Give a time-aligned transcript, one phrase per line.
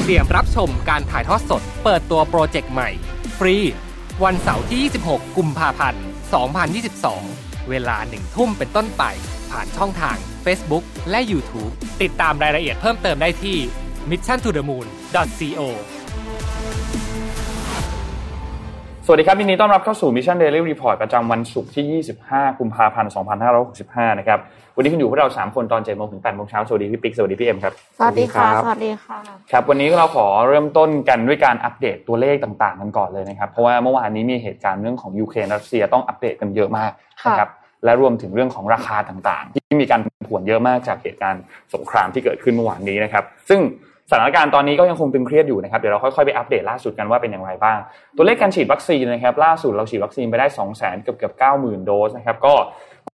[0.00, 2.90] เตรียมรับชมการถ่ายทอดสด เปิดตัวโปรเจกต์ใหม่
[3.38, 3.56] ฟรี
[4.24, 6.04] วันเสาร์ที่ 26 กุมภาพันธ์
[7.06, 9.02] 2022 เวลาหนึ่งทุ่มเป็นต้นไป
[9.50, 13.58] ผ่านช่องทาง Facebook และ YouTube ติดตามรายละเอียดเพิ่มเติมได้ที่
[14.10, 15.60] missiontothemoon.co
[19.06, 23.12] สวัสดีครับ ยินดีต้อนรับเข้าสู่ Mission Daily Report ประจำวันศุกร์ที่ 25 กุมภาพันธ์
[23.64, 24.38] 2565 นะครับ
[24.76, 29.18] วันนี้คุณอยู่กับพวกเรา 3 คนตอน7โมงถึง8โมงเช้า สวัสดีพี่ปิ๊ก สวัสดีพี่เอ็มครับ สวัสดีค่ะ สวัสดีค่ะ
[29.52, 36.92] ครับ วันนี้เราขอเริ่มต้นกันด้วยการอัปเดตตัวเลขต่างๆ กันก่อนเลยนะครับ เพราะว่าเมื่อวานนี้มีเหตุการณ์เรื่องของยูเครนรัสเซียต้องอัปเดตกันเยอะมาก
[37.26, 37.50] นะครับ
[37.84, 41.42] และรวมถึงเรื่องของราคาต่างๆ ที่มีการผันผวนเยอะมากจากเหตุการณ์
[41.74, 43.60] สงครามที่เกิดขึ้นเมื่อวานนี้นะครับ ซึ่ง
[44.12, 47.78] สถานการณ์ตอนนี้ก็ยังคงตึงเครียดอยู่นะครับเดี๋ยวเราค่อยๆไปอัปเดตล่าสุดกันว่าเป็นอย่างไรบ้าง
[48.16, 52.54] ตัวเลขการฉีดวัคซีนนะครับล่าสุดเราฉีดวัคซีนไปได้ 2 0 0 0 0 0เกือบเกือบ90,000 โดสนะครับก็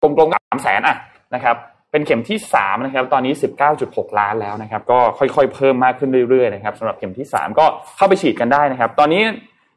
[0.02, 0.96] กลมๆก็3 0 0 0 0 0อะ
[1.34, 1.56] นะครับ
[1.90, 3.32] เป็นเข็มที่3นะครับตอนนี้
[3.76, 7.64] 19.6 ล้านแล้วนะครับก็ค่อยๆเพิ่มมากขึ้นเรื่อยๆนะครับสำหรับเข็มที่ 3 ก็
[7.96, 9.22] เข้าไปฉีดกันได้นะครับ ตอนนี้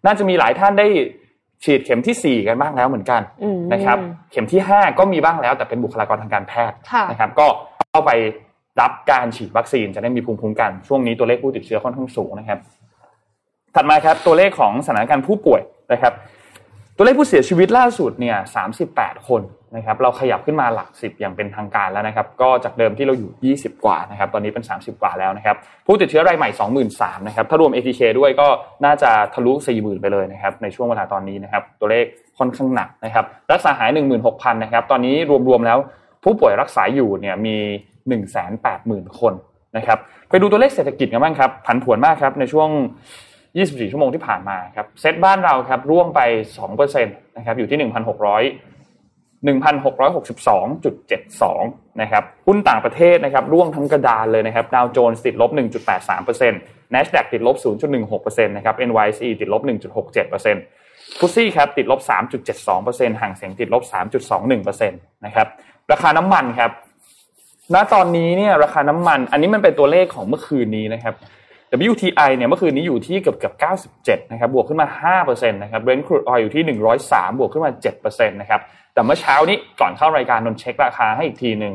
[0.05, 0.87] น่าจะมีหลายท่านได้
[1.63, 3.21] ฉีดเข็มที่4กันบ้างแล้วเหมือนกัน
[3.73, 3.97] นะครับ
[4.31, 6.77] เข็มที่5ก็มีบ้างแล้วแต่เป็นบุคลากรทางการแพทย์
[7.11, 7.47] นะครับ ก็
[7.91, 8.11] เข้าไป
[8.81, 12.59] รับการฉีดวัคซีนจะได้มีภูมิคุ้มกัน ช่วงนี้ตัวเลขผู้ติดเชื้อค่อนข้างสูงนะครับ
[13.75, 15.61] ถัดมาครับตัวเลขของสถานการณ์ผู้ป่วย
[15.93, 16.13] นะครับ
[16.97, 18.37] ตัวเลขผู้เสียชีวิตล่าสุดเนี่ย
[18.81, 19.41] 38คน
[19.75, 26.49] นะครับเราขยับขึ้นมาหลัก 10 อย่างเป็นทางการแล้วนะครับ ก็จากเดิมที่เราอยู่ 20 กว่านะครับ ตอนนี้เป็น 30 กว่าแล้วนะครับ ผู้ติดเชื้อรายใหม่
[26.87, 28.47] 23,000นะครับ ถ้ารวม ATK ด้วยก็
[28.85, 32.05] น่าจะทะลุ 40,000 ไปเลยนะครับ ในช่วงเวลาตอนนี้นะครับ ตัวเลข
[32.37, 33.89] ค่อนข้างหนักนะครับ รักษาหาย
[34.25, 35.15] 16,000นะครับ ตอนนี้
[35.47, 35.77] รวมๆแล้ว
[36.23, 37.57] ผู้ป่วยรักษาอยู่เนี่ยมี
[38.13, 39.33] 180,000 คน
[39.77, 39.97] นะครับ
[40.29, 42.69] ไปดูตัวเลขเศรษฐกิจกันบ้างครับ ผันผวนมากครับในช่วง
[43.29, 46.21] 24 ชั่วโมงที่ผ่านมาครับเซตบ้านเราครับร่วงไป
[46.63, 47.87] 2%นะครับอยู่ที่ 1,600
[49.45, 55.51] 1,662.72 นะครับ หุ้นต่างประเทศนะครับร่วงทั้งกระดานเลยนะครับดาวโจนส์ติดลบ
[56.01, 57.55] 1.83% NASDAQ ติดลบ
[58.03, 59.61] 0.16%นะครับ NYSE ติดลบ
[60.25, 61.99] 1.67%ฟุตซี่ครับติดลบ
[62.59, 63.83] 3.72%ห่างเสียงติดลบ
[64.33, 65.47] 3.21%นะครับ
[65.91, 66.71] ราคาน้ำมันครับ
[67.73, 71.13] ณตอนนี้เนี่ยราคาน้ำมัน อันนี้มันเป็นตัวเลขของเมื่อคืนนี้นะครับ
[71.91, 73.53] WTI เนี่ยเมื่อคืนนี้อยู่ที่เกือบเกือบ
[73.93, 74.87] 97นะครับบวกขึ้นมา
[75.31, 76.63] 5%นะครับ Brent crude oil อยู่ที่
[77.01, 77.71] 103 บวกขึ้นมา
[78.01, 78.61] 7%นะครับ
[78.93, 81.73] แต่เมื่อเช้านี้ก่อนเข้ารายการนนเช็คราคาให้อีกทีหนึ่ง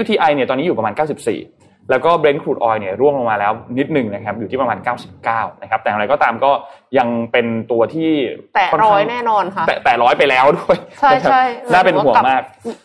[0.00, 0.94] WTI เนี่ยตอนนี้อยู่ประมาณ
[1.28, 1.55] 94
[1.90, 4.78] แล้วก็ Brent crude oil เนี่ยร่วงลงมาแล้วนิดหนึ่งนะครับอยู่ที่ประมาณ
[5.20, 6.50] 99 นะครับ แต่อย่างไรก็ตามก็
[6.98, 8.10] ยังเป็นตัวที่
[8.54, 11.42] แตะร้อยแน่นอนค่ะ แตะแตะร้อยไปแล้วด้วย ใช่ใช่
[11.72, 12.42] น่าเป็นห่วงมาก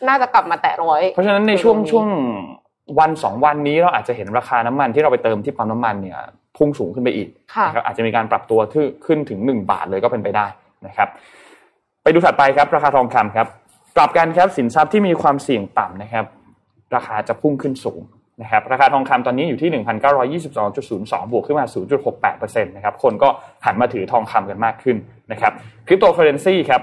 [0.08, 2.08] น่าจะกลับมาแตะร้อยเพราะฉะนั้นในช่วงช่วง
[3.00, 6.18] วันสองวันนี้เราอาจจะเห็นราคาน้ำมันที่เราไปเติมที่ปั๊มน้ำมันเนี่ย
[6.58, 7.30] พุ่งสูงขึ้นไปอีก
[7.68, 8.60] นะครับอาจจะมีการปรับตัว
[9.06, 10.48] ขึ้นถึงหนึ่งบาทเลยก็เป็นไปได้
[10.88, 11.08] นะครับ
[12.04, 13.48] ไปดูถัดไปครับ ราคาทองคำครับ
[13.98, 16.26] กลับกันครับสินทรัพย์ที่มีความเสี่ยงต่ำนะครับ
[16.96, 18.02] ราคาจะพุ่งขึ้นสูง
[18.42, 19.70] นะครับราคาทองคำตอนนี้อยู่ที่
[20.42, 21.66] 1,922.02 บวกขึ้นมา
[22.20, 23.30] 0.68%นะครับคนก็
[23.66, 24.98] หันมาถือทองคำกันมากขึ้น
[25.32, 25.54] นะครับ
[25.88, 26.82] คริปโตเคอเรนซีครับ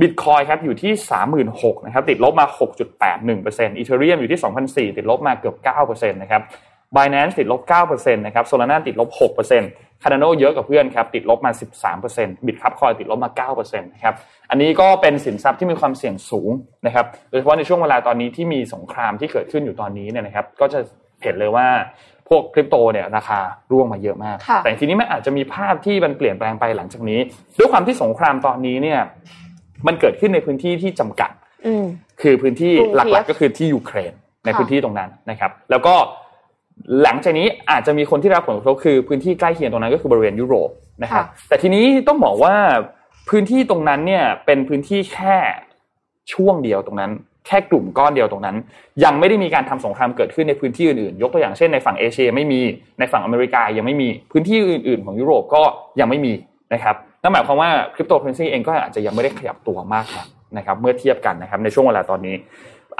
[0.00, 0.92] บิตคอยครับอยู่ที่
[1.38, 2.46] 36,000นะครับติดลบมา
[3.12, 4.40] 6.81%อีเทเรียมอยู่ที่
[4.88, 6.42] 2,400ติดลบมาเกือบ9%นะครับ
[6.96, 11.50] Binance ติดลบ9%นะครับ Solana ติดลบ 6% Cardano เยอะกว่าเพื่อนครับติดลบมา
[11.94, 14.14] 13% Bitcoin ติดลบมา 9%นะครับ
[14.50, 16.50] อันนี้ก็เป็นสินทรัพย์ที่มีความเสี่ยงสูง
[16.86, 20.80] นะครับโดยเฉพาะในช่วงเวลาตอนนี้ที่มีสงครามที่เกิดขึ้นอยู่ตอนนี้เนี่ยนะครับก็จะ
[21.22, 21.66] เห็นเลยว่า
[22.28, 23.38] พวกคริปโตเนี่ยราคา
[23.70, 27.20] ร่วงมาเยอะมาก แต่ทีนี้มันอาจจะมีภาพที่มันเปลี่ยนแปลงไปหลังจากนี้
[27.58, 29.00] ด้วยความที่สงครามตอนนี้เนี่ย
[29.86, 31.30] มันเกิดขึ้นในพื้นที่ที่จำกัด
[32.22, 34.12] คือพื้นที่หลักๆก็คือที่ยูเครน
[34.44, 35.94] ในพื้นที่ตรงนั้นนะครับ แล้วก็
[37.02, 40.70] หลังจากนี้อาจจะมีคนที่รับผลกระทบคือพื้นที่ใกล้เคียงตรงนั้นก็คือบริเวณยุโรป
[41.02, 42.54] นะครับแต่ทีนี้ต้องบอกว่า
[43.30, 45.36] พื้นที่ตรงนั้นเนี่ยเป็นพื้นที่แค่
[46.32, 47.10] ช่วงเดียวตรงนั้น
[47.46, 48.56] แค่กลุ่มก้อนเดียวตรงนั้น
[49.04, 52.60] ยังไม่ได้มีการทำสงครามเกิดขึ้นในพื้นที่อื่นๆ ยกตัวอย่างเช่นในฝั่งเอเชียไม่มี
[52.98, 55.62] ในฝั่งอเมริกายังไม่มีพื้นที่อื่น ๆ ของยุโรปก็
[56.00, 56.32] ยังไม่มี
[56.74, 60.06] นะครับนั่นหมายความว่าคริปโตเคอเรนซีเองก็อาจจะยังไม่ได้ขยับตัวมาก
[60.56, 62.34] นะครับเมื่อเทียบกันนะครับในช่วงเวลาตอนนี้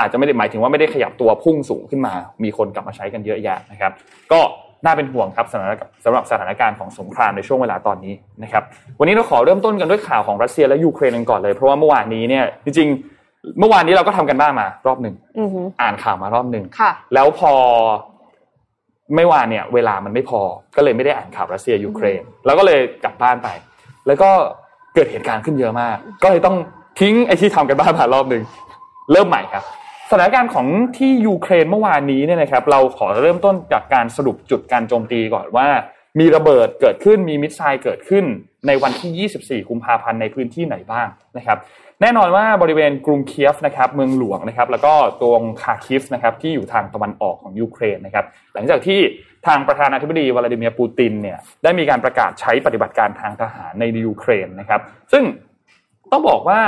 [0.00, 2.14] อาจจะไม่ได้หมายถึงว่าไม่ได้ขยับตัวพุ่งสูงขึ้นมา
[2.44, 3.92] มีคนกลับมาใช้กันเยอะแยะนะครับ
[4.32, 4.40] ก็
[4.84, 8.62] น่าเป็นห่วงครับสำหรับสำหรับสถานการณ์ของสงครามในช่วงเวลาตอนนี้นะครับ
[8.98, 15.14] วันนี้เราขอเริ่มต้นกันด้วยข่าวของรัสเซียและยูเครนกันก่อนเลย เพราะว่าเมื่อวานนี้เนี่ยจริงๆ เมื่อวานนี้เราก็ทำการบ้านมารอบหนึ่ง
[15.82, 16.64] อ่านข่าวมารอบหนึ่ง
[17.14, 17.52] แล้วพอ
[19.16, 20.40] ไม่ว่าเนี่ย เวลามันไม่พอ
[20.76, 23.48] ก็เลยไม่ได้อ่านข่าวรัสเซียยูเครน แล้วก็เลยกลับบ้านไป
[24.06, 24.30] แล้วก็
[24.94, 26.56] เกิดเหตุการณ์ขึ้นเยอะมาก ก็เลยต้อง
[27.00, 28.42] ทิ้งไอ้ที่ทำการบ้านมารอบหนึ่ง
[29.12, 29.64] เริ่มใหม่ครับ
[30.10, 30.66] สถานการณ์ของ
[30.98, 35.68] ที่ยูเครนเมื่อวานนี้เนี่ยนะครับ เราขอเริ่มต้นจากการสรุปจุดการโจมตีก่อนว่า
[36.18, 38.24] มีระเบิดเกิดขึ้นมี missile เกิดขึ้น
[38.66, 41.58] ในวันที่ 24 กุมภาพันธ์ในพื้นที่ไหนบ้างนะครับ
[42.00, 48.24] แน่นอนว่าบริเวณกรุงเคียฟนะครับเมืองหลวงนะครับแล้วก็ตรงคาร์คิฟนะครับที่อยู่ทางตะวันออกของยูเครนนะครับ
[48.54, 49.00] หลังจากที่
[49.46, 54.80] ทางประธานาธิบดีวลาดิเมียร์ปูตินเนี่ยได้มีการประกาศใช้ปฏิบัติการทางทหารในยูเครนนะครับ
[55.12, 55.24] ซึ่ง
[56.12, 56.60] ต้องบอกว่า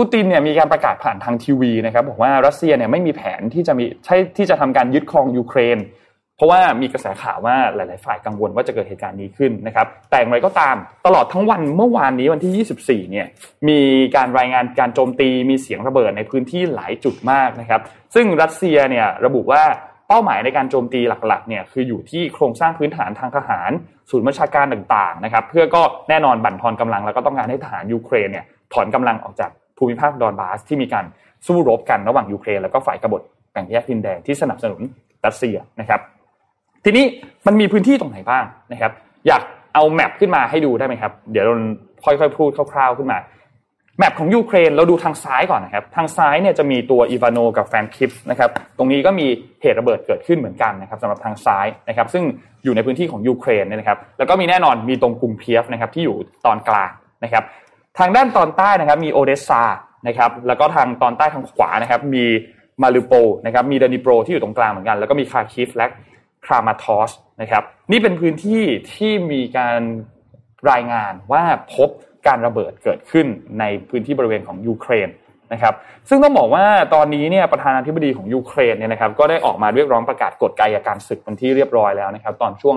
[0.00, 5.78] ปูตินเนี่ยมีการประกาศผ่านทางทีวีนะครับบอกว่ารัสเซียเนี่ยไม่มีแผนที่จะมีใช่ที่จะทำการยึดครองยูเครน
[6.36, 13.26] เพราะว่ามีกระแสข่าวว่าหลาย ๆ ฝ่ายกังวลว่าจะเกิดเหตุการณ์นี้ขึ้นนะครับ แต่อย่างไรก็ตามตลอดทั้งวันเมื่อวานนี้วันที่ 24 เนี่ย
[13.68, 13.80] มี
[14.16, 17.80] การรายงานการโจมตีมีเสียงระเบิดในพื้นที่หลายจุดมากนะครับ
[18.14, 19.62] ซึ่งรัสเซียเนี่ยระบุว่า
[20.08, 23.70] เป้าหมายในการโจมตีหลักๆเนี่ยคืออยู่ที่โครงสร้างพื้นฐานทางทหาร
[24.10, 31.04] ศูนย์บัญชาการต่าง ๆ นะครับ เพื่อก็แน่นอนบั่นทอนกำลังแล้วก็ต้องการให้ทหารยูเครนเนี่ยถอนกำลังออกจาก ภูมิภาคดอนบาสที่มีการ
[31.46, 33.22] สู้รบกันระหว่างยูเครนแล้วก็ฝ่ายกบฏ
[33.52, 34.80] แบ่งแยกดินแดนที่สนับสนุน
[35.26, 36.00] รัสเซียนะครับ
[36.84, 37.04] ทีนี้
[37.46, 38.92] มันมีพื้นที่ตรงไหนบ้างนะครับ
[39.26, 39.42] อยาก
[39.74, 41.54] เอา map ขึ้นมาให้ดูได้ไหมครับ เดี๋ยวเรา
[42.04, 43.18] ค่อยๆพูดคร่าว ๆขึ้นมา
[43.98, 49.26] map ของยูเครนเราดูทางซ้ายก่อนนะครับ ทางซ้ายเนี่ยจะมีตัวอีวาโนฟรานคิฟสก์นะครับ ตรงนี้ก็มี
[49.62, 52.24] เหตุระเบิดเกิดขึ้นเหมือนกันนะครับสำหรับทางซ้ายนะครับ ซึ่ง
[52.64, 56.16] อยู่ในพื้นที่ของยูเครนนะครับ แล้วก็มีแน่นอนมีตรงกรุงเคียฟนะครับที่อยู่
[56.46, 56.90] ตอนกลาง
[57.24, 57.44] นะครับ
[57.98, 59.62] ทางด้านตอนใต้นะครับมีโอเดสซา
[60.08, 62.24] นะครับแล้วก็ทางตอนใต้ทางขวานะครับมี
[62.82, 63.12] มาริอูโปล
[63.46, 65.86] นะครับมีดนิโปรที่อยู่ตรงกลางเหมือนกัน แล้วก็มีคาร์คิฟและ
[66.46, 67.10] ครามาทอร์สก์
[67.40, 67.62] นะครับ
[67.92, 68.62] นี่เป็นพื้นที่
[68.92, 69.80] ที่มีการ
[70.70, 71.42] รายงานว่า
[71.74, 71.88] พบ
[72.26, 73.26] การระเบิดเกิดขึ้น
[73.60, 75.08] ในพื้นที่บริเวณของยูเครน
[75.52, 75.74] นะครับ
[76.08, 82.76] ซึ่งต้องบอกว่าตอนนี้เนี่ยประธานาธิบดีของยูเครนเนี่ยนะครับก็ได้ออกมาเรียกร้องประกาศกฎอัยการศึกเป็นที่เรียบร้อยแล้วนะครับตอนช่วง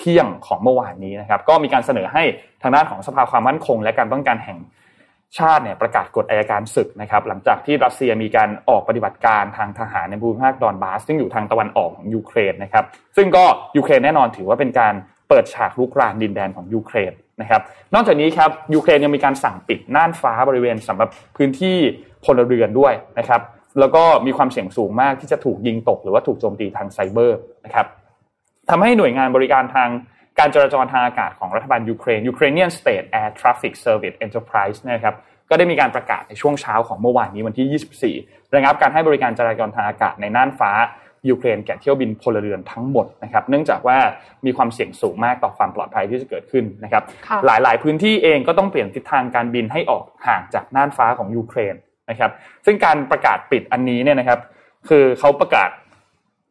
[0.00, 2.22] เที่ยงของเมื่อวานนี้นะครับ ก็มีการเสนอให้
[2.62, 4.58] ทางด้านของสภาความมั่นคง และการป้องกันแห่ง
[5.38, 12.84] ชาติเนี่ยประกาศกฎอัยการศึกนะครับ หลังจากที่รัสเซียมีการออกปฏิบัติการทางทหารในภูมิภาคดอนบาสซึ่งอยู่ทางตะวันออกของยูเครนนะครับ
[13.16, 13.44] ซึ่งก็
[13.76, 14.94] ยูเครนแน่นอนถือว่าเป็นการ
[15.28, 17.62] เปิดฉากรุกรานดินแดนของยูเครนนะครับ
[17.94, 21.76] นอกจากนี้ครับยูเครนยังมีการสั่งปิดน่านฟ้าบริเวณสำหรับพื้นที่
[22.24, 23.40] พลเรือนด้วยนะครับ
[23.80, 27.86] แล้วก็มีความเสี่ยงสูงมากที่จะถูกยิงตกหรือว่าถูกโจมตีทางไซเบอร์นะครับ
[28.70, 29.90] ทำให้หน่วยงานบริการทาง
[30.38, 35.14] การจราจรทางอากาศของรัฐบาลยูเครน Ukrainian State Air Traffic Service Enterprise นะครับ
[35.50, 40.72] ก็ได้มีการประกาศในช่วงเช้าของเมื่อวานนี้วันที่ 24 ระงับการให้บริการจราจรทางอากาศในน่านฟ้า
[41.28, 43.98] ยูเครนแก่เที่ยวบินพลเรือนทั้งหมดนะครับเนื่องจากว่า
[44.46, 47.02] มีความเสี่ยงสูงมากต่อความปลอดภัยที่จะเกิดขึ้นนะครับ
[47.46, 51.74] หลาย ๆ พื้นที่เองก็ต้องเปลี่ยนทิศทางการบินให้ออกห่างจากน่านฟ้าของยูเครน
[52.10, 52.30] นะครับ
[52.66, 54.40] ซึ่งการประกาศปิดอันนี้เนี่ยนะครับ
[54.88, 55.70] คือเขาประกาศ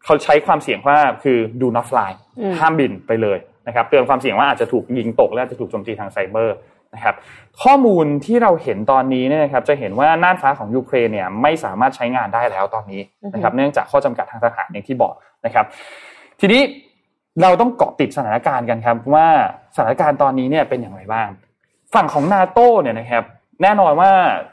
[0.06, 2.12] เขาใช้ความเสี่ยงว่าคือ do not fly
[2.60, 3.38] ห้ามบินไปเลย
[3.68, 6.56] นะครับเตือนความเสี่ยงว่าอาจจะถูกยิงตกและจะถูกโจมตีทางไซเบอร์
[6.94, 7.16] นะครับ
[7.64, 13.02] ข้อมูลที่เราเห็นตอนนี้เนี่ยนะครับจะเห็นว่าน่านฟ้าของยูเครนเนี่ยไม่สามารถใช้งานได้แล้วตอนนี้
[13.34, 15.14] นะครับเนื่องจากข้อจำกัดทางทหารอย่างที่บอก
[15.46, 15.66] นะครับ
[16.40, 16.62] ทีนี้
[17.42, 19.28] เราต้องเกาะติดสถานการณ์กันครับว่า
[19.76, 21.28] สถานการณ์ตอนนี้เนี่ยเป็นอย่างไรบ้าง
[21.94, 23.24] ฝั่งของนาโต้เนี่ยนะครับ
[23.64, 24.12] แน่นอนว่า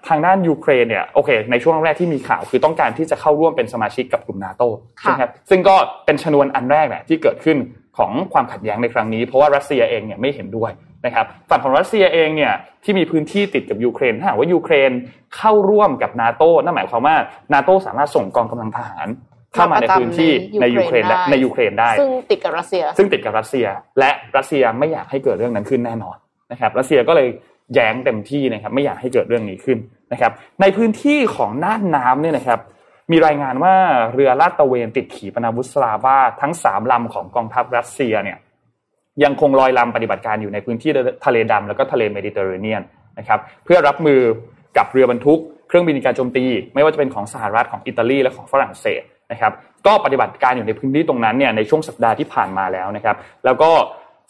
[0.08, 4.69] ทางด้านยูเครนเนี่ยโอเค ในช่วงแรกที่มีข่าวคือต้องการที่จะเข้าร่วมเป็นสมาชิกกับกลุ่มนาโต้
[5.00, 5.76] ใช่ไหมครับซึ่งก็
[6.06, 7.56] เป็นชนวนอันแรกแหละที่เกิดขึ้น
[7.99, 10.70] ของความขัดแย้งในครั้งนี้เพราะว่ารัสเซียเองเนี่ยไม่เห็นด้วย
[11.06, 12.53] นะครับฝั่งของรัสเซียเองเนี่ย
[12.84, 14.91] ที่มีพื้นที่ติดกับยูเครนถ้าหากว่ายูเครน
[15.36, 17.17] เข้าร่วมกับนาโต้นั่นหมายความว่า
[17.55, 19.08] นาโต้สามารถส่งกองกำลังทหาร
[19.53, 23.67] เข้ามาในพื้นที่ในยูเครนและในยูเครนได้ ซึ่งติดกับรัสเซีย ซึ่งติดกับรัสเซีย
[23.98, 26.17] และรัสเซียไม่อยากให้เกิดเรื่องนั้นขึ้นแน่นอน
[26.53, 27.29] นะครับรัสเซียก็เลย
[27.75, 29.79] แย้งเต็มที่นะครับ ไม่อยากให้เกิดเรื่องนี้ขึ้น
[30.13, 32.61] นะครับ ในพื้นที่ของน่านน้ำเนี่ยนะครับ
[33.13, 33.75] มีรายงานว่า
[34.15, 38.39] เรือลาดตระเวนติดขีปนาวุธสลาบาทั้งสามลำของกองทัพรัสเซียเนี่ย
[39.25, 40.91] ยังคงลอยลำปฏิบัติการอยู่ในพื้นที่
[41.25, 42.82] ทะเลดำแล้วก็ทะเลเมดิเตอร์เรเนียน
[43.19, 44.20] นะครับ เพื่อรับมือ
[44.79, 46.44] กับเรือบรรทุก เครื่องบินการโจมตี
[46.75, 49.53] ไม่ว่าจะเป็นของสหรัฐของอิตาลีและของฝรั่งเศสนะครับ
[49.87, 53.70] ก็ปฏิบัติการอยู่ในพื้นที่ตรงนั้นเนี่ยในช่วงสัปดาห์ที่ผ่านมาแล้วนะครับ แล้วก็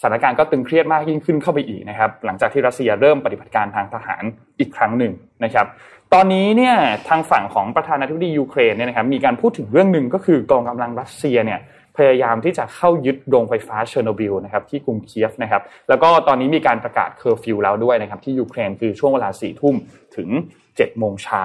[0.00, 4.22] สถานการณ์ก็ตึงเครียดมากยิ่งขึ้นเข้าไปอีกนะครับ หลังจากที่รัสเซียเริ่มปฏิบัติการทางทหาร
[4.58, 5.12] อีกครั้งหนึ่ง
[5.44, 5.66] นะครับ
[6.14, 6.74] ตอนนี้เนี่ย
[7.08, 11.60] ทางฝั่งของประธานาธิบดียูเครนเนี่ยนะครับมีการพูดถึงเรื่องหนึ่งก็คือกองกำลังรัสเซียเนี่ย
[11.96, 19.74] พยายามที่จะเข้ายึดโรงไฟฟ้าเชอร์โนบิลนะครับที่กรุงเคียฟนะครับ แล้วก็ตอนนี้มีการประกาศเคอร์ฟิวแล้วด้วยนะครับที่ยูเครนคือช่วงเวลาสี่ทุ่ม
[20.16, 21.44] ถึง7จ็ดโมงเช้า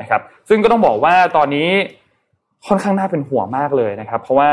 [0.00, 1.68] นะครับ ซึ่งก็ต้องบอกว่าตอนนี้
[2.66, 4.50] ค่อนข้างน่าเป็นห่วงมากเลยนะครับ เพราะว่า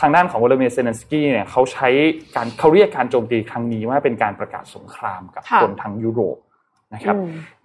[0.00, 1.88] ทางด้านของวลาดิเมียร์เซเลนสกี้เนี่ยเขาใช้
[2.36, 6.36] การเขาเรียกการโจมตีครั้งนี้ว่าเป็นการประกาศสงครามกับคนทางยุโรป
[6.94, 7.16] นะครับ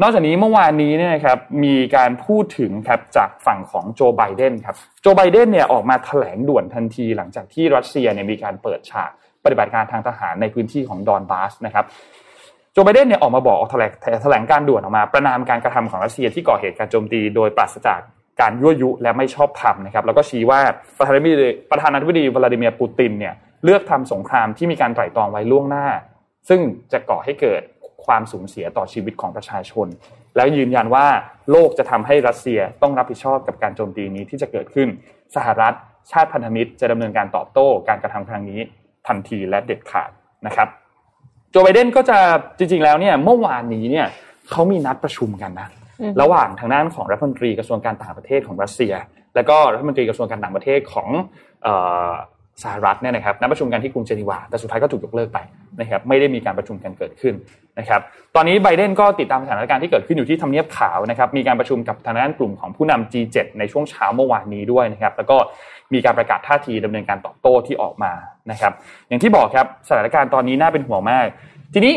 [0.02, 9.12] นอกจากนี้เมื่อวานนี้เนี่ยครับมีการพูดถึงครับจากฝั่งของโจไบเดนครับโจไบเดนเนี่ยออกมาแถลงด่วนทันทีหลังจากที่รัสเซียเนี่ยมีการเปิดฉาก
[9.44, 11.86] ปฏิบัติการทางทหารในพื้นที่ของดอนบาสนะครับ
[12.74, 13.92] โจไบเดนเนี่ยออกมาบอกออกแถลง
[14.24, 18.02] แถลงการด่วนออกมา ประนามการกระทำของรัสเซียที่ก่อเหตุการโจมตีโดยปราศจาก
[18.42, 20.60] การยั่วยุและไม่ชอบธรรมนะครับ แล้วก็ชี้ว่า
[21.00, 23.34] ประธานาธิบดีประธานาธิบดีวลาดิเมียร์ปูตินเนี่ย
[23.64, 25.88] เลือกทำสงครามที่มีการไตร่ตรองไว้ล่วงหน้า
[26.50, 26.60] ซึ่ง
[26.92, 27.62] จะก่อให้เกิด
[28.06, 29.88] ความสูญเสียต่อชีวิตของประชาชน
[30.36, 31.08] แล้วยืนยันว่า
[31.52, 34.88] โลกจะทำให้รัสเซียต้องรับผิดชอบกับการโจมตีนี้ที่จะเกิดขึ้น
[35.36, 35.74] สหรัฐ
[36.12, 38.60] ชาติพันธมิตรจะดำเนินการตอบโต้การกระทำครั้งนี้
[39.08, 40.10] ทันทีและเด็ดขาด
[40.46, 40.68] นะครับ
[41.52, 42.18] โจไบเดนก็จะ
[42.58, 44.08] จริงๆแล้วเนี่ยเมื่อวานนี้เนี่ย
[44.52, 45.68] เขามีนัดประชุมกันนะ
[46.22, 48.94] ระหว่างทางด้านของรัฐมนตรีกระทรวงการต่างประเทศของรัสเซีย
[49.36, 51.10] และก็รัฐมนตรีกระทรวงการต่างประเทศของ
[52.64, 55.40] สหรัฐเนี่ยนะครับนัดประชุมกันที่กรุงเจนีวา แต่สุดท้ายก็ถูกยกเลิกไป
[55.82, 57.34] นะครับไม่ได้มีการประชุมกันเกิดขึ้น
[57.80, 58.02] นะครับ
[58.36, 65.38] ตอนนี้ไบเดนก็ติดตามสถานการณ์ที่เกิดขึ้นอยู่ที่ทำเนียบขาวนะครับมีการประชุมกับทางด้านกลุ่มของผู้นำ G7 ในช่วงเช้าเมื่อวานนี้ด้วยนะครับแล้วก็
[65.94, 68.12] มีการประกาศท่าทีดำเนินการตอบโต้ที่ออกมา
[68.52, 68.74] นะครับ
[69.08, 71.28] อย่างที่บอกครับสถานการณ์ตอนนี้น่าเป็นห่วงมาก
[71.74, 71.94] ทีนี้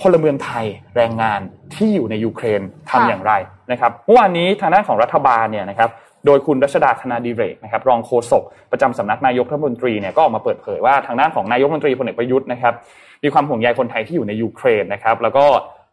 [0.00, 0.64] พลเมืองไทย
[0.96, 1.40] แรงงาน
[1.74, 3.32] ที่อยู่ในยูเครนทำอย่างไร
[3.72, 5.90] นะครับเมื่อวานนี้ทางด้านของรัฐบาลเนี่ยนะครับ
[6.26, 12.74] โดยคุณรัชดาธนาดีเรกนะครับรองโฆษกประจำสำนักนายกรัฐมนตรีเนี่ยก็ออกมาเปิดเผยว่าทางด้านของนายกรัฐมนตรีพลเอกประยุทธ์นะครับ
[13.24, 15.44] มีความห่วงใยคนไทยที่อยู่ในยูเครนนะครับแล้วก็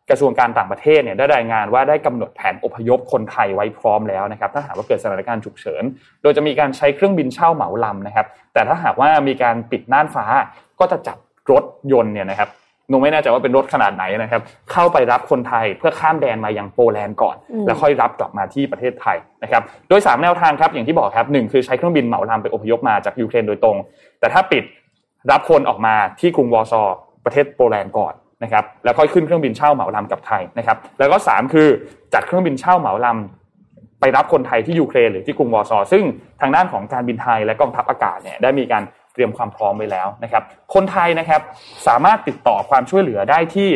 [0.09, 5.83] กระทรวงการต่างประเทศเนี่ยได้รายงานว่าได้กำหนดแผนอพยพคนไทยไว้พร้อมแล้วนะครับถ้าหากว่าเกิดสถานการณ์ฉุกเฉิน
[6.21, 10.25] โดยจะมีการใช้เครื่องบินเช่าเหมาลำนะครับแต่ถ้าหากว่ามีการปิดน่านฟ้า
[10.79, 11.17] ก็จะจัด
[11.51, 12.49] รถยนต์เนี่ยนะครับ
[12.89, 14.41] หนูไม่แน่ใจว่าเป็นรถขนาดไหนนะครับ
[14.71, 23.77] เข้าไปรับคนไทยเพื่อข้ามแดนมายังโปแลนด์ก่อน แล้วค่อยรับกลับมาที่ประเทศไทยนะครับ โดย 3 แนวทางครับอย่างที่บอกครับหนึ่งคือใช้เครื่องบินเหมาลำไปอพยพมาจากยูเครนโดยตรง
[24.19, 24.63] แต่ถ้าปิด
[25.31, 26.81] รับคนออกมาที่กรุงวอร์ซอ
[27.25, 31.67] ประเทศโปแลนด์ก่อนนะครับแล้วค่อยขึ้นเครื่องบินเช่าเหมาลำกับไทยนะครับ แล้วก็ 3 คือ
[32.13, 36.03] จัดเครื่องบินเช่าเหมาลำไปรับคนไทยที่ยูเครนหรือที่กรุงวอร์ซอซึ่ง
[36.41, 41.41] ทางด้านของการบินไทยและกองทัพอากาศเนี่ยได้มีการ เตรียมความพร้อมไว้แล้วนะครับ คนไทยนะครับ
[41.87, 43.69] สามารถติดต่อความช่วยเหลือได้ที่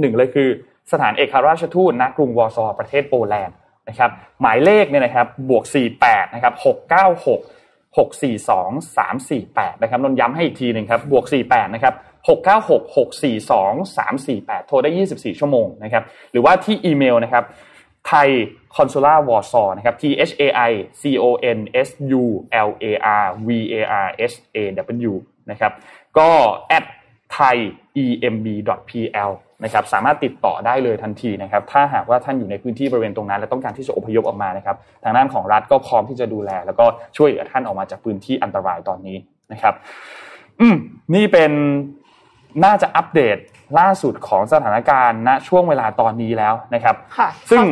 [0.00, 0.48] หนึ่งเลยคือ
[0.92, 3.56] สถานเอกราชทูตณกรุงวอร์ซอประเทศโปแลนด์
[3.88, 5.64] นะครับหมายเลขเนี่ยนะครับบวก
[6.00, 7.40] 48นะครับ696
[7.98, 7.98] 642
[8.96, 11.94] 348 นะครับนนย้ำให้อีกทีหนึ่งครับ บวก 48 นะครับ
[12.28, 13.50] 696 642
[13.96, 17.44] 348 โทรได้ 24 ชั่วโมงนะครับ หรือว่าที่อีเมลนะครับ
[18.08, 18.28] ไทย
[18.76, 21.24] คอนซูล่าวอร์ซอนะครับ T H A I C O
[21.56, 21.88] N S
[22.22, 22.24] U
[22.68, 22.84] L A
[23.22, 24.58] R V A R S A
[25.10, 25.12] W
[25.50, 25.72] นะครับ
[26.18, 26.30] ก็
[26.76, 26.84] at
[27.36, 27.56] thai
[28.02, 28.46] emb
[28.88, 29.30] pl
[29.64, 36.84] นะครับสามารถติดต่อได้เลยทันทีนะครับ ถ้าหากว่าท่านอยู่ในพื้นที่บริเวณตรงนั้น และต้องการที่จะอพยพออกมานะครับ ทางด้านของรัฐก็พร้อมที่จะดูแล แล้วก็
[37.16, 39.16] ช่วยเหลือท่านออกมาจากพื้นที่อันตรายตอนนี้
[39.52, 39.74] นะครับ
[40.60, 40.76] อืม
[41.14, 41.52] นี่เป็น
[42.64, 43.36] น่าจะอัปเดต
[43.78, 47.64] ล่าสุดของสถานการณ์ณช่วงเวลาตอนนี้แล้วนะครับค่ะซึ่ง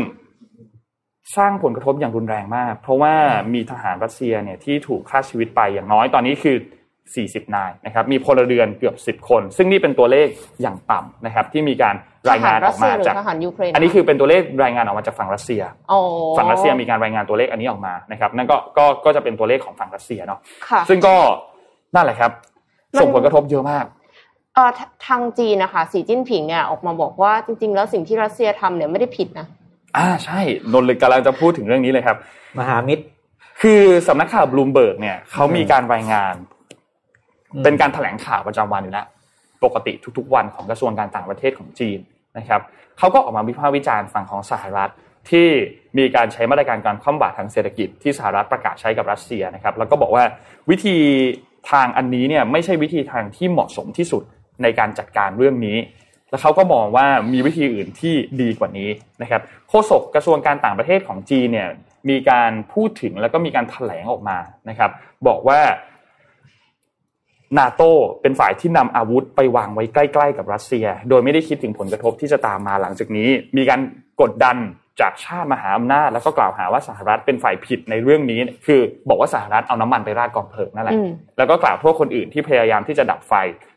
[1.37, 3.14] สร้างผลกระทบอย่างรุนแรงมาก เพราะว่า
[3.54, 6.56] มีทหารรัสเซียเนี่ยที่ถูกฆ่าชีวิตไปอย่างน้อยตอนนี้คือ
[7.06, 10.28] 40 นายนะครับมีพลเรือนเกือบ 10 คน ซึ่งนี่เป็นตัวเลข
[10.62, 11.94] อย่างต่ำนะครับที่มีการ
[12.30, 15.62] รายงานออกมาจากทหารยูเครนอันนี้คือเป็นตัวเลขรายงานออกมาจากฝั่งรัสเซีย
[16.38, 21.14] ฝั่งรัสเซียมีการรายงานตัวเลขอันนี้ออกมานะครับนั่นก็ก็ก็จะเป็นตัวเลขของฝั่งรัสเซียเนาะค่ะซึ่งก็
[21.94, 22.30] นั่นแหละครับ
[23.00, 23.85] ส่งผลกระทบเยอะมาก
[24.54, 24.70] เอ่อ
[25.06, 29.47] ทางจีนนะคะสีจิ้นผิงเนี่ยออกมาบอกว่าจริง ๆ แล้วสิ่งที่รัสเซียทำเนี่ยไม่ได้ผิดนะ
[29.97, 30.40] อ่าใช่
[30.73, 32.16] นนท์เลยกำลังจะพูดถึงเรื่องนี้เลยครับ
[32.59, 33.04] มหามิตร
[33.61, 36.35] คือสำนักข่าวบลูมเบิร์กเนี่ยเขามีการรายงาน
[37.64, 39.07] เป็นการแถลงข่าวประจำวันอยู่แล้ว
[39.64, 41.99] ปกติทุกๆ วันของกระทรวงการต่างประเทศของจีน
[42.38, 42.61] นะครับ
[42.99, 44.90] เขาก็ออกมาวิพากษ์วิจารณ์ฝั่งของสหรัฐ
[45.30, 45.49] ที่
[45.99, 50.25] มีการใช้มาตรการการคว่ำบาตรทางเศรษฐกิจที่สหรัฐประกาศใช้กับรัสเซียนะครับ แล้วก็บอกว่า
[50.71, 50.97] วิธี
[51.71, 54.23] ทางอันนี้เนี่ยไม่ใช่วิธีทางที่เหมาะสมที่สุด
[54.62, 55.76] ในการจัดการเรื่องนี้
[56.30, 58.90] แล้วเขาก็มองว่ามีวิธีอื่นที่ดีกว่านี้
[59.23, 61.68] นะครับโฆษกกระทรวงการต่างประเทศของจีนเนี่ย
[62.11, 64.90] มีการพูดถึงแล้วก็มีการแถลงออกมานะครับ
[65.26, 65.61] บอกว่า
[67.58, 67.82] นาโต
[68.23, 73.80] เป็นฝ่ายที่นำอาวุธไปวางไว้ใกล้ ๆ กับรัสเซีย โดยไม่ได้คิดถึงผลกระทบที่จะตามมาหลังจากนี้ มีการ
[74.20, 74.56] กดดัน
[75.00, 80.97] จากชาติมหาอำนาจแล้วก็กล่าวหาว่าสหรัฐเป็นฝ่ายผิดในเรื่องนี้ คือบอกว่าสหรัฐเอาน้ำมันไปราดกองเพลิงนั่นแหละ
[81.38, 83.35] แล้วก็กล่าวโทษคนอื่นที่พยายามที่จะดับไฟ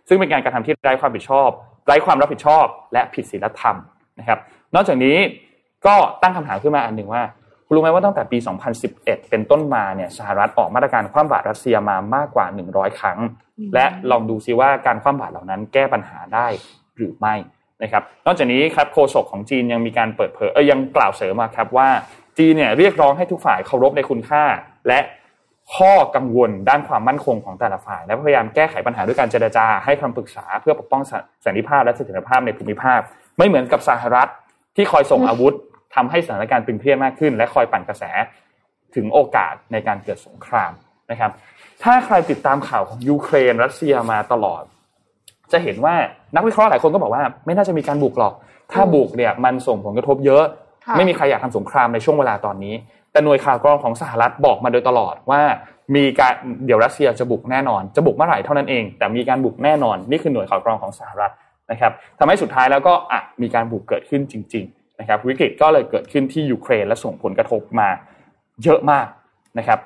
[0.07, 1.49] ซึ่งเป็นการกระทำที่ไร้ความผิดชอบ
[1.85, 3.75] ไร้ความรับผิดชอบ และผิดศีลธรรม
[4.19, 4.39] นะครับ
[4.75, 5.17] นอกจากนี้
[5.85, 7.23] ก็ตั้งคำถามขึ้นมาอันหนึ่งว่า
[7.67, 8.37] คุณรู้ไหมว่าตั้งแต่ปี
[8.83, 13.19] 2011 เป็นต้นมาเนี่ยสหรัฐออกมาตรการคว่ำบาตรรัสเซียมามากกว่า 100 ครั้ง
[13.73, 16.47] และลองดูซิว่าการคว่ำบาตรเหล่านั้นแก้ปัญหาได้
[16.97, 17.35] หรือไม่
[17.83, 21.89] นะครับ นอกจากนี้ครับโฆษกของจีนยังมีการเปิดเผยเออยังกล่าวเสริมมาครับว่า
[22.37, 24.43] จีนเนี่ยเรียกร้องให้ทุกฝ่ายเคารพในคุณค่า
[24.87, 24.99] และ
[25.77, 31.01] ข้อกังวลด้านความมั่นคงของแต่ละฝ่าย และพยายามแก้ไขปัญหาด้วยการเจรจาให้คำปรึกษาเพื่อปกป้อง
[31.45, 32.99] สันติภาพและเสถียรภาพในภูมิภาค
[33.37, 34.29] ไม่เหมือนกับสหรัฐ
[34.75, 35.53] ที่คอยส่งอาวุธ
[35.95, 38.03] ทำให้สถานการณ์ตึงเครียดมากขึ้น และคอยปั่นกระแส
[38.95, 40.71] ถึงโอกาสในการเกิดสงคราม
[41.11, 41.31] นะครับ
[41.83, 44.63] ถ้าใครติดตามข่าวของยูเครนรัสเซียมาตลอด
[45.51, 45.95] จะเห็นว่า
[46.35, 48.33] นักวิเคราะห์หลายคนก็บอกว่าไม่น่าจะมีการบุกหรอก
[48.71, 50.43] ถ้าบุกเนี่ยมันส่งผลกระทบเยอะ
[50.97, 52.73] ไม่มีใครอยากทำสงครามในช่วงเวลาตอนนี้
[53.11, 55.41] แต่หน่วยข่าวกรองของสหรัฐบอกมาโดยตลอดว่า
[55.95, 56.33] มีการ
[56.65, 61.33] เดี๋ยวรัสเซียจะบุกแน่นอน จะบุกเมื่อไหร่เท่านั้นเอง แต่มีการบุกแน่นอน นี่คือหน่วยข่าวกรองของสหรัฐ
[61.71, 67.89] นะครับทำให้สุดท้ายแล้วก็อะมีการบุกเกิดขึ้นจริง ๆ นะครับ วิกฤตก็เลยเกิดขึ้นที่ยูเครนและส่งผลกระทบมา
[68.63, 69.07] เยอะมาก
[69.57, 69.79] นะครับ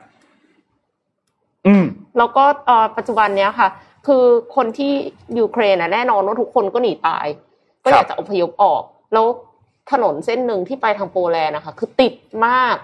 [1.65, 1.85] อืม
[2.17, 2.43] แล้วก็
[2.97, 3.69] ปัจจุบันเนี้ยค่ะ
[4.07, 4.23] คือ
[4.55, 4.91] คนที่
[5.39, 7.25] ยูเครนแน่นอนว่าทุกคนก็หนีตาย
[7.83, 9.25] ก็อยากจะอพยพออก แล้ว
[9.91, 12.13] ถนนเส้นหนึ่งที่ไปทางโปแลนด์นะคะ คือติด
[12.47, 12.75] มาก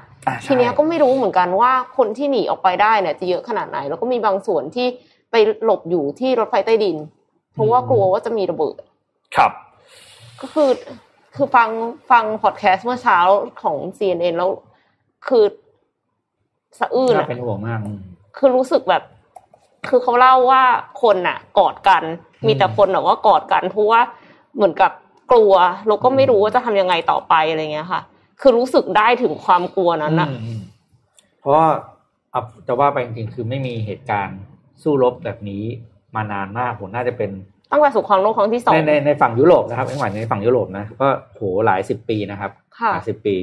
[0.45, 4.87] ทีนี้ก็ไม่รู้เหมือนกันว่าคนที่หนีออกไปได้เนี่ยจะเยอะขนาดไหน แล้วก็มีบางส่วนที่
[5.31, 6.97] ไปหลบอยู่ที่รถไฟใต้ดิน
[7.53, 8.75] เพราะว่ากลัวว่าจะมีระเบิด
[9.35, 9.51] ครับ
[10.41, 10.69] ก็คือ
[11.35, 11.69] คือฟัง
[12.11, 13.17] ฟังพอดแคสต์เมื่อเช้า
[13.61, 14.49] ของ CNN แล้ว
[15.27, 15.43] คือ
[16.79, 17.79] สะอื้นเป็นห่วงมาก
[18.37, 19.03] คือรู้สึกแบบ
[19.89, 20.63] คือเขาเล่าว่า
[21.01, 22.03] คนน่ะกอดกัน
[22.47, 24.01] มีแต่คนแบบว่ากอดกันเพราะว่า
[24.55, 24.91] เหมือนกับ
[25.31, 25.53] กลัว
[25.87, 28.01] แล้วก็ไม่รู้ว่าจะทำยังไงต่อไปอะไรเงี้ยค่ะ
[28.41, 30.29] คือรู้สึกได้ถึงความกลัวนั้นอะ
[31.39, 31.67] เพราะว่า
[32.67, 34.39] จะว่าไปจริงๆคือไม่มีเหตุการณ์
[34.81, 35.63] สู้รบแบบนี้
[36.15, 37.31] มานานมากผมน่าจะเป็น
[37.71, 42.51] ตั้งแต่สงครามโลกครั้งที่สองในในในฝั่งยุโรปนะครับไม่หวในฝั่งยุโรปนะก็โหหลายสิบปีนะครับ
[42.91, 43.35] หลายสิบปี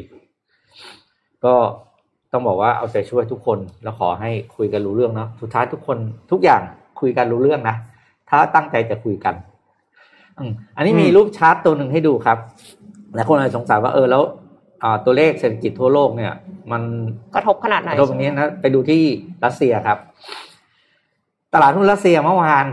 [1.45, 1.55] ก็
[2.33, 5.99] ต้องบอกว่าเอาใจช่วยทุกคนแล้วขอให้คุยกันรู้เรื่องเนาะสุดท้ายทุกคน
[6.31, 6.63] ทุกอย่าง
[7.01, 7.77] คุยกันรู้เรื่องนะ
[8.31, 9.35] ถ้าตั้งใจจะคุยกัน
[10.77, 12.39] อันนี้มีรูปชาร์ตตัวหนึ่งให้ดูครับ
[13.15, 14.23] หลายคนอาจจะสงสัยว่าเออแล้ว
[15.05, 16.33] ตัวเลขเศรษฐกิจทั่วโลกเนี่ย
[16.73, 16.83] มัน
[17.35, 19.03] กระทบขนาดไหนกระทบนี้นะไปดูที่
[19.45, 19.99] รัสเซียครับ
[21.55, 22.67] ตลาดหุ้นรัสเซียเมื่อวาน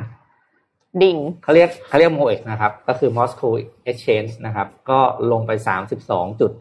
[1.01, 3.53] ดิ่งเขาเรียกเขาเรียกโมเอกนะครับ ก็คือ Moscow
[3.89, 4.99] Exchange นะครับ ก็
[5.31, 6.51] ลงไปสามสิบสองจุด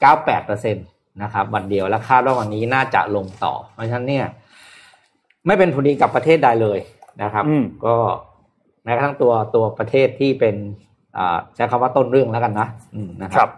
[0.00, 0.80] เก้าแปดเปอร์เซ็นต
[1.22, 4.26] นะครับ วันเดียวและคาดว่าวันนี้น่าจะลงต่อ เพราะฉะนั้นเนี่ย
[5.46, 6.78] ไม่เป็นผลดีกับประเทศใดเลย
[7.22, 7.44] นะครับ
[7.84, 7.96] ก็
[8.84, 10.56] แม้กระทั่งตัวตัวประเทศที่เป็น
[11.54, 12.68] ใช้คำว่าต้นเรื่องแล้วกันนะ
[13.22, 13.48] นะครับ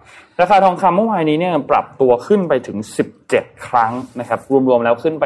[0.40, 2.79] ราคาทองคำเมื่อวานนี้เนี่ยปรับตัวขึ้นไปถึง
[3.22, 5.24] 17 ครั้งนะครับ รวมๆแล้วขึ้นไป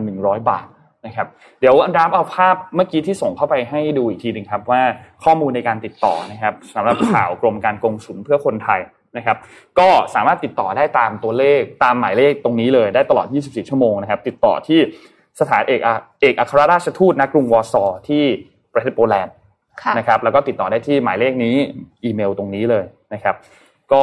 [0.00, 0.66] 1,100 บาท
[1.06, 1.26] นะครับ
[1.60, 4.82] เดี๋ยวดับเอาภาพเมื่อกี้ที่ส่งเข้าไปให้ดูอีกทีหนึ่งครับ ว่า
[5.24, 8.80] ข้อมูลในการติดต่อนะครับสำหรับข่าวกรมการกงสุลเพื่อคนไทย
[9.16, 9.36] นะครับ
[9.78, 14.80] ก็สามารถติดต่อได้ตามตัวเลขตามหมายเลขตรงนี้เลยได้ตลอด 24 ชั่วโมงนะครับ ติดต่อที่
[15.40, 15.80] สถานเอก
[16.20, 18.24] เอกอัครราชทูตณกรุงวอร์ซอที่
[18.74, 19.34] ประเทศโปแลนด์
[19.98, 21.54] นะครับ แล้วก็ติดต่อได้ที่หมายเลขนี้
[22.04, 23.34] อีเมลตรงนี้เลยนะครับ
[23.92, 24.02] ก็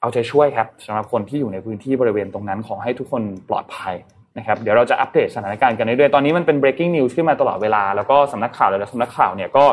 [0.00, 3.94] เอาใจช่วยครับสำหรับคนที่อยู่ในพื้นที่บริเวณตรงนั้นขอให้ทุกคนปลอดภัย
[4.38, 9.64] นะครับเดี๋ยวเราจะอัปเดตสถานการณ์กันเรื่อยๆตอนนี้มันเป็น breaking news ขึ้นมาตลอดเวลา แล้วก็สำนักข่าวหลายๆสำนักข่าวเนี่ยก็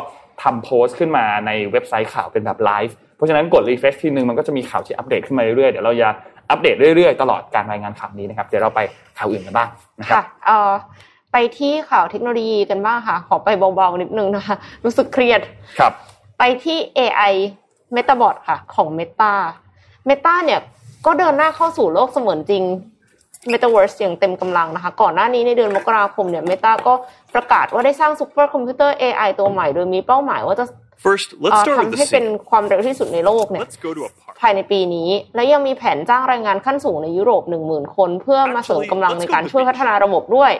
[0.43, 6.09] ทำโพสต์ขึ้นมาในเว็บไซต์ข่าวเป็นแบบไลฟ์เพราะฉะนั้นกด refresh ทีนึงมันก็จะมีข่าวที่อัปเดตขึ้นมาเรื่อยๆเดี๋ยวเราจะ
[6.51, 8.79] อัปเดตเรื่อยๆ ตลอดการรายงานข่าวนี้นะครับ เดี๋ยวเราไป
[9.17, 10.23] ข่าวอื่นกันบ้างนะครับ
[11.31, 15.41] ไปที่ข่าวเทคโนโลยีกันบ้างค่ะ ขอไปเบาๆนิดนึงนะคะ รู้สึกเครียด
[15.79, 15.93] ครับ
[16.37, 17.33] ไปที่ AI
[17.95, 19.33] MetaBot ค่ะ ของ Meta
[20.09, 20.59] Meta เนี่ย
[21.05, 22.63] ก็เดินหน้าเข้าสู่โลกเสมือนจริง
[23.51, 26.93] Metaverse อย่างเต็มกำลังนะคะ ก่อนหน้านี้ในเดือนมกราคมเนี่ย Meta ก็
[27.33, 30.65] ประกาศว่าได้สร้างซูเปอร์คอมพิวเตอร์ AI ตัวใหม่ โดยมีเป้าหมายว่าจะ
[31.05, 33.67] First, let's start ทำให้เป็นความเร็วที่สุดในโลกเนี่ย
[34.39, 40.51] ภายในปีนี้ และยังมีแผนจ้างแรงงานขั้นสูงในยุโรปหนึ่งหมื่นคน เพื่อมาเสริมกำลังในการช่วยพัฒนาระบบด้วย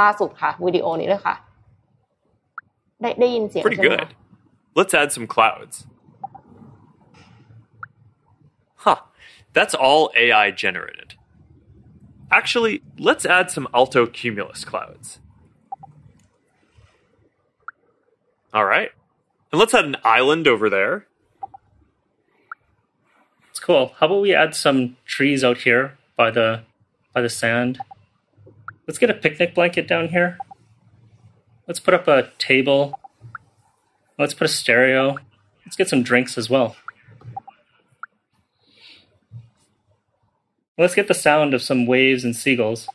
[0.00, 1.34] ล่าสุดค่ะวิดีโอนี้เลยค่ะ
[3.00, 4.10] ได้ได้ยินเสียง Pretty good
[4.78, 5.74] Let's add some clouds
[8.84, 8.98] Huh
[9.56, 11.10] That's all AI generated
[12.30, 15.18] Actually, let's add some alto cumulus clouds.
[18.54, 18.90] All right.
[19.50, 21.06] And let's add an island over there.
[23.50, 23.94] It's cool.
[23.98, 26.62] How about we add some trees out here by the
[27.12, 27.80] by the sand?
[28.86, 30.38] Let's get a picnic blanket down here.
[31.66, 32.98] Let's put up a table.
[34.18, 35.18] Let's put a stereo.
[35.64, 36.76] Let's get some drinks as well.
[40.76, 42.88] Let's get the sound of some waves and seagulls.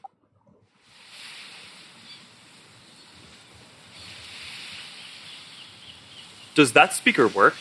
[6.56, 7.56] Does that speaker work?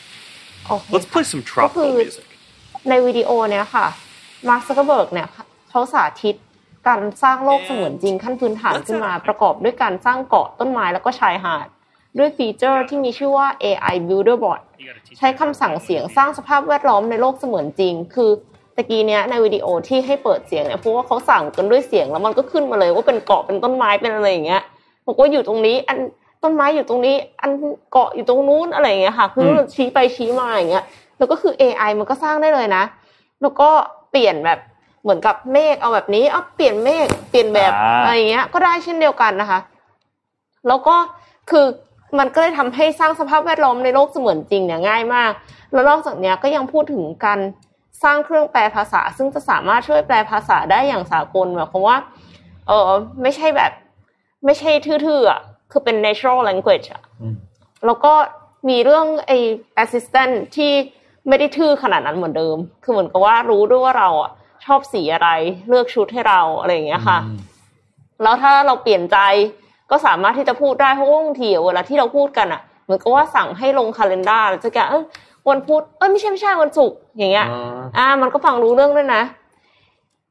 [0.69, 2.25] Oh, Let's play some tropical music.
[2.89, 3.85] ในวิดีโอเนี้ยค่ะ
[4.49, 5.27] มาร์คซักเกอร์เบิร์กเนี่ย
[5.69, 6.35] เขาสาธิต
[6.88, 11.66] การสร้างโลกเสมือนจริงขั้นพื้นฐานขึ้นมาประกอบด้วยการสร้างเกาะต้นไม้แล้วก็ชายหาด
[12.18, 14.60] ด้วยฟีเจอร์ที่มีชื่อว่า AI Builder Bot
[15.18, 18.30] ใช้คำสั่งเสียงสร้างสภาพแวดล้อมในโลกเสมือนจริง คือ
[18.76, 24.62] ตะกี้เนี้ยในวิดีโอที่ให้เปิดเสียงเนี่ยเพราะว่าเขาสั่งกันด้วยเสียงแล้วมันก็ขึ้นมาเลยว่าเป็นเกาะเป็นต้นไม้เป็นอะไรอย่างเงี้ย
[25.06, 25.98] บอกว่าอยู่ตรงนี้อัน
[26.42, 27.50] ต้นไม้อยู่ตรงนี้ อัน
[27.92, 30.84] เกาะอยู่ตรงนู้นอะไรอย่างเงี้ยค่ะ คือชี้ไปชี้มาอย่างเงี้ย
[31.18, 32.84] แล้วก็คือ AI มันก็สร้างได้เลยนะ
[33.42, 33.68] แล้วก็
[34.10, 34.58] เปลี่ยนแบบ
[35.02, 39.60] เหมือนกับเมฆเอาแบบนี้เอาเปลี่ยนเมฆเปลี่ยนแบบอะไรอย่างเงี้ย ก็ได้เช่นเดียวกันนะคะ
[40.68, 40.96] แล้วก็
[41.50, 41.66] คือ
[42.18, 45.32] มันก็เลยทำให้สร้างสภาพแวดล้อมในโลกเสมือนจริงเนี่ยง่ายมาก
[45.72, 47.40] แล้วนอกจากนี้ก็ยังพูดถึงการ
[48.02, 51.96] สร้างเครื่องแปลภาษา ซึ่งจะสามารถช่วยแปลภาษาได้อย่างสากลหมายความว่า
[52.66, 52.90] เออ
[53.22, 53.72] ไม่ใช่แบบ
[54.44, 57.02] ไม่ใช่ทื่อๆอะคือเป็น natural language อะ
[57.86, 58.12] แล้วก็
[58.68, 59.38] มีเรื่องไอ้
[59.82, 60.72] assistant ที่
[61.28, 64.30] ไม่ได้ทื่อขนาดนั้นเหมือนเดิม คือเหมือนกับว่ารู้ด้วยว่าเราอะ
[64.64, 65.28] ชอบสีอะไร
[65.68, 67.18] เลือกชุดให้เราอะไรอย่างเงี้ยค่ะ
[68.22, 69.18] แล้วถ้าเราเปลี่ยนใจ
[69.90, 75.04] ก็สามารถที่จะพูดได้เพราะว่าบางทีเวลาที่เราพูดกันอะเหมือนกับว่าสั่งให้ลงคาล endar จะแกเออ
[75.48, 77.46] วันพุธเออไม่ใช่ไม่ใช่วันศุกร์อย่างเงี้ย
[77.98, 79.22] อ่า มันก็ฟังรู้เรื่องด้วยนะ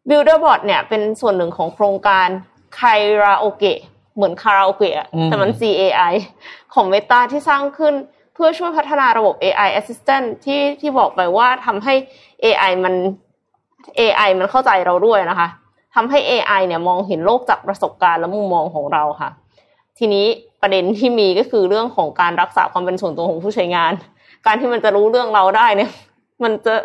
[0.10, 2.28] Builderbot เนี่ยเป็นส่วนหนึ่งของโครงการ
[2.78, 3.80] คาราโอเกะ
[4.15, 6.13] เหมือนคาราโอเกะแต่มัน CAI
[6.74, 7.94] ของ Meta ที่สร้างขึ้น
[8.34, 11.94] เพื่อช่วยพัฒนาระบบ AI Assistant ที่ที่บอกไปว่าทำให้
[12.44, 12.94] AI มัน
[14.00, 15.48] AI มันเข้าใจเราด้วยนะคะ
[15.96, 19.30] ทำให้ AI เนี่ยมองเห็นโลกจากประสบการณ์และมุมมองของเราค่ะ
[20.00, 20.26] ทีนี้
[20.62, 23.92] ประเด็นที่มีก็คือเรื่องของการรักษาความเป็นส่วนตัวของผู้ใช้งาน
[24.46, 25.92] การที่มันจะรู้เรื่องเราได้เนี่ย
[26.44, 26.76] มันจะ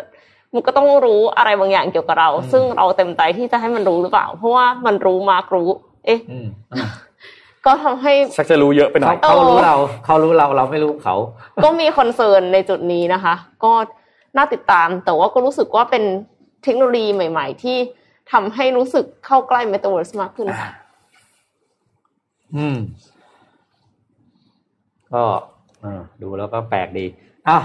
[0.53, 5.69] มันก็ต้องรู้อะไรบางอย่างเกี่ยวกับเรา ซึ่งเราเต็มใจที่จะให้มันรู้หรือเปล่า เพราะว่ามันรู้มากรู้
[6.05, 6.19] เอ๊ะ
[7.65, 11.15] ก็ทำให้ชักจะรู้เยอะไปหน่อยเขารู้เราเขารู้เราเราไม่รู้เขา
[11.63, 13.71] ก็มี concern ในจุดนี้นะคะ ก็
[14.37, 16.03] น่าติดตามแต่ว่าก็รู้สึกว่าเป็น
[16.65, 17.77] เทคโนโลยีใหม่ ๆ ที่
[18.31, 20.71] ทำให้รู้สึกเข้าใกล้เมตาเวิร์สมากขึ้นค่ะ
[22.55, 22.77] อืม
[25.13, 25.23] ก็
[26.21, 27.05] ดูแล้วก็แปลกดี
[27.47, 27.57] อะ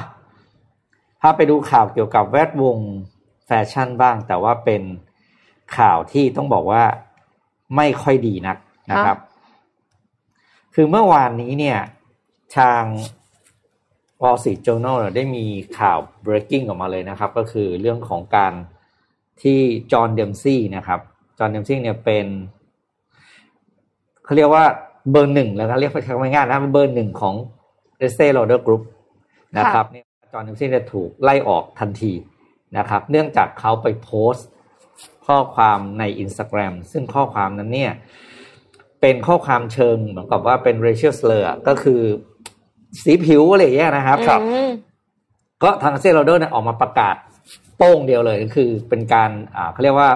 [1.21, 2.79] พาไปดูข่าวเกี่ยวกับแวดวง
[3.47, 4.83] แฟชั่นบ้าง แต่ว่าเป็น
[5.77, 6.83] ข่าวที่ต้องบอกว่า
[7.77, 8.57] ไม่ค่อยดีนัก
[8.93, 9.19] นะครับ
[10.75, 11.79] คือเมื่อวานนี้เนี่ย
[12.57, 12.83] ทาง
[14.23, 15.45] Wall Street Journal ได้มี
[15.79, 18.53] ข่าว breaking ออกมาเลยนะครับ ก็คือเรื่องของการ
[19.43, 19.61] ที่
[19.93, 21.01] John Demsey นะครับ
[21.39, 22.27] John Demsey เนี่ยเป็น
[24.25, 24.65] เขาเรียกว่า
[25.11, 27.35] เบอร์หนึ่งแล้วนะเรียกง่ายๆนะเบอร์หนึ่งของ
[27.99, 28.83] Estée Lauder Group
[29.59, 32.13] นะครับเนี่ยจอห์นเดมซี่จะถูกไล่ออกทันที
[32.79, 34.49] นะครับ เนื่องจากเขาไปโพสต์
[35.27, 37.93] ข้อความใน Instagram ซึ่งข้อความนั้นเนี่ย
[39.01, 42.01] เป็นข้อความเชิงเหมือนกับว่าเป็น racial slur ก็คือ
[43.03, 44.41] สีผิวอะไรอย่างเงี้ยนะครับครับ
[45.63, 47.17] ก็ทางเซโรเดอร์เนี่ยออกมาประกาศ
[47.83, 50.11] โป้งเดียวเลยก็คือเป็นการอ่าเขาเรียกว่า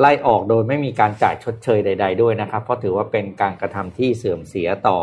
[0.00, 4.98] ไล่ออกโดยไม่มีการจ่ายชดเชยใด ๆ ด้วยนะครับ เพราะถือว่าเป็นการกระทำที่เสื่อมเสียต่อ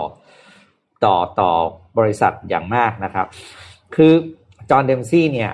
[1.05, 1.51] ต่อต่อ
[1.97, 3.27] บริษัทอย่างมากนะครับ
[3.95, 4.13] คือ
[4.69, 5.51] John Demsey เนี่ย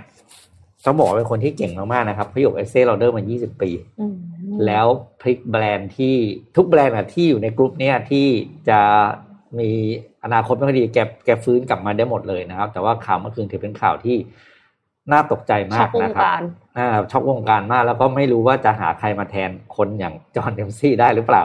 [0.86, 3.70] ต้องบอกว่าเป็นคนที่เก่งมากๆนะครับเขาอยู่ Estée Lauder มา 20 ปี
[4.66, 4.86] แล้ว
[5.22, 6.16] พลิกแบรนด์ที่
[6.56, 8.28] ทุกแบรนด์อะที่อยู่ในกลุ่มเนี้ยที่
[8.70, 8.80] จะ
[9.60, 9.70] มี
[10.24, 14.18] อนาคตไม่ค่อยดีแกแกฟื้นกลับมาได้หมดเลยนะครับ แต่ว่าข่าวเมื่อคืนถือเป็นข่าวที่
[15.12, 16.26] น่าตกใจมากนะครับ
[16.78, 21.44] อ่าช็อกวงการมากแล้วก็ไม่รู้ว่าจะหาใครมาแทนคนอย่าง John Demsey ได้หรือเปล่า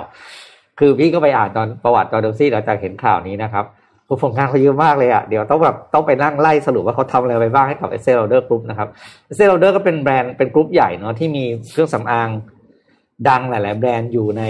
[0.78, 3.64] คือพี่ก็ไปอ่านตอนประวัติ John Demsey หลังจากเห็นข่าวนี้นะครับ
[4.24, 8.88] ผลงานเขาเยอะมากเลยอะเดี๋ยวต้องแบบต้องไปนั่งไล่สรุปว่าเขาทำอะไรไปบ้างให้กับ Estée Lauder Group นะครับ
[9.26, 12.28] Estée Lauder ก็เป็นแบรนด์เป็นกรุ๊ปใหญ่เนาะที่มีเครื่องสำอาง
[13.28, 14.42] ดังหลาย ๆ แบรนด์อยู่ใน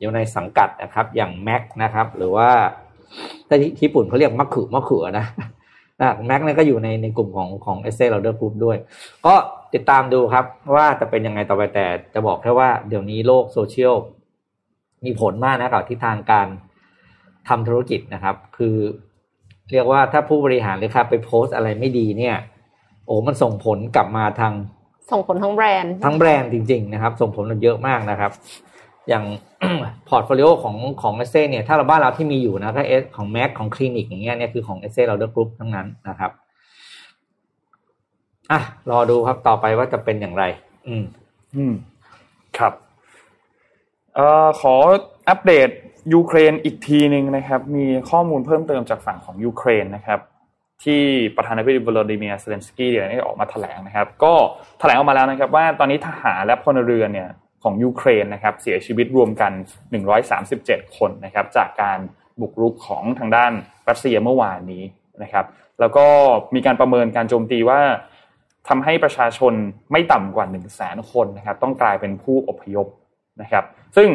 [0.00, 2.48] อยู่ในสังกัดนะครับ อย่าง MAC นะครับ หรือว่า
[3.48, 5.26] ถ้าที่ญี่ปุ่นเขาเรียกマックマック นะ
[6.00, 8.76] นะ MAC เนี่ยก็อยู่ในในกลุ่มของของ Estée Lauder Group ด้วย
[9.26, 9.34] ก็
[9.74, 13.94] ติดตามดูครับว่าจะเป็นยังไงต่อไปแต่จะบอกแค่ว่าเดี๋ยวนี้โลกโซเชียล
[15.04, 16.46] มีผลมากนะกับทิศทางการ
[17.48, 18.76] ทำธุรกิจนะครับ คือ
[19.72, 22.36] เรียกว่าถ้าผู้บริหารเลยครับไปโพสต์อะไรไม่ดีเนี่ย
[23.06, 24.52] โอ้มันส่งผลกลับมาทาง
[25.12, 28.32] ส่งผลทั้งแบรนด์ ทั้งแบรนด์จริง ๆ นะครับ ส่งผลเยอะมากนะครับ
[29.08, 29.24] อย่าง
[30.08, 36.30] portfolio ของของ Estée เนี่ยถ้าเราบ้านเราที่มีอยู่นะถ้าเอสของ MAC ของ Clinique อย่างเงี้ยเนี่ยคือของ Estée Lauder Group ทั้งนั้นนะครับ
[38.50, 40.44] อะรอดูครับต่อไปว่าจะเป็นอย่างไร
[40.88, 41.04] อืม
[41.56, 41.74] อืม
[42.58, 42.72] ครับ
[44.14, 44.74] เอ่อขอ
[45.28, 45.68] อัปเดต
[46.14, 50.20] ยูเครนอีกทีหนึ่งนะครับ มีข้อมูลเพิ่มเติมจากฝั่งของยูเครนนะครับ
[50.84, 51.02] ที่
[51.36, 54.32] ประธานาธิบดีวลาดิเมียร์เซเลนสกี้เดี๋ยวนี้ออกมาแถลงนะครับ ก็
[54.80, 57.28] แถลงออกมาแล้วนะครับ ว่าตอนนี้ทหารและพลเรือนเนี่ย
[57.64, 59.52] ของยูเครนนะครับเสียชีวิตรวมกัน
[60.24, 61.98] 137 คนนะครับจากการ
[62.40, 63.52] บุกรุกของทางด้าน
[63.88, 64.84] รัสเซียเมื่อวานนี้
[65.22, 65.46] นะครับ
[65.80, 66.06] แล้วก็
[66.54, 67.80] มีการประเมินการโจมตีว่า
[68.68, 69.52] ทำให้ประชาชน
[69.92, 72.86] ไม่ต่ำกว่า1นึ่งแสนคนนะครับต้องกลายเป็นผู้อพยพ
[73.42, 73.64] นะครับ
[73.96, 74.08] ซึ่ง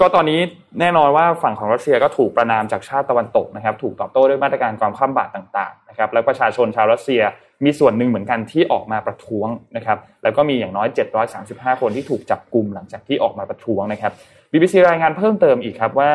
[0.00, 0.40] ก็ตอนนี้
[0.80, 7.22] แน่นอนว่าฝั่งของรัสเซียก็ถูกประนามจากชาติตะวันตกนะครับ ถูกตอบโต้ด้วยมาตรการความข้ามบาตรต่างๆนะครับ แล้วประชาชนชาวรัสเซีย
[7.64, 10.88] มีส่วนหนึ่งเหมือนกันที่ออกมาประท้วงนะครับ แล้วก็มีอย่างน้อย
[11.34, 14.12] 735 คนที่ถูกจับกลุ่มหลังจากที่ออกมาประท้วงนะครับ
[14.52, 16.12] BBC รายงานเพิ่มเติมอีกครับว่า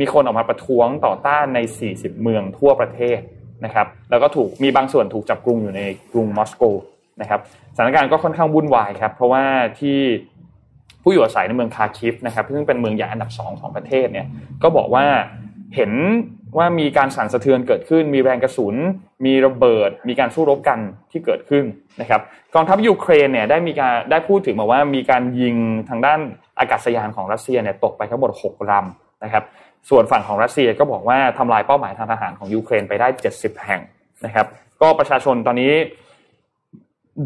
[0.00, 1.58] มีคนออกมาประท้วงต่อต้านใน
[1.90, 3.20] 40 เมืองทั่วประเทศ
[3.64, 6.62] นะครับ แล้วก็ถูกมีบางส่วนถูกจับกลุ่มอยู่ในกรุงมอสโก
[7.20, 7.40] นะครับ
[7.74, 9.44] สถานการณ์ก็ค่อนข้างวุ่นวายครับ เพราะว่า
[9.80, 9.98] ที่
[11.08, 14.26] ผู้อยู่อาศัยในเมืองคาคิฟนะครับซึ่งเป็นเมืองใหญ่อันดับสองของประเทศเนี่ย
[14.62, 15.04] ก็บอกว่า
[15.76, 15.92] เห็น
[16.58, 18.74] ว่ามีการสั่นสะเทือนเกิดขึ้น มีแรงกระสุน
[19.26, 20.78] มีระเบิด มีการสู้รบกัน
[21.10, 21.64] ที่เกิดขึ้น
[22.00, 22.20] นะครับ
[22.54, 25.56] กองทัพยูเครนเนี่ยได้มีการได้พูดถึงมาว่ามีการยิง
[25.88, 26.20] ทางด้าน
[26.58, 29.44] อากาศยานของรัสเซียเนี่ยตกไปทั้งหมด6ลำนะครับ
[29.90, 33.80] ส่วนฝั่งของรัสเซียก็บอกว่าทำลายเป้าหมายทางทหารของยูเครนไปได้ 70 แห่ง
[34.24, 34.46] นะครับ
[34.82, 35.72] ก็ประชาชนตอนนี้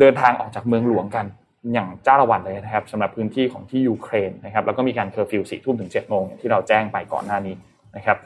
[0.01, 1.27] เดินทางออกจากเมืองหลวงกัน
[1.72, 7.55] อย่างจ้าละหวั่นเลยนะครับสำหรับพื้นที่ของที่ยูเครนนะครับแล้วก็มีการเคอร์ฟิวสี่ทุ่มถึงเจ็ดโมงที่เราแจ้งไปก่อนหน้านี้
[7.96, 8.16] นะครับ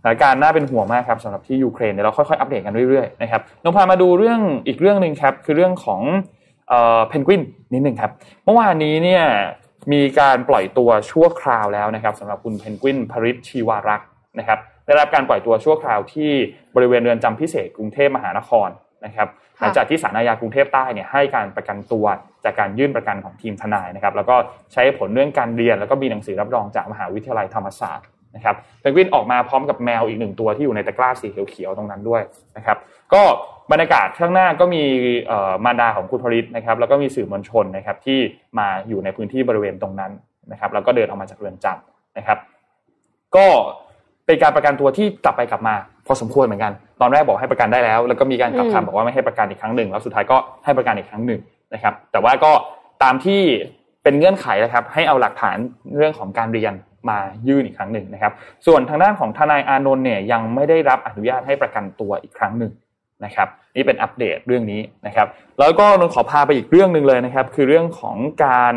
[0.00, 6.00] สถานการณ์น่าเป็นห่วงมากครับสำหรับที่ยูเครนเดี๋ยวเราค่อยๆอัปเดตกันเรื่อยๆนะครับนงพามาดูเรื่องอีกเรื่องหนึ่งครับคือเรื่องของ
[7.08, 7.42] เพนกวิน
[7.74, 8.10] นิดหนึ่งครับ
[8.44, 9.24] เมื่อวานนี้เนี่ย
[9.92, 16.30] มีการปล่อยตัวชั่วคราวแล้วนะครับสำหรับคุณเพนกวินพริษฐ์ ชิวารักษ์นะครับได้รับการปล่อยตัวชั่วคราวที่
[16.74, 18.68] บริเวณเรือนจำพิเศษกรุงเทพมหานคร
[19.04, 19.28] นะครับ
[19.60, 22.06] หลังจากที่ศาลอาญากรุงเทพใต้เนี่ยให้การประกันตัว
[22.44, 24.36] จากการยื่นประกันของทีมทนายนะครับแล้วก็
[24.72, 32.22] ใช้ผลเรื่องการเรียน แล้วก็มีหนังสือรับรองจากมหาวิทยาลัยธรรมศาสตร์นะครับเพนกวินออกมาพร้อมกับแมวอีกหนึ่งตัวที่อยู่ในตะกร้าสีเขียวๆตรงนั้นด้วย
[32.56, 32.76] นะครับ
[33.14, 33.22] ก็
[33.72, 34.82] บรรยากาศข้างหน้าก็มี
[35.64, 38.18] มารดาของคุณพริตนะครับแล้วก็มีสื่อมวลชนนะครับที่
[38.58, 40.12] มาอยู่ในพื้นที่บริเวณตรงนั้น
[40.52, 42.38] นะครับแล้วก็เดินออกมาจากเรือนจำนะครับ
[43.36, 43.46] ก็
[44.26, 45.74] เป็นการประกันตัวที่กลับไปกลับมา
[46.06, 51.40] พอสมควรเหมือนกัน ตอนแรกบอกให้ประกันได้แล้ว แล้วก็มีการกลับคำบอกว่าไม่ให้ประกันอีกครั้งหนึ่งแล้วสุดท้ายก็ให้ประกันอีกครั้งหนึ่ง
[51.74, 52.52] นะครับ แต่ว่าก็
[53.02, 53.40] ตามที่
[54.02, 55.56] เป็นเงื่อนไขนะครับ ให้เอาหลักฐาน
[55.96, 56.74] เรื่องของการเรียน
[57.10, 58.32] มายื่นอีกครั้งหนึ่งนะครับ
[58.66, 62.72] ส่วนทางด้านของทนายอานนท์เนี่ยยังไม่ได้รับอนุญาตให้ประกันตัวอีกครั้งหนึ่ง
[63.24, 65.26] นะครับนี่เป็นอัปเดตเรื่องนี้นะครับ
[65.60, 68.74] แล้วก็นนขอพาไปอีกเรื่องหนึ่งเลยนะครับ คือเรื่องของการ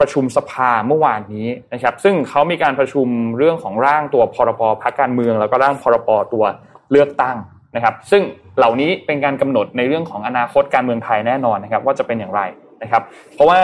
[0.00, 3.06] ประชุมสภาเมื่อวานนี้นะครับ ซึ่งเขามีการประชุม
[3.38, 6.44] เรื่องของร่างตัวพรบพักการเมือง แล้วก็ร่างพรบตัว
[6.90, 7.36] เลือกตั้ง
[7.76, 8.22] นะครับ ซึ่ง
[8.58, 12.40] เหล่านี้เป็นการกำหนดในเรื่องของอนาคตการเมืองไทยแน่นอนนะครับ ว่าจะเป็นอย่างไร
[12.82, 13.02] นะครับ
[13.34, 13.58] เพราะว่า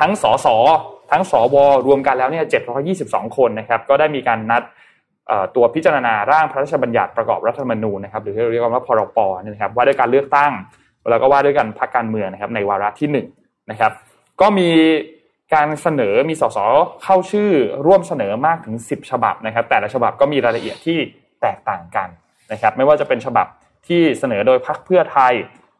[0.00, 0.46] ทั้งสส
[1.10, 2.44] ทั้งสวรวมกันแล้วเนี่ย
[3.06, 4.62] 722 คนนะครับก็ได้มีการนัด
[5.56, 10.52] ตัวพิจารณาร่างพระราชบัญญัติประกอบรัฐธรรมนูญนะครับหรือที่เรียกว่าพรปนะครับว่าด้วยการเลือกตั้ง
[11.10, 13.18] แล้วก็ว่าด้วยการพักการเมืองนะครับในวาระที่1น
[13.70, 13.92] นะครับ
[14.40, 14.68] ก็มี
[15.54, 16.58] การเสนอมีสส
[17.04, 17.50] เข้าชื่อ
[17.86, 20.98] ร่วมเสนอมากถึง 10 ฉบับนะครับ แต่ละฉบับก็มีรายละเอียดที่
[21.42, 22.08] แตกต่างกัน
[22.52, 23.46] นะครับ ไม่ว่าจะเป็นฉบับ
[23.88, 25.34] ที่เสนอโดยพรรคเพื่อไทย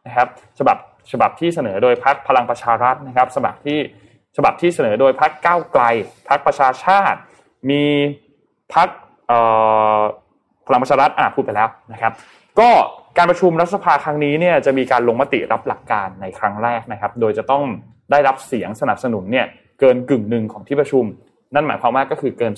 [0.05, 0.27] นะครับ
[0.59, 0.77] ฉบับ
[1.11, 3.79] ฉบับที่เสนอโดยพรรคพลังประชารัฐนะครับฉบับที่
[4.37, 5.83] ฉบับที่เสนอโดยพรรคก้าวไกล
[6.29, 7.19] พรรคประชาชาติ
[7.69, 7.83] มี
[8.73, 8.89] พรรค
[10.67, 12.13] พลังประชารัฐอ่าพูดไปแล้วนะครับ
[12.59, 12.69] ก็
[13.17, 17.63] การประชุมรัฐสภาครั้งนี้เนี่ยจะมีการลงมติรับหลักการในครั้งแรกนะครับ โดยจะต้อง
[18.11, 19.45] ได้รับเสียงสนับสนุนเนี่ย
[19.79, 21.05] เกินกึ่งหนึ่งของที่ประชุม
[21.55, 22.53] นั่นหมายความว่าก็คือเกิน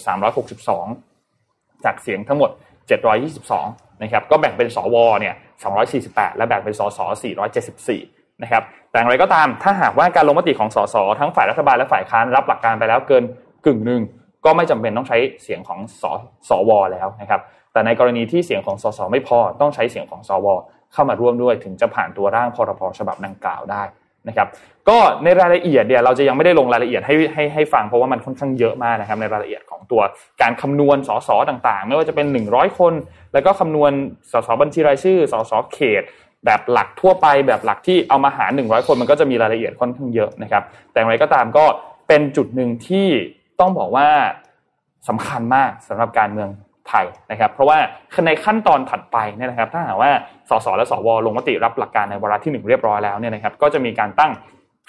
[1.09, 2.49] 362 จากเสียงทั้งหมด
[3.25, 5.35] 722 นะครับก็แบ่งเป็นสวเนี่ย
[5.85, 6.99] 248 และแบ่งเป็นสส
[7.71, 13.23] 474 นะครับแต่อย่างไรก็ตามถ้าหากว่าการลงมติของสสทั้งฝ่ายรัฐบาลและฝ่ายค้านรับหลักการไปแล้วเกิน
[13.65, 14.01] กึ่งหนึ่ง
[14.45, 16.03] ก็ไม่จำเป็นต้องใช้เสียงของส
[16.49, 17.41] สวแล้วนะครับ
[17.73, 20.47] แต่ในกรณีที่เสียงของสสไม่พอต้องใช้เสียงของสว
[20.93, 23.83] เข้ามาร่วมด้วยถึงจะผ่านตัวร่างพรบฉบับดังกล่าวได้
[24.27, 24.47] นะครับ
[24.89, 30.01] ก็ในรายละเอียดเนี่ยเราจะยังไม่ได้ลงรายละเอียดให้ให้ให้ฟังเพราะว่ามันค่อนข้างเยอะมากนะครับในรายละเอียดของตัว
[30.41, 32.93] การคำนวณสสต่างๆ ไม่ว่าจะเป็น 100 คน
[33.33, 33.91] แล้วก็คำนวณ
[34.31, 36.03] สสบัญชีรายชื่อสสเขต
[36.45, 41.65] แบบหลักทั่วไปแบบหลักที่เอามาหาร 100 คนมันก็จะมีรายละเอียดค่อนข้างเยอะนะครับแต่อย่างไรก็ตามก็
[42.07, 43.07] เป็นจุดหนึ่งที่
[43.59, 44.07] ต้องบอกว่า
[45.09, 46.49] สำคัญมากสำหรับการเมือง
[46.89, 47.77] ไทยนะครับ เพราะว่า
[48.25, 50.11] ในขั้นตอนถัดไปเนี่ยนะครับ ถ้าหากว่า
[50.49, 54.31] สสและสวลงมติรับหลักการในวาระที่ 1 เรียบร้อยแล้วเนี่ยนะครับ ก็จะมีการตั้ง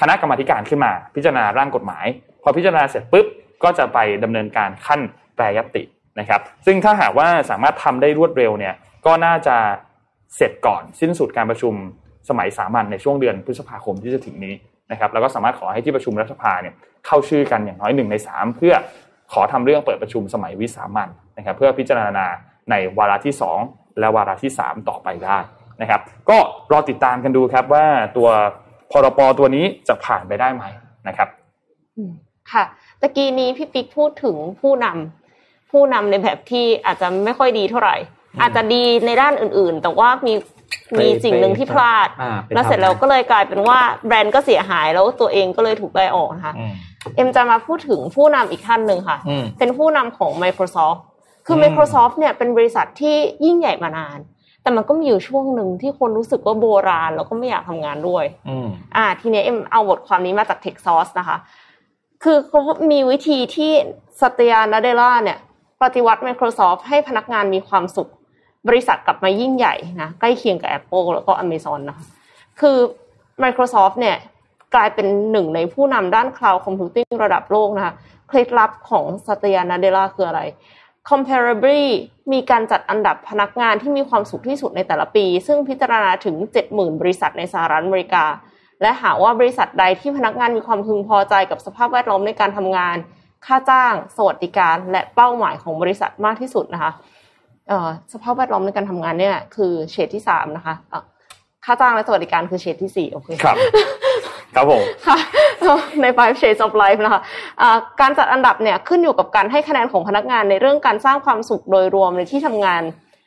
[0.01, 2.07] คณะกรรมการขึ้นมา พิจารณาร่างกฎหมาย
[2.43, 3.27] พอพิจารณาเสร็จปุ๊บ
[3.63, 5.01] ก็จะไปดำเนินการขั้น
[5.37, 5.83] แปรยติ
[6.21, 8.75] นะครับ ซึ่งถ้าหากว่าสามารถทำได้รวดเร็วเนี่ย
[9.07, 9.57] ก็น่าจะ
[10.37, 11.75] เสร็จก่อนสิ้นสุดการประชุม
[12.29, 14.55] สมัยสามัญในช่วงเดือนพฤษภาคมที่จะถึงนี้
[14.91, 16.75] นะครับแล้วก็สามารถขอให้ที่ประชุมรัฐสภาเนี่ย
[17.07, 18.75] เข้าชื่อกันอย่างน้อยหนึ่งในสามเพื่อ
[19.33, 22.27] ขอทำเรื่องเปิดประชุมสมัยวิสามัน นะครับเพื่อพิจารณา
[22.71, 23.35] ในวาระที่
[23.67, 25.39] 2 และวาระที่ 3 ต่อไปได้
[25.81, 26.39] นะครับ ก็
[26.73, 28.29] รอติดตามกันดูครับว่าตัว
[28.91, 30.65] พรปตัวนี้จะผ่านไปได้ไหม
[31.09, 31.29] นะครับ
[32.53, 32.65] ค่ะ
[33.01, 37.97] ตะกี้นี้พี่ปิ๊กพูดถึงผู้นำผู้นำในแบบที่อาจจะไม่ค่อยดีเท่าไหร่
[38.41, 40.35] อาจจะดีในด้านอื่น ๆ แต่ว่ามี
[41.01, 42.09] มีสิ่งหนึ่งที่พลาด
[42.55, 46.55] แล้วเสร็จแล้วก็เลยกลายเป็นว่าแบรนด์ก็เสียหายแล้วตัวเองก็เลยถูกไล่ออกนะคะ
[47.17, 49.19] เอ็มจะมาพูดถึงผู้นำอีกท่านหนึ่งค่ะ
[49.59, 50.99] เป็นผู้นำของ Microsoft
[51.47, 54.19] คือ Microsoft เนี่ยเป็นบริษัทที่ยิ่งใหญ่มานาน
[54.63, 58.25] แต่มันก็มีอยู่ช่วงหนึ่งที่คนรู้สึกว่าโบราณ แล้วก็ไม่อยากทำงานด้วย
[58.97, 61.37] อ่า ทีนี้เอ็มเอาบทความนี้มาจาก Tech Source นะคะ
[62.25, 62.61] คือเขา
[62.93, 63.73] มีวิธีที่
[64.21, 65.39] สัตยานาเดล่าเนี่ย
[65.83, 68.11] ปฏิวัติ Microsoft ให้พนักงานมีความสุข
[68.69, 72.05] บริษัทกลับมายิ่งใหญ่นะใกล้เคียงกับ Apple แล้วก็ Amazon นะคะ
[72.61, 72.77] คือ
[73.43, 74.17] Microsoft เนี่ย
[74.75, 77.95] กลายเป็นหนึ่งในผู้นำด้าน Cloud Computing ระดับโลกนะคะ
[78.29, 80.41] เคล็ดลับของสัตยานาเดล่าคืออะไร
[81.11, 81.83] Comparably
[82.33, 86.37] มีการจัดอันดับพนักงานที่มีความสุขที่สุดในแต่ละปี ซึ่งพิจารณาถึง
[86.69, 88.25] 70,000 บริษัทในสหรัฐอเมริกา
[88.83, 92.97] และหาว่าบริษัทใดที่พนักงานมีความพึงพอใจกับสภาพแวดล้อมในการทำงาน
[93.47, 96.93] ค่าจ้าง สวัสดิการ และเป้าหมายของบริษัทมากที่สุดนะคะ
[98.13, 100.75] สภาพแวดล้อมในการทำงานเนี่ยคือเฉดที่สามนะคะ
[101.65, 103.57] ค่าจ้างและสวัสดิการคือเฉดที่สี่โอเคครับ
[104.57, 105.19] ครับผมค่ะ
[106.03, 112.83] ใน five shades of life นะคะะการจัดอันดับเนี่ยขึ้นอยู่กับการให้คะแนนของพนักงานในเรื่องการสร้างความสุขโดยรวมในที่ทำงาน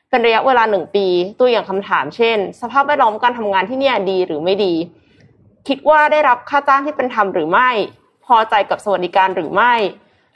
[0.10, 1.08] เป็นระยะเวลาหนึ่งปี
[1.40, 4.74] ตัวอย่างคำถามเช่น สภาพแวดล้อมการทำงานที่เนี่ยดีหรือไม่ดี
[5.68, 7.70] คิดว่าได้รับค่าจ้างที่เป็นธรรมหรือไม่
[8.26, 9.74] พอใจกับสวัสดิการหรือไม่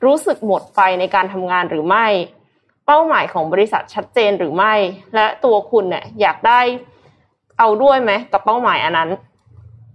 [0.06, 2.06] รู้สึกหมดไฟในการทำงานหรือไม่
[2.86, 4.74] เป้าหมายของบริษัทชัดเจนหรือไม่
[5.16, 6.60] และตัวคุณเนี่ยอยากได้
[7.60, 9.10] เอาด้วยไหมกับเป้าหมายอันนั้น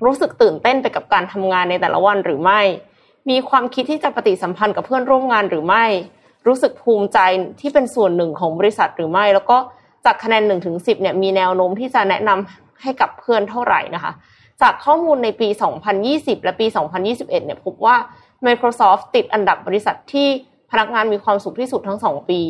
[0.04, 2.60] รู้สึกตื่นเต้นไปกับการทำงานในแต่ละวันหรือไม่
[3.30, 5.84] มีความคิดที่จะปฏิสัมพันธ์กับเพื่อนร่วมงานหรือไม่
[6.46, 7.18] รู้สึกภูมิใจ
[7.60, 9.56] ที่เป็นส่วนหนึ่งของบริษัทหรือไม่ แล้วก็
[10.04, 14.12] จากคะแนน1นถึงสิเนี่ยมีแนวโน้มที่จะแนะนำให้กับเพื่อนเท่าไหร่นะคะ
[14.62, 15.48] จากข้อมูลในปี
[15.96, 17.96] 2020 และปี 2021 เนี่ยพบว่า
[18.46, 20.28] Microsoft ติดอันดับบริษัทที่
[20.70, 22.40] พนักงานมีความสุขที่สุดทั้ง 2 ปี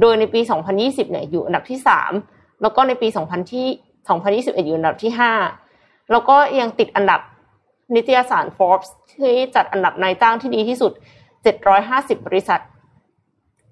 [0.00, 0.40] โดยในปี
[0.76, 1.78] 2020 เนี่ยอยู่อันดับที่
[2.20, 3.66] 3 แล้วก็ในปี 2000ที่
[4.56, 5.65] 2021 อยู่อันดับที่ 5
[6.10, 7.20] แล้วก็ยังติดอันดับ
[7.94, 10.92] นิตยสาร Forbes ที่จัดอันดับนายจ้างที่ดีที่สุด
[11.58, 12.60] 750 บริษัท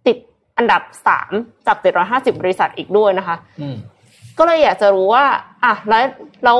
[0.07, 0.17] ติด
[0.59, 0.83] อันดับ
[1.25, 1.77] 3 จาก
[2.09, 3.37] 750 บริษัทอีกด้วยนะคะ
[4.39, 5.25] ก็เลยอยากจะรู้ว่า
[5.65, 6.05] อะแล้ว
[6.45, 6.59] แล้ว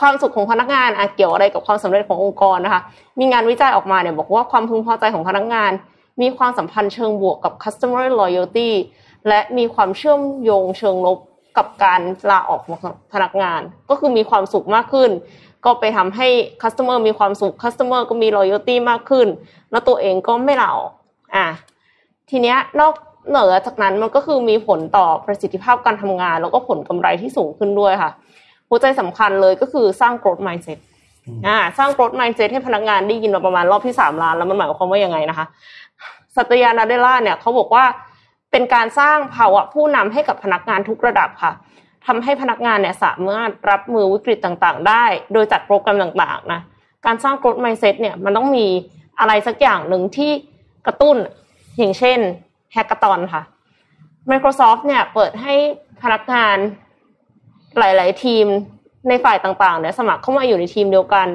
[0.00, 2.82] ความสุขของพนักงานอะเกี่ยวอะไรกับความสำเร็จขององค์กรนะคะ
[3.18, 5.72] มีงานวิจัยออกมาเนี่ยบอกว่าความพึงพอใจของพนักงาน
[6.20, 8.70] มีความสัมพันธ์เชิงบวกกับ customer loyalty
[9.28, 11.18] และมีความเชื่อมโยงเชิงลบ
[11.56, 12.78] กับการลาออกของ
[13.12, 15.10] พนักงาน ก็คือมีความสุขมากขึ้น
[15.64, 16.28] ก็ไปทำให้
[16.62, 19.26] customer มีความสุข customer ก็มี loyalty มากขึ้น
[19.70, 20.92] แล้วตัวเองก็ไม่ลาออก
[21.34, 21.46] อะ
[22.30, 22.94] ทีเนี้ยนอก
[23.28, 28.10] เหนือจากนั้นมันก็คือมีผลต่อประสิทธิภาพการทำงาน แล้วก็ผลกำไรที่สูงขึ้นด้วยค่ะ
[28.68, 30.78] หัวใจสำคัญเลยก็คือสร้าง growth mindset
[31.46, 35.46] อ่าสร้าง growth mindset ให้พนักงานได้ยินมาประมาณรอบที่สามล้านแล้วมันหมายความว่ายังไงนะคะ
[36.36, 37.84] สัตยานาเดล่าเนี่ยเขาบอกว่า
[38.56, 41.52] เป็นการสร้างภาวะผู้นำให้กับพนักงานทุกระดับค่ะ
[42.06, 46.60] ทำให้พนักงานเนี่ยสามารถรับมือวิกฤตต่างๆ ได้ โดยจัดโปรแกรมต่างๆนะ
[47.06, 48.66] การสร้าง growth mindset เนี่ยมันต้องมี
[49.20, 50.32] อะไรสักอย่างหนึ่งที่
[50.86, 51.16] กระตุ้น
[51.78, 52.18] อย่างเช่น
[52.72, 53.42] แฮกเกอร์ตอนค่ะ
[54.30, 55.54] Microsoft เนี่ยเปิดให้
[56.02, 56.56] พนักงาน
[57.78, 58.46] หลาย ๆ ทีม
[59.08, 61.26] ในฝ่ายต่างๆเนี่ยสมัครเข้ามาอยู่ในทีมเดียวกัน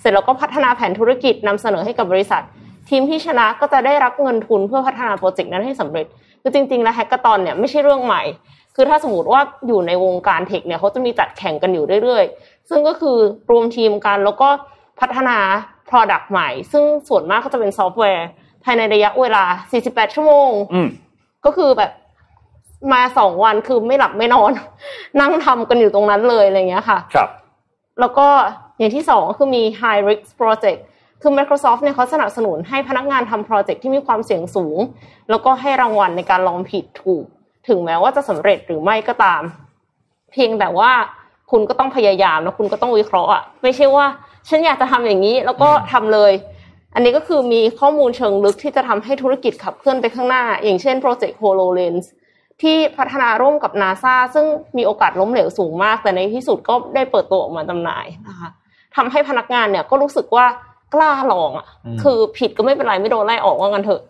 [0.00, 2.42] เสร็จแล้วก็พัฒนาแผนธุรกิจนำเสนอให้กับบริษัท
[2.90, 6.06] ทีมที่ชนะก็จะได้รับเงินทุนเพื่อพัฒนาโปรเจกต์นั้นให้สำเร็จ
[6.42, 8.22] คือจริงๆแล้ว hackathon เนี่ยไม่ใช่เรื่องใหม่
[8.74, 13.16] คือถ้าสมมติว่าอยู่ในวงการ tech เนี่ยเขาจะมีจัดแข่งกันอยู่เรื่อยๆ ซึ่งก็คือ
[13.50, 14.48] รวมทีมกันแล้วก็
[15.00, 15.38] พัฒนา
[15.90, 18.28] product ใหม่ ซึ่งส่วนมากก็จะเป็นซอฟต์แวร์
[18.64, 19.44] ภายในระยะเวลา
[19.80, 20.50] 48 ชั่วโมง
[21.44, 21.92] ก็คือแบบ
[22.92, 24.52] มาสองวันคือไม่หลับไม่นอน
[25.20, 27.28] นั่งทำกันอยู่ตรงนั้นเลยอะไรเงี้ยค่ะ ครับ
[28.00, 28.26] แล้วก็
[28.78, 30.80] อย่างที่สองก็คือมี high risk project
[31.22, 34.78] คือ Microsoft เนี่ยเขาสนับสนุนให้พนักงานทำโปรเจกต์ที่มีความเสี่ยงสูง
[35.30, 37.24] แล้วก็ให้รางวัลในการลองผิดถูก
[37.68, 39.42] ถึงแม้ว่าจะสำเร็จหรือไม่ก็ตาม
[40.32, 40.90] เพียงแต่ว่า
[41.50, 44.06] คุณก็ต้องพยายามแล้วคุณก็ต้องวิเคราะห์อะไม่ใช่ว่า
[44.48, 46.32] ฉันอยากจะทำอย่างนี้ แล้วก็ทำเลย
[46.94, 52.04] อันนี้ก็คือมีข้อมูลเชิงลึกที่จะทำให้ธุรกิจขับเคลื่อนไปข้างหน้า อย่างเช่นโปรเจกต์ HoloLens
[52.62, 58.50] ที่พัฒนาร่วมกับนาซาซึ่งมีโอกาสล้มเหลวสูงมาก แต่ในที่สุดก็ได้เปิดตัวออกมาจำหน่ายนะคะ
[58.96, 60.46] ทำให้พนักงานเนี่ยก็รู้สึกว่า
[60.94, 61.66] กล้าลองอะ
[62.02, 64.02] คือผิดก็ไม่เป็นไรไม่โดนไล่ออกว่างันเถอะ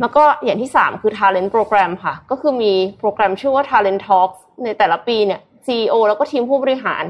[0.00, 7.04] แล้วก็อย่างที่สามคือ talent program ค่ะ ก็คือมีโปรแกรมชื่อว่า talent talks ในแต่ละปีเนี่ย CEO แล้วก็ทีมผู้บริหาร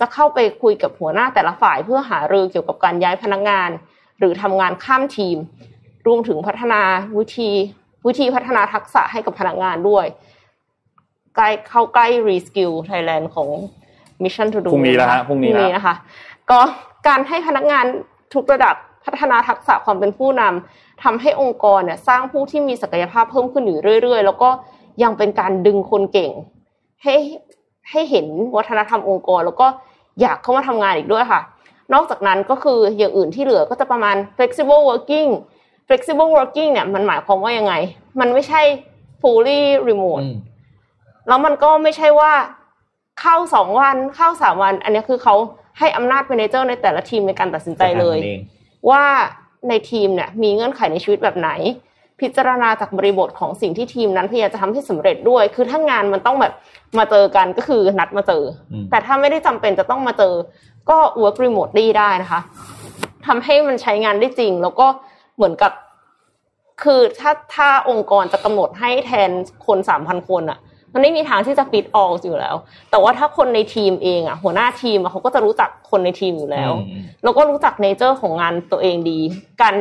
[0.00, 3.70] จะเข้าไปคุยกับหัวหน้าแต่ละฝ่ายเพื่อหารือเกี่ยวกับการย้ายพนักงาน
[4.18, 5.36] หรือทำงานข้ามทีม
[6.06, 6.82] รวมถึงพัฒนา
[7.18, 7.50] วิธี
[8.06, 10.06] วิธีพัฒนาทักษะให้กับพนักงานด้วย
[11.34, 13.48] ใกล้เข้าใกล้ reskill Thailand ของ
[14.22, 15.94] Mission to do พรุ่งนี้แล้วฮะพรุ่งนี้นะคะ
[16.50, 16.60] ก็
[17.08, 17.84] การให้พนักงาน
[18.34, 24.50] ทุกระดับพัฒนาทักษะความเป็นผู้นำทำให้องค์กรเนี่ยสร้างผู้ที่มีศักยภาพเพิ่มขึ้นอยู่เรื่อย ๆ แล้วก็
[25.02, 26.30] ยังเป็นการดึงคนเก่ง
[27.02, 27.14] ให้
[27.90, 28.26] ให้เห็น
[28.56, 29.66] วัฒนธรรมองค์กร แล้วก็
[30.20, 31.40] อยากเข้ามาทำงานอีกด้วยค่ะ
[31.92, 35.30] นอกจากนั้นก็คืออย่างอื่นที่เหลือก็จะประมาณ flexible working
[35.88, 37.74] flexible working เนี่ยมันหมายความว่ายังไง
[38.20, 38.62] มันไม่ใช่
[39.20, 40.26] fully remote
[41.28, 42.32] แล้วมันก็ไม่ใช่ว่า
[43.20, 45.34] เข้าสองวันเข้าสามวัน อันนี้คือเขา
[45.78, 48.18] ให้อำนาจเมนเจอร์ในแต่ละทีมในการตัดสินใจเลย
[48.90, 49.04] ว่า
[49.68, 51.50] ในทีมเนี่ยมีเงื่อนไขในชีวิตแบบไหน
[52.20, 56.52] พิจารณาจากบริบทของสิ่งที่ทีมนั้นพยายามจะทำให้สำเร็จด้วย คือถ้างานมันต้องแบบ
[56.98, 58.44] มาเจอกันก็คือนัดมาเจอ
[58.90, 60.34] แต่ถ้าไม่ได้จำเป็นจะต้องมาเจอ
[60.90, 62.40] ก็ work remotely ได้นะคะ
[63.26, 64.86] ทำให้มันใช้งานได้จริง แล้วก็
[65.36, 65.72] เหมือนกับ
[66.82, 69.30] คือถ้าถ้าองค์กรจะกำหนดให้แทน
[69.66, 70.58] คนสามพันคนอะ
[70.92, 72.56] มันไม่มีทางที่จะฟิตออลอยู่แล้ว
[72.90, 76.72] แต่ว่าถ้าคนในทีมเองอะหัวหน้าทีมเขาก็จะรู้จักคนในทีมอยู่แล้ว
[77.22, 79.18] แล้วก็รู้จัก nature ของงานตัวเองดี
[79.60, 79.74] กัน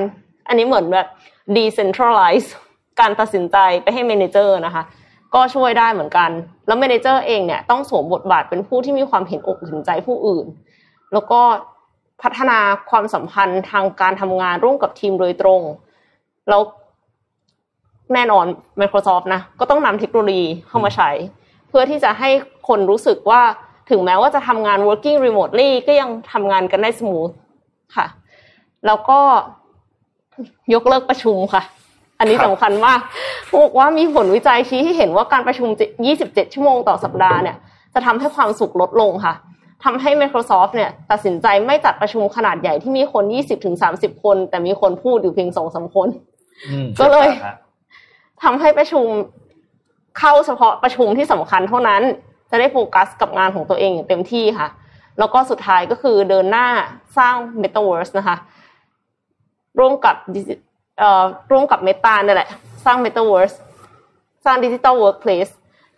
[0.47, 1.07] อันนี้เหมือนแบบ
[1.55, 2.47] decentralize
[2.99, 4.83] การตัดสินใจไปให้ manager นะคะ
[5.35, 6.29] ก็ช่วยได้เหมือนกัน
[6.67, 10.45] แล้ว manager เองเนี่ยต้องสวมบทบาทเป็นผู้ที่มีความเห็นอกเห็นใจผู้อื่น
[11.13, 11.41] แล้วก็
[12.21, 15.61] พัฒนาความสัมพันธ์ทางการทำงานร่วมกับทีมโดยตรง
[16.49, 16.61] แล้ว
[18.13, 18.45] แน่นอน
[18.81, 21.09] Microsoft นะก็ต้องนำเทคโนโลยีเข้ามาใช้
[21.69, 22.29] เพื่อที่จะให้
[22.67, 23.41] คนรู้สึกว่า
[23.89, 27.29] ถึงแม้ว่าจะทำงาน working remotely ก็ยังทำงานกันได้สมูท
[27.95, 28.05] ค่ะ
[28.85, 29.19] แล้วก็
[30.73, 31.63] ยกเลิกประชุมค่ะ
[32.19, 32.99] อันนี้สำคัญมาก
[33.53, 35.69] บอกว่ามีผลวิจัยชี้ให้เห็นว่าการประชุม
[36.11, 37.57] 27 ชั่วโมงต่อสัปดาห์เนี่ย
[37.93, 39.33] จะทำให้ความสุขลดลงค่ะ
[39.83, 43.23] ทำให้ Microsoft เนี่ย ตัดสินใจไม่จัดประชุมขนาดใหญ่ที่มีคน
[43.73, 46.07] 20-30 คน แต่มีคนพูดอยู่เพียงสองสาคน
[46.99, 47.27] ก็เลย
[48.43, 49.07] ทำให้ประชุม
[50.17, 52.01] เข้าเฉพาะประชุมที่สำคัญเท่านั้น
[52.49, 54.67] จะได้โฟกัสกับงานของตัวเองอย่างเต็มที่ค่ะ
[55.19, 56.67] แล้วก็สุดท้ายก็คือเดินหน้า
[57.17, 58.37] สร้าง Metaverse นะคะ
[59.79, 60.15] ร่วมกับ
[60.99, 62.49] เอ่อร่วมกับ Meta นี่แหละ
[62.85, 63.55] สร้าง Metaverse
[64.45, 65.51] สร้าง Digital Workplace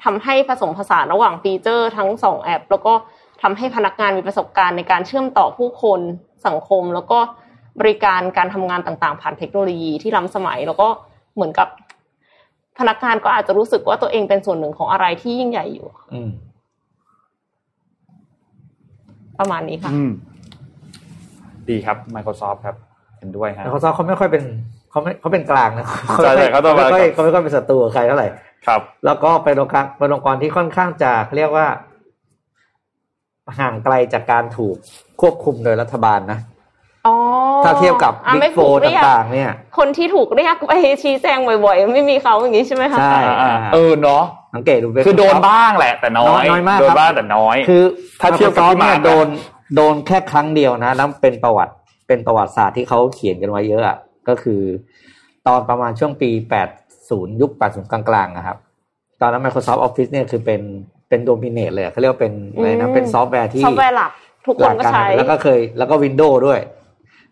[0.03, 2.93] ทำให้ผสมผสานระหว่างฟีเจอร์ทั้งสองแอป แล้วก็
[3.41, 5.99] ทำให้พนักงานมีประสบการณ์ในการเชื่อมต่อผู้คน
[6.47, 7.19] สังคม แล้วก็
[7.79, 10.87] บริการการทำงานต่างๆ ผ่านเทคโนโลยีที่ล้ำสมัย แล้วก็
[11.35, 11.67] เหมือนกับ
[12.79, 15.87] พนักงานก็อาจจะรู้สึกว่าตัวเองเป็นส่วนหนึ่งของอะไรที่ยิ่งใหญ่อยู่
[19.39, 19.91] ประมาณนี้ค่ะ
[21.69, 22.75] ดีครับ Microsoft ครับ
[23.19, 24.43] เห็นด้วยครับ Microsoft เขาไม่ค่อยเป็น
[24.91, 25.85] เขาไม่เขาเป็นกลางนะ
[26.23, 28.27] ใช่เขาไม่ค่อยเขาไม่ค่อยเป็นศัตรูกับใครเท่าไหร่
[28.67, 31.67] ครับ แล้วก็เป็นองค์การเป็นองค์กรที่ค่อนข้างจะเรียกว่า
[33.59, 34.75] ห่างไกลจากการถูก
[35.21, 36.39] ควบคุมโดยรัฐบาลนะ
[37.65, 40.71] ถ้าเทียบกับบิ๊กโฟต่างๆ เนี่ย คนที่ถูกเรียกไป
[41.03, 43.19] ชี้แจงบ่อยๆ ไม่มีเขาอย่างนี้ใช่ไหมคะใช่
[43.73, 47.83] เออเนาะสังเกตดูคือโดนบ้างแหละแต่น้อยน้อยมากโดนบ้างแต่น้อย คือ
[48.21, 49.27] ถ้าเทียบกับเนี่ยโดน
[49.75, 51.73] โดนแค่ครั้งเดียวนะแล้วเป็นประวัติ
[52.07, 53.97] เป็นประวัติศาสตร์ที่เขาเขียนกันไว้เยอะอะ
[54.27, 54.61] ก็คือ
[55.47, 56.29] ตอนประมาณช่วงปี
[56.85, 58.57] 80 ยุค 80 กลางๆนะครับ
[59.21, 60.61] ตอนนั้น Microsoft Office เนี่ยคือเป็น
[61.09, 64.11] เป็น dominate เลยเขาเรียกว่าเป็นอะไรนะเป็นซอฟต์แวร์ที่ซอฟต์แวร์หลัก
[64.47, 66.59] ทุกคนก็ใช้แล้วก็เคยแล้วก็ Windows ด้วย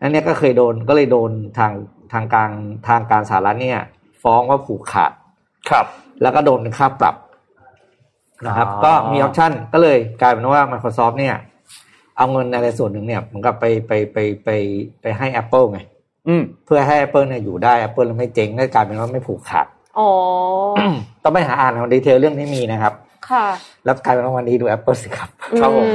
[0.01, 1.71] นั่นเนี่ยก็เคยโดนก็เลยโดนทาง
[2.13, 2.49] ทางการ
[2.87, 3.79] ทางการสหรัฐเนี่ย
[4.23, 5.11] ฟ้องว่าผูกขาด
[5.69, 5.85] ครับ
[6.21, 7.15] แล้วก็โดนเป็นค่าปรับ
[8.47, 11.35] นะครับ ก็มี option ก็เลยกลายเป็นว่า Microsoft เนี่ย
[12.17, 14.49] เอาเงินอะไรส่วนหนึ่งเนี่ยเหมือนกับไปไปไปไป
[15.01, 15.79] ไปให้ Apple ไง
[16.65, 19.67] เพื่อให้ Apple เนี่ยอยู่ได้ Apple ไม่เจ๊งก็กลายเป็นว่าไม่ผูกขาด
[19.99, 20.09] อ๋อ
[21.23, 22.93] ต้องไปหาอ่านเอา detail เรื่องนี้มีนะครับ
[23.29, 23.45] ค่ะ
[23.85, 25.29] แล้วกลายเป็นว่าวันนี้ดู Apple สิครับ
[25.59, 25.87] ครับผม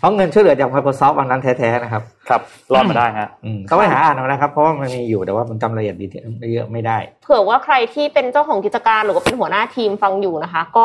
[0.00, 2.40] เพราะเงินช่วยเหลือจาก Microsoft วันนั้นแท้ๆนะครับ ครับ
[2.72, 3.28] รอดมาได้ฮะ
[3.66, 6.06] เขาไปหาอ่านเอานะครับ เพราะว่ามันมีอยู่แต่ว่ามันจำรายละเอียดดี
[6.54, 10.84] เยอะไม่ได้ เผื่อว่าใครที่เป็นเจ้าของกิจการหรือว่าเป็นหัวหน้าทีมฟังอยู่นะคะ ก็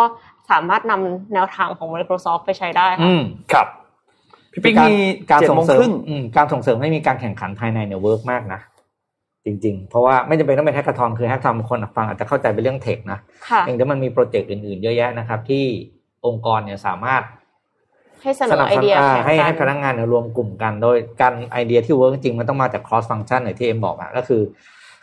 [0.52, 3.10] สามารถนำแนวทางของ Microsoft ไปใช้ได้ค่ะ
[3.54, 3.68] ครับ
[4.54, 4.96] พี่ปิ๊กมี
[5.32, 5.80] การส่งเสริม
[6.38, 8.62] การส่งเสริมให้มีการแข่งขันภายในเนี่ย work มากนะ
[9.46, 13.20] จริง ๆ เพราะว่าไม่จำเป็นต้องเป็น hackathon คือ hackathon คนฟังอาจจะเข้าใจเป็นเรื่อง tech นะ
[13.66, 15.64] เองแต่มันมี project อื่นๆ เยอะแยะนะครับ ที่
[16.26, 17.22] องค์กรเนี่ยสามารถ
[18.26, 18.96] ให้เสนอไอเดีย
[19.26, 24.42] ให้ให้พนักงานรวมกลุ่มกัน โดยการไอเดียที่ work จริงมันต้องมาจาก cross function อย่างที่เอ็มบอกอะก็คือ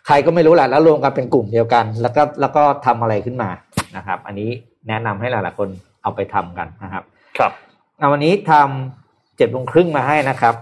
[0.07, 3.51] ใครก็ไม่รู้แหละแล้วรวมกันเป็นกลุ่มเดียวกัน แล้วก็แล้วก็ทำอะไรขึ้นมา
[3.97, 4.49] นะครับ อันนี้
[4.89, 5.69] แนะนำให้หลายๆคน
[6.03, 7.05] เอาไปทำกันนะครับ
[7.39, 7.53] ครับ
[7.99, 10.55] เอาวันนี้ทำเจ็ดโมงครึ่งมาให้นะครับ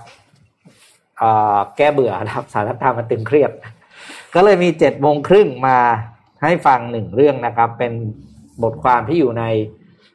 [1.76, 3.50] แก้เบื่อครับสงครามมันตึงเครียด
[4.34, 5.78] ก็เลยมีเจ็ดโมงครึ่งมา
[6.42, 7.92] ให้ฟังหนึ่งเรื่องนะครับ เป็น
[8.62, 9.44] บทความที่อยู่ใน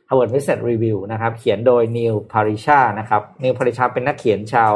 [0.09, 4.73] Harvard Business Review นะครับ เขียนโดย Neil Pasricha นะครับ Neil Pasricha เป็นนักเขียนชาว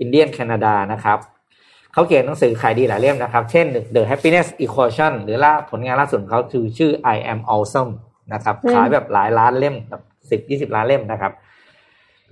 [0.00, 1.18] อินเดียนแคนาดานะครับ
[1.92, 7.90] เขาเขียนหนังสือขายดีหลายเล่มนะครับ เช่น The Happiness Equation หรือล่าผลงานล่าสุดของเขาคือชื่อ I Am Awesome
[8.32, 11.32] นะครับขายแบบหลายล้านเล่มแบบสิบยี่สิบล้านเล่มนะครับ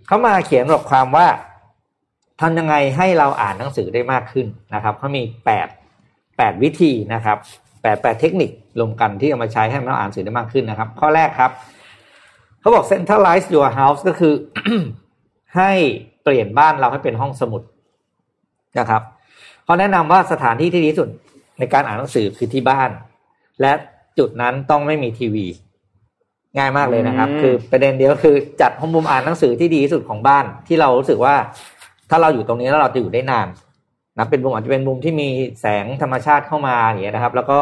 [0.06, 1.26] เขามาเขียนบทความว่า
[2.40, 5.68] ทำยังไงให้เราอ่านหนังสือได้มากขึ้นนะครับเขามีแปด
[6.36, 7.36] แปดวิธีนะครับ
[7.82, 11.50] แปดแปดเทคนิครวมกันที่เอามาใช้ให้เราอ่านหนังสือได้มากขึ้นนะครับ ข้อแรกครับ
[12.62, 14.34] เขาบอก centralize your house ก็คือ
[15.56, 15.72] ให้
[16.22, 17.62] เปลี่ยนบ้านเราให้เป็นห้องสมุด
[18.78, 19.02] นะครับ
[19.64, 21.08] เขาแนะนำว่าสถานที่ที่ดีที่สุด
[21.58, 22.90] ในการอ่านหนังสือคือที่บ้าน
[23.60, 23.72] และ
[24.18, 25.46] จุดนั้นต้องไม่มีทีวี
[26.56, 31.34] ง่ายมากเลยนะครับ คือประเด็นเดียวคือจัดห้องมุมอ่านหนังสือที่ดีที่สุดของบ้าน ที่เรารู้สึกว่า
[32.10, 33.48] ถ้าเราอยู่ตรงนี้แล้วเราจะอยู่ได้นาน
[34.18, 35.28] นะเป็นมุมอาจจะเป็นมุมที่มี
[35.60, 37.58] แสงธรรมชาติเข้ามาอย่างเงี้ยนะครับ แล้วก็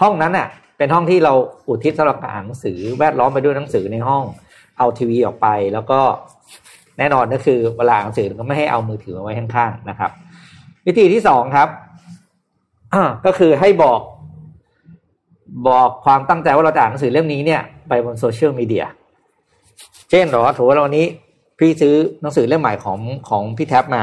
[0.00, 1.32] ห้องนั้นน่ะ เป็นห้องที่เรา
[1.68, 4.24] อุทิศสำหรับอ่านหนังสือแวดล้อมไปด้วยหนังสือในห้อง
[4.78, 6.00] เอาทีวีออกไป แล้วก็
[6.98, 10.10] แน่นอนก็คือเวลาอ่านหนังสือก็ไม่ให้เอามือถือมาไว้ข้างๆนะครับ
[10.86, 11.68] วิธีที่สองครับ
[13.26, 14.00] ก็คือให้บอก
[15.68, 18.84] บอกความตั้งใจว่าเราจะอ่านหนังสือเล่มนี้เนี่ย ไปบนโซเชียลมีเดีย
[20.10, 21.06] เช่นหรอถือว่าวันนี้
[21.58, 24.02] พี่ซื้อหนังสือเล่มใหม่ของของพี่แท็บมา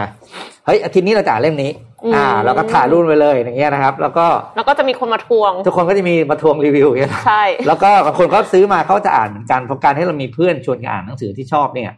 [0.65, 1.71] เฮ้ยอาทิตย์นี้เราจะอ่านเล่มนี้
[2.15, 4.25] อ่าเราก็ถ่ายรูปไปเลยอย่างเงี้ยนะครับ แล้วก็
[4.55, 11.91] แล้วก็จะมีคนมาทวง ทุกคนก็จะมีมาทวงรีวิวอย่างเงี้ยใช่ แล้วก็บางคนเขาซื้อมาเขาจะอ่านเหมือนกันเพราะการให้เรามีเพื่อนชวนกันอ่านหนังสือที่ชอบเนี่ย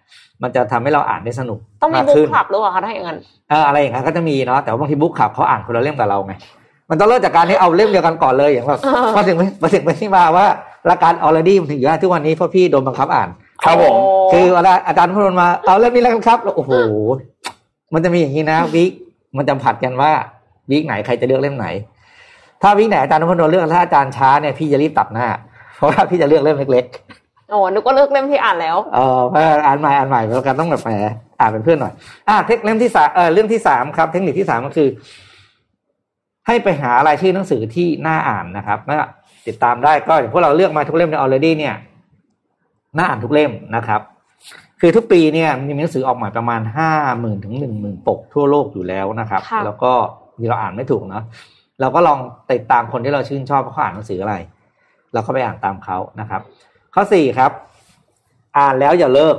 [0.44, 3.18] มันจะทำให้เราอ่านได้สนุกต้องมีบุ๊กคลับหรือเปล่าคะถ้าอย่างนั้น
[3.50, 6.34] เอออะไรอย่างนั้นก็จะมีเนาะแต่ว่าบางทีบุ๊กคลับเขาอ่านคนละเล่มกับเราไง
[6.90, 8.82] มันต้องเริ่มจากการที่เอาเล่มเดียวกันก่อนเลยอย่างแบบ
[9.16, 10.46] มาถึงมาถึงไปที่มาว่า
[10.90, 13.30] ละการออร์ดี้มันถึงอยู่ได้ทุกวันนี้เพราะพี่โดนบังคับอ่าน
[13.64, 13.96] ครับผม
[14.34, 16.72] คือเวลาอาจารย์พูดมาเอาเล่มนี้แล้วกันครับโอ้โห
[17.94, 18.92] มันจะมีอย่างนี้นะวิก
[19.38, 20.12] มันจะผัดกันว่า
[20.70, 21.68] วิกไหนใครจะเลือกเล่มไหน
[22.62, 25.28] ถ้าวิกไหนอาจารย์นพดลเลือกถ้าอาจารย์ช้าเนี่ยพี่จะรีบตัดหน้า
[25.76, 29.22] เพราะว่าพี่จะเลือกเล่มเล็กๆโอ้นึกว่าเลือกเล่มที่อ่านแล้วเออ
[29.66, 30.92] อ่านใหม่อ่านใหม่แล้วกันต้องแบบแหม
[31.40, 31.94] อ่านเป็นเพื่อนหน่อย
[32.30, 34.90] อ่าเทคเล่มที่สามเออเรื่องที่สามครับ เทคนิคที่สามก็คือ
[36.48, 38.98] ให้ไปหาอะไรชื่อหนังสือที่น่าอ่านนะครับน่า
[39.48, 41.76] ติดตามได้ก็อย่างพวกเราเลือกมาทุกเล่มในออ already เนี่ย
[42.98, 44.02] น่าอ่านทุกเล่มนะครับ
[44.80, 49.92] คือทุกปีเนี่ยมีหนังสือออกใหม่ประมาณห้าหมื่นถึงหนึ่งหมื่นปกทั่วโลกอยู่แล้วนะครับ แล้วก็
[50.50, 51.24] เราอ่านไม่ถูกเนาะ
[51.82, 52.20] เราก็ลอง
[52.52, 54.36] ติดตามคนที่เราชื่นชอบเขาอ่านหนังสืออะไร
[55.14, 56.42] เราก็ไปอ่านตามเขานะครับ
[56.94, 57.52] ข้อสี่ครับ
[58.58, 59.36] อ่านแล้วอย่าเลิก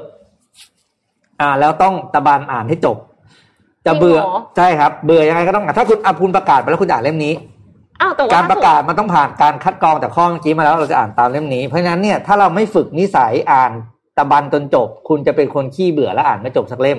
[1.42, 2.96] อ่านแล้วต้องตะบันอ่านให้จบ
[3.86, 4.18] จะเบื่อ
[4.56, 7.34] ใช่ครับ เบื่อยังไงก็ต้องอ่านถ้าคุณอาคุณประกาศไปแล้วคุณอ่านเล่มนี้
[8.34, 13.72] การประกาศมันต้องผ่านการคัดกรองจากข้อเมื่อกี้มาแล้วเราจะอ่านตามเล่มนี้เพราะฉะนั้นเนี่ยถ้าเราไม่ฝึกนิสัยอ่าน
[14.18, 16.98] ตะบันจนจบ คุณจะเป็นคนขี้เบื่อและอ่านไม่จบสักเล่ม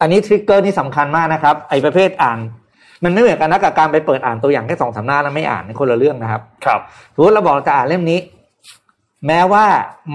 [0.00, 2.38] อันนี้ทริกเกอร์นี่สำคัญมากนะครับ ไอ้ประเภทอ่าน
[3.04, 6.80] มันไม่เหมือนกันนะกับการไปเปิดอ่านตัวอย่างแค่สองสาหน้าแล้วไม่อ่านในคนละเรื่องนะครับ ครับ
[7.14, 8.18] สมมติเราบอกเราจะอ่านเล่มนี้
[9.26, 9.64] แม้ว่า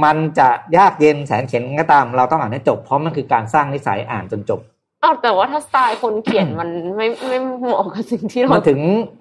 [0.04, 4.60] มันจะยากเย็นแสนเข็นก็ตาม เราต้องอ่านให้จบเพราะมันคือการสร้างนิสัยอ่านจนจบ
[5.04, 8.80] อ้าวแต่ว่าถ้าสไตล์คนเขียนมันไม่ไม่เหมาะกับสิ่งที่เรา มันถึง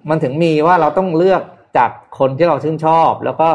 [0.09, 1.41] มันถึงมีว่าเราต้องเลือก
[1.77, 3.47] จากคนที่เราชื่นชอบ แล้วก็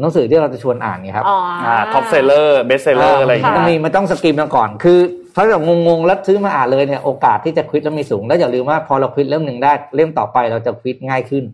[0.00, 1.24] หนังสือที่เราจะชวนอ่านไงครับ
[1.64, 4.98] อ่า top sel ler best seller อะไรอย่างเงี้ยมันมีมันต้องสกรีมมาก่อน คือ
[5.34, 11.44] ถ้าเรางงๆแล้วซื้อมาอ่านเลยเนี่ยโอกาสที่จะ quit แล้วมีสูง แล้วอย่าลืมว่าพอเรา quit เล่มหนึ่งได้เล่มต่อไปเราจะ quit ง่ายขึ้น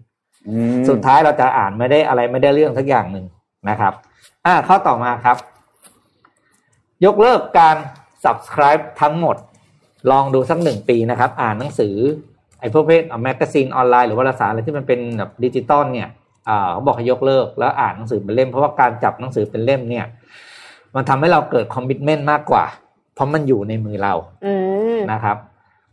[0.88, 3.26] สุดท้ายเราจะอ่านไม่ได้อะไรไม่ได้เรื่องสักอย่างหนึ่ง
[3.68, 3.92] นะครับ
[4.46, 5.36] อ่าข้อต่อมาครับ
[7.04, 7.76] ยกเลิกการ
[8.24, 9.36] subscribe ทั้งหมด
[10.10, 11.94] ลองดูสักหนึ่งปีนะครับ อ่านหนังสือ
[12.60, 16.08] ไอ้พวก page magazine ออนไลน์หรือวารสารอะไรที่มันเป็นแบบดิจิตอลเนี่ย
[16.72, 20.06] เขาบอกให้ยกเลิกแล้วอ่านหนังสือเป็นเล่ม เพราะว่าการจับหนังสือเป็นเล่มเนี่ย
[20.94, 22.64] มันทำให้เราเกิด commitment มากกว่า
[23.14, 24.14] เพราะมันอยู่ในมือเรา
[25.12, 25.36] นะครับ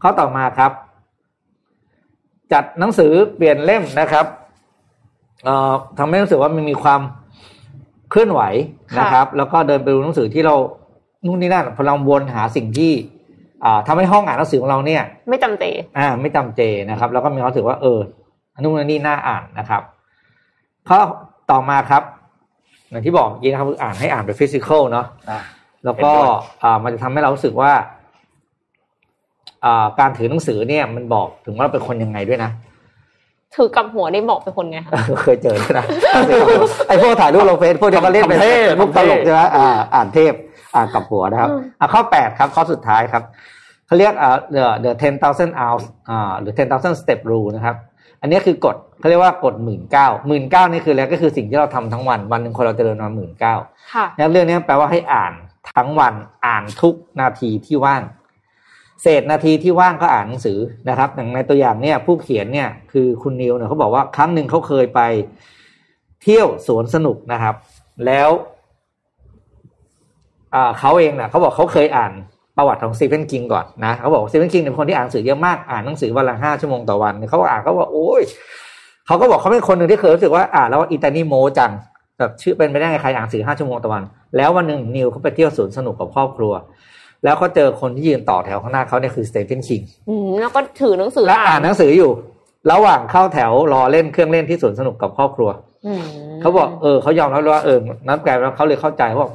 [0.02, 0.72] ข้อต่อมาครับ
[2.54, 4.26] จัดหนังสือเปลี่ยนเล่มนะครับ
[5.46, 7.02] เอ่อทำให้รู้สึกว่ามันมีความ
[8.10, 8.42] เคลื่อนไหว
[9.00, 10.56] นะครับ แล้วก็เดินไปดูหนังสือที่เรา
[11.26, 12.92] นู่นนี่นั่นพอเราวนหาสิ่งที่
[13.88, 15.64] ทำให้ห้องอ่านหนังสือของเราเนี่ย ไม่จำเจ
[15.98, 18.00] อ่า ไม่จำเจนะครับ แล้วก็มีความรู้สึกว่าเออ
[18.56, 19.82] อนุมนี่น่าอ่านนะครับ
[20.90, 21.00] ข้อ
[21.52, 22.04] ต่อมาครับ
[22.90, 25.06] อย่างที่บอกเมื่อกี้นะครับอ่านให้อ่านเป็นฟิสิกอลเนาะ
[25.86, 26.12] แล้วก็
[26.64, 27.72] อ่ามันจะทำให้เรารู้สึกว่า
[29.66, 32.52] อ่าการถือหนังสือเนี่ย มันบอกถึงว่าเป็นคนยังไงด้วยนะ
[33.56, 34.92] ถือกับหัวนี่บอกเป็นคนไงคะ
[35.24, 35.86] เคยเจอนะ
[36.88, 38.40] ไอ้พวกถ่ายรูปลงเฟซพวกเดียวก็เล่นเป็น
[38.80, 40.34] มุกตลกใช่ไหมอ่าอ่านเทพ
[40.76, 43.24] อ่านกับหัวนะครับอะข้อแปดครับข้อสุดท้ายครับ
[43.86, 47.76] เขาเรียกอ่า the the ten thousand hours อ่าหรือ ten thousand step rule นะครับ
[48.26, 53.56] อันนี้คือกฎเขาเรียกว่ากฎหมื่นเก้าหมื่นเก้านี่คืออะไรก็คือสิ่งที่เราทำทั้งวันวันหนึ่งคนเราจะเดินมาหมื่นเก้า
[53.94, 55.34] ค่ะเรื่องนี้แปลว่าให้อ่าน
[55.76, 56.14] ทั้งวัน
[56.46, 58.02] อ่านทุกนาทีที่ว่าง
[59.02, 60.60] เศษนาทีที่ว่างก็อ่านหนังสือ
[60.90, 65.02] นะครับ อย่างในตัวอย่างเนี่ยผู้เขียนเนี่ยคือคุณ Neil เนี่ยเขาบอกว่าครั้งหนึ่งเขาเคยไป
[66.24, 67.56] เที่ยวสวนสนุกนะครับ
[68.06, 68.30] แล้ว
[70.80, 72.14] เขาเองเนะเขาบอกเขาเคยอ่าน
[72.58, 78.22] ประวัติของ Stephen King ก่อนนะเขาบอก Stephen King เป็นคนที่อ่านหนังสือเยอะมากอ่านหนังสือวันละห้าชั่วโมงต่อวันเขาอ่านเขาบอกโอ้ย
[79.08, 81.72] เขาก็บอกเขาเป็นคนหนึ่งที่เคยรู้สึกว่าอ่านแล้วว่าอิตาลีโมจัง
[82.20, 84.04] แบบชื่อเป็นไม่ได้ใครอ่านสื่อห้าชั่วโมงต่อวัน
[84.38, 86.54] แล้ววันหนึ่งนิวเขาไปเที่ยวสวนสนุกกับครอบครัว
[87.24, 89.82] แล้วเขาเจอคนที่ยืนต่อแถวข้างหน้าเขาเนี่ยคือสเตเฟนคิง
[90.42, 92.12] แล้วก็ถือหนังสือแล้วอ่านหนังสืออยู่
[92.72, 95.50] ระหว่างเข้าแถวรอเล่นเครื่องเล่นที่สวนสนุกกับครอบครัว
[96.42, 97.78] เขาบอกเออเขายอมรับว่าเออ
[98.08, 99.28] นับแกแล้วเขาเลยเข้าใจว่า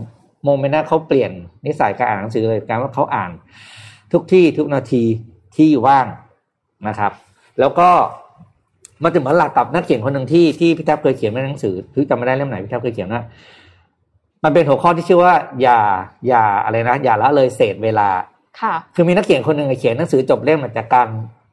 [0.44, 1.30] โมเมนต์นั้นเขาเปลี่ยน
[1.66, 3.30] นิสัยการอ่านหนังสือเลยการว่าเขาอ่าน
[4.12, 5.04] ทุกที่ทุกนาที
[5.56, 6.06] ที่ว่าง
[6.88, 7.12] นะครับ
[7.60, 7.88] แล้วก็
[9.02, 13.22] มันจะเหมือนหลักกับนักเขียนคนหนึ่งที่ที่พี่แทบเคยเขียนในหนังสือคือจำไม่ได้เล่มไหนพี่แทบเคยเขียนว่า
[14.44, 15.78] มันเป็นหัวข้อที่ชื่อว่า อย่า
[16.28, 18.08] อย่าอะไรนะอย่าละเลยเศษเวลา
[18.60, 21.08] ค่ะ คือมีนักเขียนคนหนึ่งเขียนหนังสือจบเล่มมาจากการ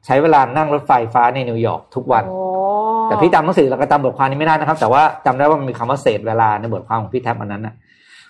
[0.06, 2.24] ใช้เวลานั่งรถไฟฟ้าในนิวยอร์กทุกวัน
[3.04, 7.74] แต่พี่จำหนังสือแล้วก็จำบทความนี้ไม่ได้นะครับ แต่ว่าจำได้ว่ามันมีคำว่าเศษเวลาในบทความของพี่แท็บอันนั้นนะ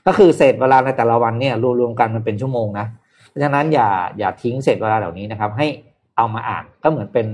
[0.08, 2.86] ก็คือเศษเวลาในแต่ละวันเนี่ยรวมๆกันมันเป็นชั่วโมงนะ
[3.28, 3.88] เพราะฉะนั้นอย่า
[4.18, 5.66] อย่าทิ้งเศษเวลาเหล่านี้นะครับ ให้
[6.16, 7.26] เอามาอ่านก็เหมือนเป็น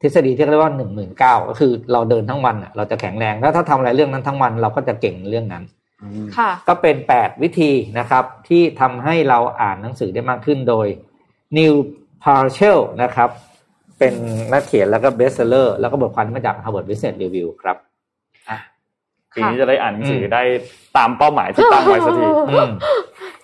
[0.00, 5.64] ทฤษฎีที่เรียกว่าหนึ่งหมื่นเก้าก็คือเราเดินทั้งวันเราจะแข็งแรงแล้วถ้าทำอะไรเรื่องนั้นทั้งวันเราก็จะเก่งเรื่องนั้น
[6.36, 10.86] ค่ะก็เป็นแปดวิธีนะครับ ที่ทำให้เราอ่านหนังสือได้มากขึ้นโดย
[11.56, 11.74] Neil
[12.24, 13.30] p a r c h e l นะครับ
[13.98, 14.14] เป็น
[14.52, 17.76] นักเขียนแล้วก็เบสเซอร์แล้วก็บทความมาจาก Harvard Business Review ครับ
[19.34, 20.42] ปีนี้จะได้อ่านหนังสือได้
[20.96, 22.70] ตามเป้าหมายที่ตั้งไว้สักทีอืม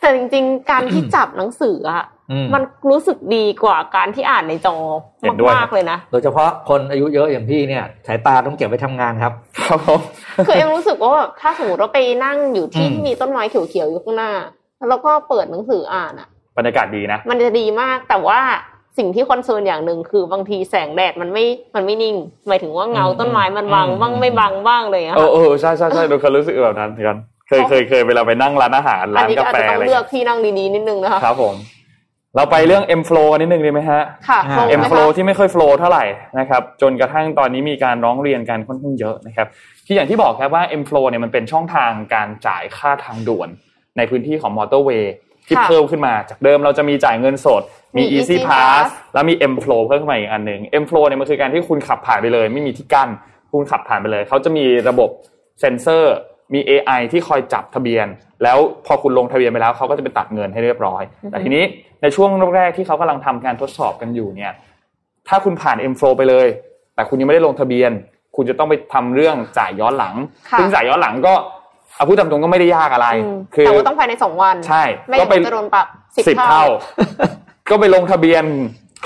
[0.01, 4.77] แต่จริง ๆ การที่จับหนังสืออะอืมมันรู้สึกดีกว่าการที่อ่านในจอ
[5.23, 9.33] เห็นด้วยมากๆเลยนะ โดยเฉพาะคนอายุเยอะอย่างพี่เนี่ย สายตาต้องเก็บไว้ทำงานครับ
[9.69, 10.01] ครับผม
[10.47, 14.33] คือเอ็มรู้สึกว่าแบบถ้าสมมติว่าไปนั่งอยู่ที่อืมที่มีต้นไม้เขียวๆอยู่ข้างหน้า
[14.89, 18.41] แล้วก็เปิดหนังสืออ่านอะบรรยากาศดีนะ มันจะดีมากแต่ว่า
[19.01, 21.45] สิ่งที่คอนเซิร์นอย่างหนึ่งคือบางทีแสงแดดมันไม่
[21.75, 22.15] มันไม่นิ่ง
[22.49, 31.55] หมายถึงว่าเงาต้นไม้มันบังบ้างไม่บังบ้างเลยอะเอค่ะอเออใช่ใช่ใช่เราเคยรู้สึกแบบนั้นเหมือนกันเคยเคยเคยเวลาไปนั่งร้านอาหารอันร้านนี้กาก็อาจแฟจะต้ออะงไรเลือกที่นั่งดีๆนิดนึงนะคะครับผม
[32.37, 36.05] เราไปเรื่อง M flow กันนิดนึงดีไหมฮะค่ะอ่าโฟล์ M ไหม flow คะที่ไม่ค่อย flow เท่าไหร่
[36.39, 39.47] นะครับจนกระทั่งตอนนี้มีการร้องเรียนกันค่อนข้างเยอะนะครับ
[39.87, 43.49] ที่อย่างที่บอกครับว่า M flow เนี่ยมันเป็นช่องทางการจ่ายค่าทางด่วน
[43.97, 45.15] ในพื้นที่ของมอเตอร์เวย์
[45.51, 47.63] ที่ค่ะเพิ่มขึ้นมา จากเดิมเราจะมีจ่ายเงินสด
[47.97, 53.09] มีมี Easy Easy Pass Pass แล้วมี M flow เพิ่มขึ้นมาอีกอันหนึ่ง M flow เนี่ยมันคือการที่คุณขับผ่านไปเลย ไม่มีที่กั้น
[53.53, 55.11] คุณขับผ่านไปเลย เขาจะมีระบบ
[55.61, 56.15] เซ็นเซอร์
[56.55, 58.07] มี AI ที่คอยจับทะเบียน
[58.43, 61.65] แล้วพอคุณลงทะเบียนไปแล้วเขาก็จะไปตัดเงินให้เรียบร้อย แต่ทีนี้
[62.03, 64.53] ในช่วงแรกๆที่เขากำลังทำการทดสอบกันอยู่เนี่ย
[65.29, 66.47] ถ้าคุณผ่าน M flow ไปเลย
[66.95, 67.91] แต่คุณยังไม่ได้ลงทะเบียน
[68.37, 70.15] คุณจะต้องไปทำเรื่องจ่ายย้อนหลัง
[70.51, 71.35] ค่ะซึ่งจ่ายย้อนหลังก็
[72.01, 75.87] เอาพูดตามตรงก็ไม่ได้ยากอะไรอืมคือแต่ว่าต้องภายในสองวัน ใช่ไม่ก็งั้นไปจะโดนปรับ
[76.17, 76.65] สิบสิบเท่าเท่า
[77.71, 78.45] ก็ไปลงทะเบียน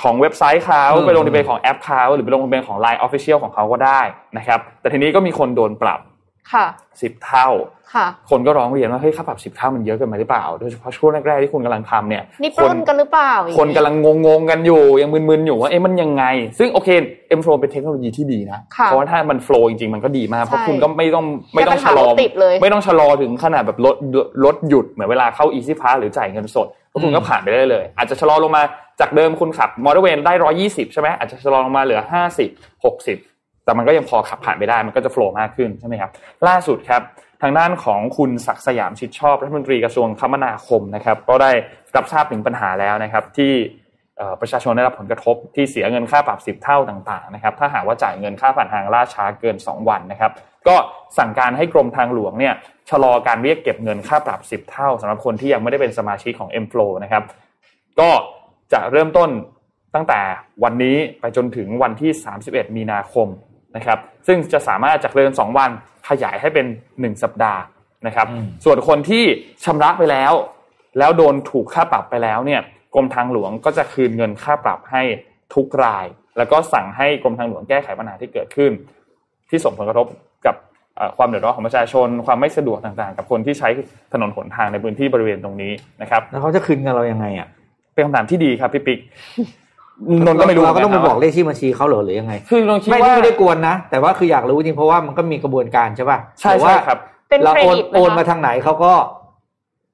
[0.03, 4.01] ของเว็บไซต์เขาอืมไปลงทะเบียนของแอปเขาหรือไปลงทะเบียนของ Line Official ของเขาก็ได้
[4.36, 6.01] นะครับ แต่ทีนี้ก็มีคนโดนปรับ
[6.53, 6.66] ค่ะ
[7.03, 7.49] สิบเท่า
[7.95, 13.95] ค่ะ คนก็ร้องเรียนว่าเฮ้ยค่าปรับสิบเท่ามันเยอะเกินไปหรือเปล่า โดยเฉพาะช่วงแรกๆที่คุณกำลังทำเนี่ยนี่ปคล้นกันหรือเปล่าอย่างคนเงี้ยกำลัง
[14.26, 16.24] งงๆกันอยู่ยังมึนๆอยู่ว่าเอ๊ะมันยังไง
[16.59, 16.88] ซึ่งโอเค
[17.38, 21.24] M Flow เป็นเทคโนโลยีที่ดีนะค่ะเพราะว่าถ้ามัน flow จริงๆ มันก็ดีมาก เพราะใช่คุณก็ไม่ต้อง
[21.55, 23.97] ไม่ต้องแก้ชะปัญหาลอรถติดเลยไม่ต้องชะลอถึงขนาดแบบลด
[24.45, 28.62] ลดหยุดเหมือนเวลาเข้า Easy Pass หรือจ่ายเงินสดเพราะคุณก็ผ่านไปได้เลย อาจจะชะลอลงมา
[29.01, 32.51] จากเดิมคุณขับมอเตอร์เวย์ได้ร้อยี่สิบใช่ไหมอาจจะชะลอลงมาเหลือห้าสิบ
[32.84, 33.18] หกสิบ
[33.65, 36.11] แต่มันก็ยังพอขับผ่านไปได้ มันก็จะโฟล์มากขึ้นใช่ไหมครับ
[36.49, 37.03] ล่าสุดครับ
[37.43, 41.51] ทางด้านของคุณศักสยามชิดชอบรัฐมนตรีกระทรวงคมนาคมนะครับ ก็ได้
[41.97, 43.53] รับทราบถึงปัญหาแล้วนะครับ ที่
[44.41, 50.33] ประชาชนได้รับผลกระทบที่เสียเงินค่าปรับ 10 เท่าต่างๆนะครับ ถ้าหากว่าจ่ายเงินค่าผ่านทางล่าช้าเกิน 2 วันนะครับ
[50.69, 50.77] ก็
[51.19, 52.55] สั่งการให้กรมทางหลวงเนี่ย
[52.91, 57.23] ชะลอการเรียกเก็บเงินค่าปรับ 10 เท่าสำหรับคนที่ยังไม่ได้เป็นสมาชิกของ M Flow นะครับ
[58.01, 58.11] ก็
[58.73, 59.31] จะเริ่มต้น
[59.95, 60.21] ตั้งแต่
[60.65, 62.11] วันนี้ไปจนถึงวันที่
[62.45, 63.29] 31 มีนาคม
[63.77, 65.70] นะครับ ซึ่งจะสามารถจากเดิม2วัน
[66.09, 66.66] ขยายให้เป็น
[67.14, 67.61] 1 สัปดาห์
[68.07, 69.25] นะครับอืมส่วนคนที่
[69.64, 70.33] ชำระไปแล้ว
[70.99, 72.61] แล้วโดนถูกค่าปรับไปแล้วเนี่ย
[72.95, 75.03] กรมทางหลวงก็จะคืนเงินค่าปรับให้
[75.55, 76.07] ทุกราย
[76.39, 78.72] แล้วก็สั่งให้กรมทางหลวงแก้ไขปัญหาที่เกิดขึ้น
[79.51, 80.07] ที่ส่งผลกระทบ
[80.47, 80.55] กับ
[80.97, 83.68] เอ่อความเดือดร้อนของประชาชน ความไม่สะดวกต่างๆ กับคนที่ใช้
[84.12, 85.72] ถนนหนทางในพื้นที่บริเวณตรงนี้
[86.03, 87.49] นะครับ แล้วเขาจะคืนเงินเรายังไงอะ
[87.93, 88.99] เป็นคำถามที่ดีครับพี่ปิ๊ก
[90.26, 98.92] นนท์ก็ไม่รู้เราก็ต้องไปหนนบอกเลขที่บัญชีเขาเหรอหรือยังไง คือลองคิดไม่ว่าได้ไม่ได้กวนนะ แต่ว่าคืออยากรู้จริงเพราะว่ามันก็มีกระบวนการใช่ป่ะใช่แต่ใช่ว่าครับเป็นเราเครโอนดิตไหมโอนมาคะทางไหนเขาก็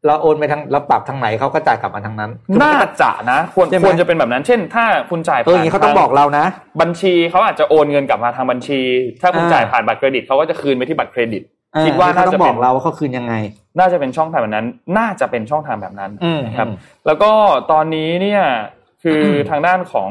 [0.06, 6.44] เราโอนไปทางเราปรับทางไหนเขาก็จ่ายกลับมาทางนั้นคือมันน่าก็จะนะควรใช่ไหมควรจะเป็นแบบนั้น เช่น ถ้าคุณจ่ายเอออย่างนี้เขาต้องบอกเรานะ
[6.80, 8.80] บัญชีเขาอาจจะโอนเงินกลับมาทางบัญชี
[9.22, 11.42] ถ้าคุณอ่าจ่ายผ่านบัตรเครดิตเขาก็จะคืนไปที่บัตรเครดิต
[11.74, 13.34] เออคิดว่าเขาน่าต้จะองบเป็อนกเราว่าเขาคืนยังไง
[13.78, 14.66] น่าจะเป็นช่องทางแบบนั้น
[14.98, 16.74] น่าจะเป็นช่องทางแบบนั้นอืมนะครับอืม
[17.06, 17.30] แล้วก็
[17.72, 18.42] ตอนนี้เนี่ย
[19.02, 20.10] คือทางด้านของ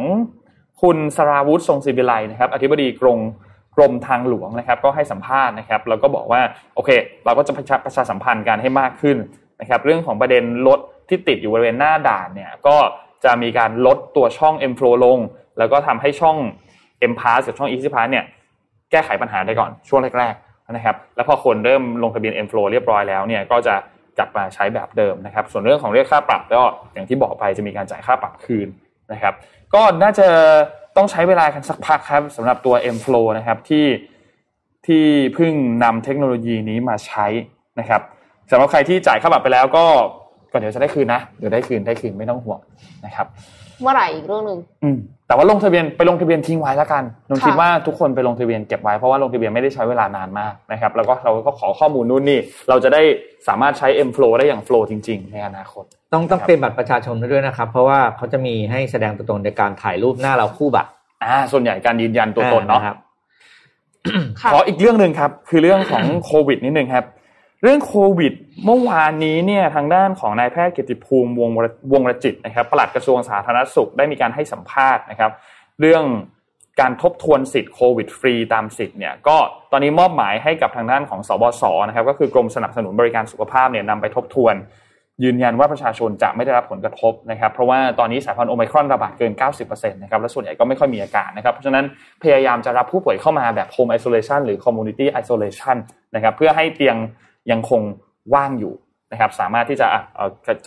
[0.81, 3.19] คุณสราวุฒิทรงศิบิไลนะครับอธิบดีกรม
[3.75, 6.41] กรมทางหลวงนะครับ ก็ให้สัมภาษณ์นะครับแล้วก็บอกว่า
[6.75, 6.89] โอเค
[7.25, 9.17] เราก็จะประชาประชาสัมพันธ์กันให้มากขึ้น
[9.61, 10.79] นะครับ เรื่องของประเด็นรถ
[11.09, 12.75] ที่ติดอยู่บริเวณหน้าด่านเนี่ยก็
[13.23, 15.19] จะมีการลดตัวช่อง M Flow ลง
[15.57, 16.37] แล้วก็ทำให้ช่อง
[17.11, 18.25] M Pass กับช่อง Easy Pass เนี่ย
[18.91, 23.75] แก้ไขปัญหาได้ก่อนช่วงแรก ๆนะครับ แล้วพอคนเริ่มลงทะเบียน M Flow เรียบร้อยแล้วเนี่ยก็จะ
[24.19, 26.61] กลับมาใช้แบบเดิมนะครับ ส่วนเรื่องของเรียกค่าปรับก็
[26.93, 28.67] อย่างที่บอกไปจะมีการจ่ายค่าปรับคืน
[29.13, 29.33] นะครับ
[29.73, 30.27] ก็น่าจะ
[30.97, 33.85] ต้องใช้เวลากันสักพักครับสำหรับตัว M Flow นะครับที่
[34.87, 35.03] ที่
[35.33, 35.53] เพิ่ง
[35.83, 37.25] นำเทคโนโลยีนี้มาใช้
[37.79, 38.01] นะครับ
[38.51, 39.85] สำหรับใครที่จ่ายค่าปรับไปแล้วก็
[40.51, 42.59] ก็เดี๋ยวจะได้คืนนะเดี๋ยวได้คืนได้คืนไม่ต้องห่วง
[43.05, 43.27] นะครับ
[43.81, 53.01] เมื่อไหร่อีกเรื่องหนึ่งอืมแต่ว่าลงทะเบียนไปลงทะเบียนทิ้งไว้แล้วกันนนคิดว่าทุกคนไปลงทะเบียนเก็บไว้เพราะว่าลงทะเบียนไม่ได้ใช้เวลานานมากนะครับ แล้วก็เราก็ขอข้อมูลนู่นนี่ เราจะได้
[53.47, 60.89] สามารถใช้ M Flow ได้อย่าง Flow จริง ๆ ในอนาคต ต้องต้องเป็นบัตรประชาชนด้วยนะครับ เพราะว่าเขาจะมีให้แสดงตัวตนในการถ่ายรูปหน้าเราคู่บัตร
[61.23, 62.81] อ่า ส่วนใหญ่การยืนยันตัวตนเนาะ
[64.51, 67.05] ขออีกเรื่องหนึ่งครับ คือเรื่องของโควิดนิดนึงครับ
[67.63, 68.33] เรื่องโควิด
[68.65, 71.49] เมื่อวานนี้เนี่ยทางด้านของนายแพทย์เกิติภูมิวง
[71.93, 75.31] วงรจิตนะครับปลัดกระทรวงสาธารณสุขได้มีการให้สัมภาษณ์นะครับ
[75.79, 76.03] เรื่อง
[76.81, 79.37] การทบทวนสิทธิ์โควิดฟรีตามสิทธิ์เนี่ยก็
[79.71, 84.55] ตอนนี้มอบหมายให้กับทางด้านของสบศนะครับก็คือกรมสนับสนุนบริการสุขภาพเนี่ยนำไปทบทวน
[85.23, 91.85] ยืนยันว่าประชาชนจะไม่ได้รับผลกระทบนะครับเพราะว่าตอนนี้สายพันธุ์โอไมครอนระบาดเกิน 90%นะครับและส่วนใหญ่ก็ไม่ค่อยมีอาการนะครับเพราะฉะนั้น
[92.23, 95.77] พยายามจะรับผู้ป่วยเข้ามาแบบ home isolation หรือ community isolation
[96.15, 96.97] นะครับเพื่อให้เตียง
[97.51, 97.81] ยังคง
[98.35, 98.73] ว่างอยู่
[99.11, 99.87] นะครับสามารถที่จะ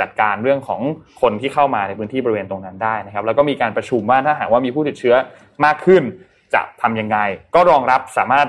[0.01, 0.80] จัดการเรื่องของ
[1.22, 5.14] คนที่เข้ามาในพื้นที่บริเวณตรงนั้นได้นะครับ แล้วก็มีการประชุมว่าถ้าหากว่ามีผู้ติดเชื้อ
[5.64, 6.03] มากขึ้น
[6.55, 7.18] จะทํำยังไง
[7.55, 8.47] ก็รองรับสามารถ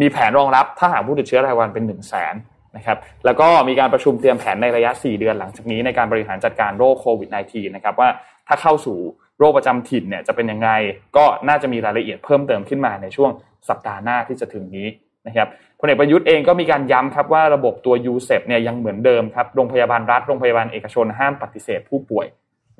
[0.00, 2.34] มีแผนรองรับถ้าหากผู้ติดเชื้อรายวันเป็น1นึ่งแสน
[2.76, 8.08] นะครับแล้วก็มีการประชุมเตรียมแผนในระยะ 4 เดือนหลังจากนี้ในการบริหารจัดการโรคโควิด -19 นะครับว่า
[8.48, 8.98] ถ้าเข้าสู่
[9.38, 10.70] โรคประจำถิ่นเนี่ยจะเป็นยังไง
[11.16, 13.30] ก็น่าจะมีรายละเอียดเพิ่มเติมขึ้นมาในช่วง
[13.68, 14.88] สัปดาห์หน้าที่จะถึงนี้
[15.26, 15.48] นะครับ
[15.80, 22.26] พลเอกประยุทธ์เองก็มีการย้ำครับว่าระบบตัวยูเซเนี่ยยังเหมือนเดิมครับโรงพยาบาลรัฐโรงพยาบาลเอกชนห้ามปฏิเสธผู้ป่วย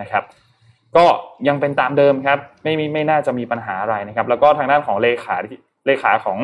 [0.00, 0.24] นะครับ
[0.96, 1.04] ก็
[1.48, 5.36] ยังเป็นตามเดิมครับไม่มีไม่น่าจะมีปัญหาอะไรนะครับ แล้วก็ทางด้านของเลขา
[5.86, 6.38] เลขาของ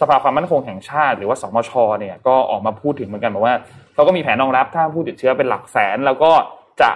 [0.00, 3.54] สภาความมั่นคงแห่งชาติ หรือว่าสมชเนี่ยก็ออกมาพูดถึงเหมือนกันบอกว่า
[3.94, 6.32] เขาก็มีแผนรองรับถ้าผู้ติดเชื้อเป็นหลักแสน แล้วก็
[6.82, 6.90] จะ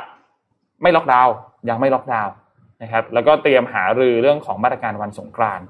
[0.82, 1.34] ไม่ล็อกดาวน์
[1.68, 2.34] ยังไม่ล็อกดาวน์
[2.82, 5.66] นะครับ แล้วก็เตรียมหารือเรื่องของมาตรการวันสงกรานต์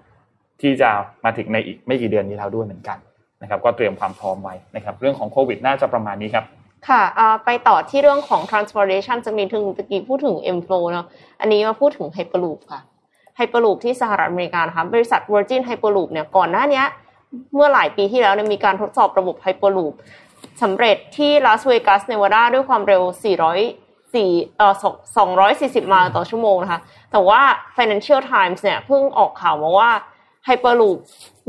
[0.61, 0.91] ที่จะ
[1.25, 2.99] มาถึงในอีกไม่กี่เดือนนี้แล้วด้วยเหมือนกัน
[3.43, 6.45] นะครับ ก็เตรียมความพร้อมไว้นะครับ เรื่องของโควิดน่าจะประมาณนี้ครับ
[6.89, 7.03] ค่ะ
[7.45, 11.07] ไปต่อที่เรื่องของ transportation จะมีถึงตะกี้พูดถึง M flow เนาะ
[11.41, 12.81] อันนี้มาพูดถึง Hyperloop ค่ะ
[13.39, 16.83] Hyperloop ที่สหรัฐอเมริกานะคะบริษัท Virgin Hyperloop เนี่ยก่อนหน้านี้
[17.55, 19.95] เมื่อหลายปีที่แล้วเนี่ยมีการทดสอบระบบ Hyperloop
[20.63, 24.75] สำเร็จที่ลาสเวกัสเนวาดาด้วยความเร็ว 400 4เอ่อ
[25.37, 26.81] 240 ไมล์ต่อชั่วโมงนะคะ
[27.13, 27.41] แต่ว่า
[27.77, 29.91] Financial Times เนี่ยเพิ่งออกข่าวมาว่า
[30.49, 30.97] Hyperloop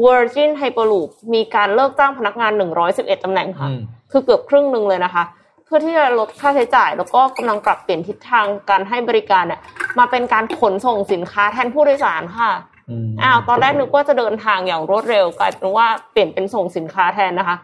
[0.06, 2.52] Virgin Hyperloop มีการเลิกจ้างพนักงาน
[2.88, 3.70] 111ตำแหน่งค่ะ
[4.12, 5.24] คือเกือบครึ่งหนึ่งเลยนะคะ
[5.66, 9.62] เพื่อที่จะลดค่าใช้จ่าย แล้วก็กำลังปรับเปลี่ยนทิศทางการให้บริการเนี่ย
[10.00, 12.52] มาเป็นการขนส่งสินค้าแทนผู้โดยสารค่ะ
[13.24, 17.58] อ้าวตอนแรกนึกว่าจะเดินทางอย่างรวดเร็วกลายเป็นว่าเปลี่ยนเป็นส่งสินค้าแทนนะคะ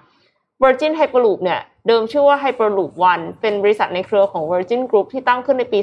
[0.62, 5.80] Virgin Hyperloop เนี่ยเดิมชื่อว่า Hyperloop One เป็นบริษัทในเครือของ Virgin Group ที่ตั้งขึ้นในปี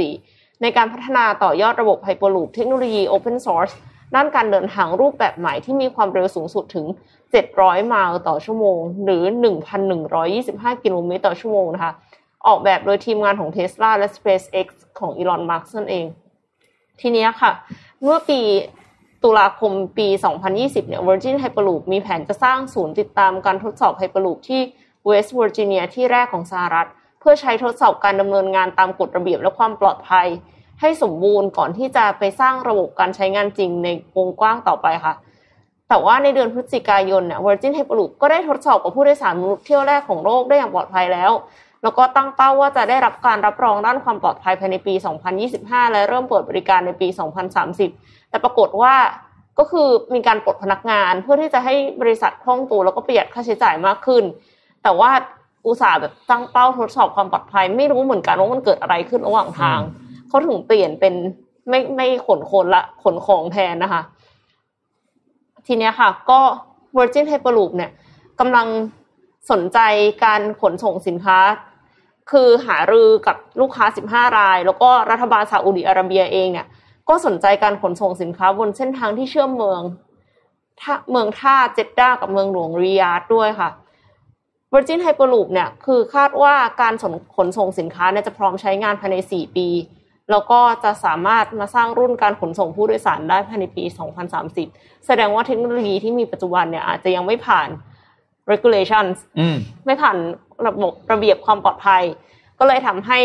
[0.00, 3.74] 2014 ในการพัฒนาต่อยอดระบบ Hyperloop เทคโนโลยี Open Source
[4.14, 6.86] ด้านการเดินทางรูปแบบใหม่ที่มีความเร็วสูงสุดถึง
[7.36, 9.22] 700 ไมล์ต่อชั่วโมง หรือ
[10.02, 11.92] 1,125 กิโลเมตรต่อชั่วโมงนะคะ
[12.46, 16.04] ออกแบบโดยทีมงานของ Tesla และ SpaceX ของ Elon Musk นั่นเอง
[17.00, 17.52] ทีนี้ค่ะ
[18.02, 18.40] เมื่อปี
[19.24, 20.08] ตุลาคมปี
[20.48, 24.60] 2020 เนี่ย Virgin Hyperloop มีแผนจะสร้างศูนย์ติดตามการทดสอบ Hyperloop ที่
[25.08, 26.88] West Virginia ที่แรกของสหรัฐ
[27.20, 30.26] เพื่อใช้ทดสอบการดำเนินงานตามกฎระเบียบและความปลอดภัย
[30.80, 35.14] ให้สมบูรณ์ก่อนที่จะไปสร้างระบบการใช้งานจริงในวงกว้างต่อไปค่ะ
[35.88, 41.32] แต่ว่าในเดือนพฤศจิกายนเนี่ย Virgin Hyperloop ก็ได้ทดสอบกับผู้โดยสารมนุษย์เที่ยวแรกของโลกได้อย่างปลอดภัยแล้ว
[41.82, 44.94] แล้วก็ตั้งเป้าว่าจะได้รับการรับรองด้านความปลอดภัยภายในปี
[45.44, 47.08] 2025 และเริ่มเปิดบริการในปี
[47.68, 48.94] 2030 แต่ปรากฏว่า
[49.58, 54.24] ก็คือมีการปลดพนักงานเพื่อที่จะให้บริษัทคล่องตัวแล้วก็ประหยัดค่าใช้จ่ายมากขึ้น
[54.82, 55.10] แต่ว่า
[55.66, 59.80] อุตสาห์แบบตั้งเป้าทดสอบความปลอดภัย ไม่รู้เหมือนกันว่ามันเกิดอะไรขึ้นระหว่างทาง
[60.28, 61.14] เขาถึงเปลี่ยนเป็น
[61.68, 64.02] ไม่ไม่ขนคนละขนของแทนนะคะ
[65.66, 66.40] ทีเนี้ยค่ะ ก็
[66.96, 67.90] Virgin Hyperloop เนี่ย
[68.40, 68.66] กำลัง
[69.50, 69.78] สนใจ
[70.24, 71.38] การขนส่งสินค้า
[72.30, 76.66] คือหารือกับลูกค้า 15 ราย แล้วก็รัฐบาลซาอุดิอาระเบียเองเนี่ย
[77.08, 79.82] ก็สนใจการขนส่งสินค้าบนเส้นทางที่เชื่อมเมือง
[81.10, 83.70] เมืองท่าเจดด้ากับเมืองหลวงริยาดด้วยค่ะ
[84.72, 86.94] Virgin Hyperloop เนี่ยคือคาดว่าการ
[87.36, 89.68] ขนส่งสินค้าเนี่ยจะพร้อมใช้งานภายใน 4 ปี
[90.30, 93.84] แล้วก็จะสามารถมาสร้างรุ่นการขนส่งผู้โดยสารได้ภายในปี
[94.44, 97.68] 2030 แสดงว่าเทคโนโลยีที่มีปัจจุบันเนี่ยอาจจะยังไม่ผ่าน
[98.52, 99.16] regulations
[99.86, 100.16] ไม่ผ่าน
[100.66, 102.02] ระบบระเบียบความปลอดภัย
[102.58, 103.18] ก็เลยทำให้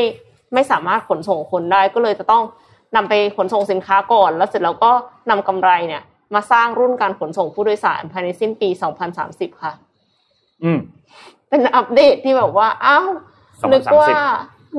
[0.54, 2.44] ไม่สามารถขนส่งคนได้ ก็เลยจะต้อง
[2.96, 4.92] นำไปขนส่งสินค้าก่อน แล้วเสร็จแล้วก็
[5.30, 6.02] นำกำไรเนี่ย
[6.34, 8.70] มาสร้างรุ่นการขนส่งผู้โดยสารภายในสิ้นปี
[9.16, 9.74] 2030 ค่ะ
[10.64, 10.80] อืม
[11.50, 13.08] เป็นอัปเดตที่แบบว่า อ้าว
[13.72, 14.10] นึกว่า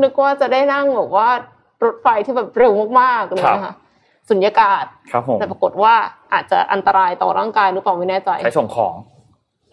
[0.02, 1.28] นึกว่าจะได้นั่งแบบว่า
[1.84, 3.74] รถไฟที่แบบเร็วมากๆเลยนะคะ
[4.28, 4.84] สุญญากาศ
[5.38, 5.94] แต่ปรากฏว่า
[6.32, 8.94] อาจจะอันตรายต่อร่างกายหรือเปล่าไม่แน่ใจใช้ส่งของ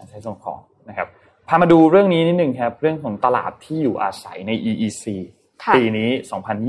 [0.10, 1.08] ใช้ส่งของนะครับ
[1.48, 5.04] พามาดูเรื่องนี้นิดนึงครับ เรื่องของตลาดที่อยู่อาศัยใน EEC
[5.76, 6.10] ปีนี้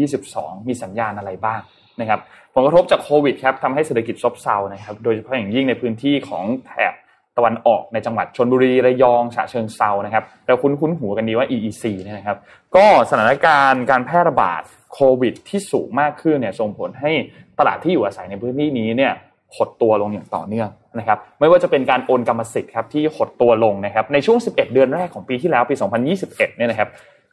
[0.05, 1.61] 2022 มีสัญญาณอะไรบ้าง
[2.01, 2.21] นะครับ
[2.55, 6.93] ผลกระทบจากโควิดครับทำให้เศรษฐกิจซบเซานะครับ โดยเฉพาะอย่างยิ่งในพื้นที่ของแถบ
[7.37, 12.37] ตะวันออกในจังหวัดชนบุรีระยองฉะเชิงเซานะครับเราคุ้นคุ้นหูกันดีว่า EEC เนี่ยนะครับ
[12.77, 14.63] ก็สถานการณ์การแพร่ระบาด
[14.93, 17.11] โควิดที่สูงมากขึ้นเนี่ยส่งผลให้
[17.59, 19.13] ตลาดที่อยู่อาศัยในพื้นที่นี้เนี่ย
[19.57, 20.69] หดตัวลงอย่างต่อเนื่อง
[20.99, 25.75] นะครับไม่ว่าจะเป็นการโอนกรรมสิทธิ์ครับที่หดตัวลงนะครับในช่วง 11 เดือนแรกของปีที่แล้วปี
[26.17, 26.89] 2021 เนี่ยนะครับ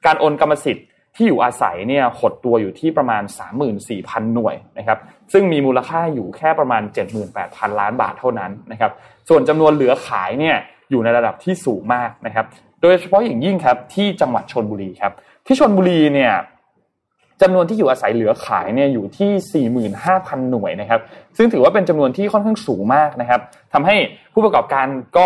[0.06, 0.86] การโอนกรรมสิทธิ์
[1.16, 3.24] ที่อยู่อาศัยเนี่ยหดตัวอยู่ที่ประมาณ
[3.78, 5.00] 34,000 หน่วยนะครับ
[5.34, 6.82] ซึ่งมีมูลค่าอยู่แค่ประมาณ
[7.32, 8.92] 78,000 ล้านบาทเท่านั้นนะครับ
[9.30, 10.56] ส่วนจำนวนเหลือขายเนี่ย
[10.90, 12.46] อยู่ในระดับที่สูงมากนะครับ
[12.82, 15.14] โดยเฉพาะอย่างยิ่งครับที่จังหวัดชนบุรีครับ
[15.46, 16.34] ที่ชนบุรีเนี่ย
[17.42, 21.02] จำนวนที่อยู่อาศัยเหลือขายเนี่ยอยู่ที่ 45,000 หน่วยนะครับ
[21.38, 23.42] ซึ่งถือว่าเป็นจำนวนที่ค่อนข้างสูงมากนะครับ
[23.74, 23.96] ทำให้
[24.34, 25.26] ผู้ประกอบการก็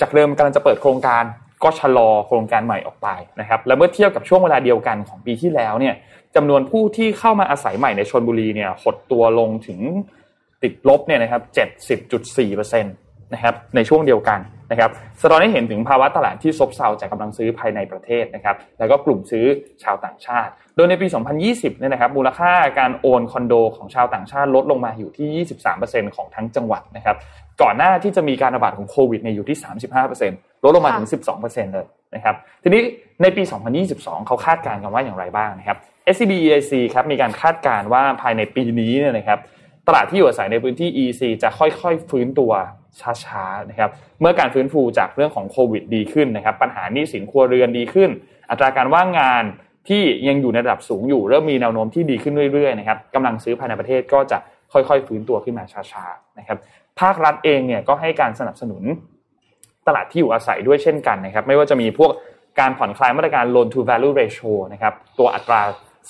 [0.00, 1.24] จากเดิมกำลังจะเปิดโครงการ
[1.62, 3.08] ก็ชะลอโครงการใหม่ออกไป
[3.40, 5.94] นะครับ และเมื่อเทียบกับช่วงเวลาเดียวกันของปีที่แล้วเนี่ย
[6.36, 9.78] จำนวนผู้ที่เข้ามาอาศัยใหม่ในชนบุรีเนี่ยหดตัวลงถึง
[10.62, 11.42] ติดลบเนี่ยนะครับ
[12.12, 14.40] 70.4%นะครับในช่วงเดียวกัน
[14.70, 14.90] นะครับ
[15.22, 19.44] สะท้อนให้เห็นถึงภาวะตลาดที่ซบเซาจากกำลังซื้อภายในประเทศนะครับแล้วก็กลุ่มซื้อ
[19.82, 21.06] ชาวต่างชาติ โดยในปี
[21.42, 25.46] 2020เนี่ยนะครับมูลค่าการโอนคอนโดของชาวต่างชาติลดลงมาอยู่ที่
[25.78, 27.16] 23%ของทั้งจังหวัดนะครับ
[27.62, 29.58] ก่อนหน้าที่จะมีการระบาดของโควิดเนี่ยอยู่ที่
[30.10, 31.08] 35%ลดลงมาถึง
[31.40, 32.82] 12%เลยนะครับทีนี้
[33.22, 33.42] ในปี
[33.84, 35.78] 2022 เขาคาดการณ์กันว่าอย่างไรบ้างนะครับ
[36.14, 39.38] SCB EIC ครับมีการคาดการณ์ว่าภายในปีนี้เนี่ยนะครับ
[39.88, 42.52] ตลาดที่อยู่อาศัยในพื้นที่ EC จะค่อยๆ ฟื้นตัว
[43.24, 43.90] ช้าๆนะครับ
[44.20, 48.10] เมื่อการฟื้นฟูจากเรื่องของโควิดดีขึ้นนะครับปัญหานี้สินครัวเรือนดีขึ้น
[48.50, 49.44] อัตราการว่างงาน
[49.88, 54.38] ที่ยังอยู่ในระดับสูงอยู่ เริ่มมีแนวโน้มที่ดีขึ้นเรื่อยๆนะครับกำลังซื้อภายในประเทศก็จะ
[54.72, 56.58] ค่อยๆ ฟื้นตัวขึ้นมาช้าๆนะครับ
[57.00, 58.82] ภาครัฐเองเนี่ยก็ให้การสนับสนุน
[59.86, 62.10] ตลาดที่อยู่อาศัยด้วยเช่นกันนะครับไม่ว่าจะมีพวก
[62.60, 65.60] การผ่อนคลายมาตรการ loan to value ratio นะครับตัวอัตรา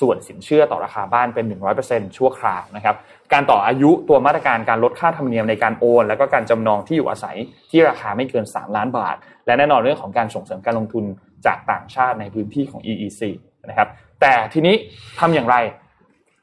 [0.01, 1.45] ส่วนสินเชื่อต่อราคาบ้านเป็น
[1.83, 2.97] 100%ชั่วคราวนะครับ
[3.33, 7.37] การต่ออายุตัวมาตรการการลดค่าธรรมเนียมในการโอน แล้วก็การจำนองที่อยู่อาศัย
[7.71, 9.17] ที่ราคาไม่เกิน 3 ล้านบาท
[9.47, 11.05] และแน่นอนเรื่องของการส่งเสริมการลงทุน
[11.47, 13.23] จากต่างชาติในพื้นที่ของ EEC
[13.69, 13.89] นะครับ
[14.21, 14.75] แต่ทีนี้
[15.21, 15.57] ทำอย่างไร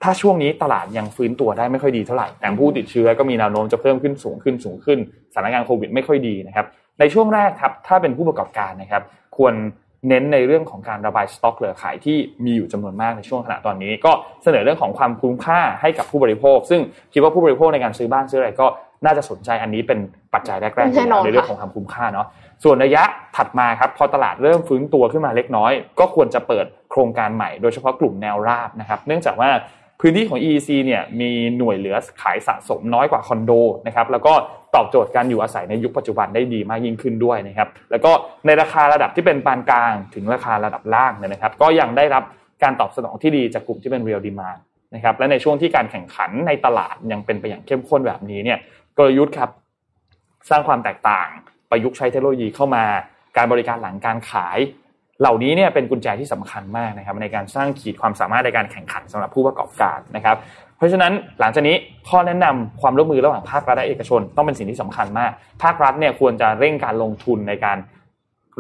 [0.04, 5.00] ถ้าช่วงนี้ตลาดยังฟื้นตัวได้ไม่ค่อยดีเท่าไหร่แต่ผู้ติดเชื้อก็มีแนวโน้มจะเพิ่มขึ้นสูงขึ้นสูงขึ้น
[5.34, 6.66] สถานการณ์โควิดไม่ค่อยดีนะครับ
[7.00, 9.04] ในช่วงแรกครับถ้าเป็นผู้ประกอบการนะครับ
[9.38, 9.54] ควร
[10.10, 14.12] เน้นในเรื่องของการระบายสต็อกเหลือขายที่มีอยู่จำนวนมากในช่วงขณะตอนนี้ ก็
[14.44, 16.82] เสนอเรื่องของความคุ้มค่าให้กับผู้บริโภค ซึ่ง
[17.14, 18.68] คิดว่าผู้บริโภคในการซื้อบ้านซื้ออะไรก็
[19.06, 20.00] น่าจะสนใจอันนี้เป็น
[20.34, 22.28] ปัจจัยแรกๆในเรื่องของความคุ้มค่าเนาะ
[22.64, 23.04] ส่วนระยะ
[23.38, 29.50] ถัดมาครับพอตลาดเริ่มฟื้นตัวขึ้นมาเล็กน้อย ก็ควรจะเปิดโครงการใหม่โดยเฉพาะกลุ่มแนวราบนะครับ เนื่องจากว่า
[30.06, 33.52] พื้นที่ของ EEC เนี่ยมีหน่วยเหลือขายสะสมน้อยกว่าคอนโด
[33.88, 34.34] นะครับแล้วก็
[34.76, 38.12] ตอบโจทย์การอยู่อาศัยในยุคปัจจุบันได้ดีมากยิ่งขึ้นด้วยนะครับแล้วก็
[38.46, 42.24] ในราคาระดับที่เป็นปานกลางถึงราคาระดับล่างเนี่ยนะครับ ก็ยังได้รับ
[42.64, 44.60] การตอบสนองที่ดีจากกลุ่มที่เป็น real demand
[44.96, 48.60] นะครับและในช่วงที่การแข่งขันในตลาดยังเป็นไปอย่างเข้มข้นแบบนี้เนี่ย
[48.98, 49.50] กลยุทธ์ครับ
[50.50, 51.28] สร้างความแตกต่าง
[51.70, 52.86] ประยุกต์ใช้เทคโนโลยีเข้ามา
[53.38, 54.58] การบริการหลังการขาย
[55.22, 60.38] เหล่านี้เนี่ยเป็นกุญแจที่สำคัญมากนะครับในการสร้างขีดความสามารถในการแข่งขันสำหรับผู้ประกอบการนะครับ
[60.78, 61.76] เพราะฉะนั้นหลังจากนี้
[62.10, 65.32] ข้อแนะนำความร่วมมือระหว่างภาครัฐและเอกชน ต้องเป็นสิ่งที่สำคัญมาก
[65.64, 67.78] ภาครัฐเนี่ยควรจะเร่งการลงทุนในการ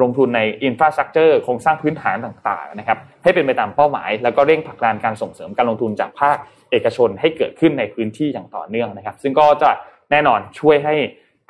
[0.01, 6.37] ลงทุนในอินฟราสตรักเจอร์โครงสร้างพื้นฐานต่างๆนะครับให้เป็นไปตามเป้าหมาย แล้วก็เร่งผลักดันการส่งเสริมการลงทุนจากภาค
[6.71, 9.71] เอกชนให้เกิดขึ้นในพื้นที่อย่างต่อเนื่องนะครับ ซึ่งก็จะ
[10.11, 10.95] แน่นอนช่วยให้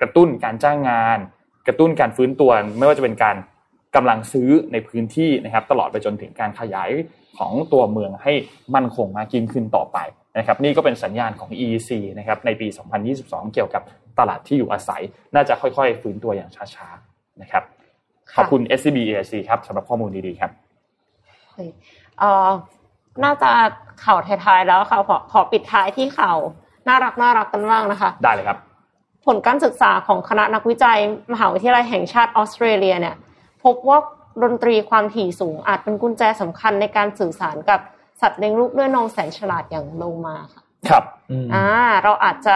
[0.02, 1.18] กระตุ้นการจ้างงาน
[1.68, 3.36] กระตุ้นการฟื้นตัวไม่ว่าจะเป็นการ
[3.96, 6.90] กำลังซื้อในพื้นที่นะครับตลอดไปจนถึงการขยาย
[7.38, 8.34] ของตัวเมืองให้
[8.76, 9.98] มั่นคงมากยิ่งขึ้นต่อไป
[10.38, 11.90] นะครับนี่ก็เป็นสัญญาณของ EEC
[12.20, 12.68] นะครับในปี
[13.12, 13.84] 2022 เกี่ยวกับ
[14.20, 15.02] ตลาดที่อยู่อาศัย
[15.36, 17.64] น่าจะค่อยๆ ฟื้นตัวอย่างช้าๆนะครับ
[18.38, 20.52] ขอบคุณ SCB EIC ครับสำหรับข้อมูลดีๆครับ
[22.20, 22.50] เอ่อ
[23.24, 23.50] น่าจะ
[24.04, 26.38] ข่าวท้ายๆแล้วค่ะขอขอปิดท้ายที่ข่าว
[26.88, 28.58] น่ารักน่ารักกันบ้างนะคะ ได้เลยครับ
[29.26, 31.00] ผลการศึกษาของคณะนักวิจัย
[31.34, 33.16] มหาวิทยาลัยแห่งชาติออสเตรเลียเนี่ย
[33.64, 33.98] พบว่า
[34.44, 37.80] ดนตรีความถี่สูงอาจเป็นกุญแจสำคัญในการสื่อสารกับ
[38.22, 41.04] สัตว์เลี้ยงลูกด้วยนมแสนฉลาดอย่างโลมาค่ะ ครับ
[41.54, 41.66] อ่า
[42.04, 42.56] เราอาจจะ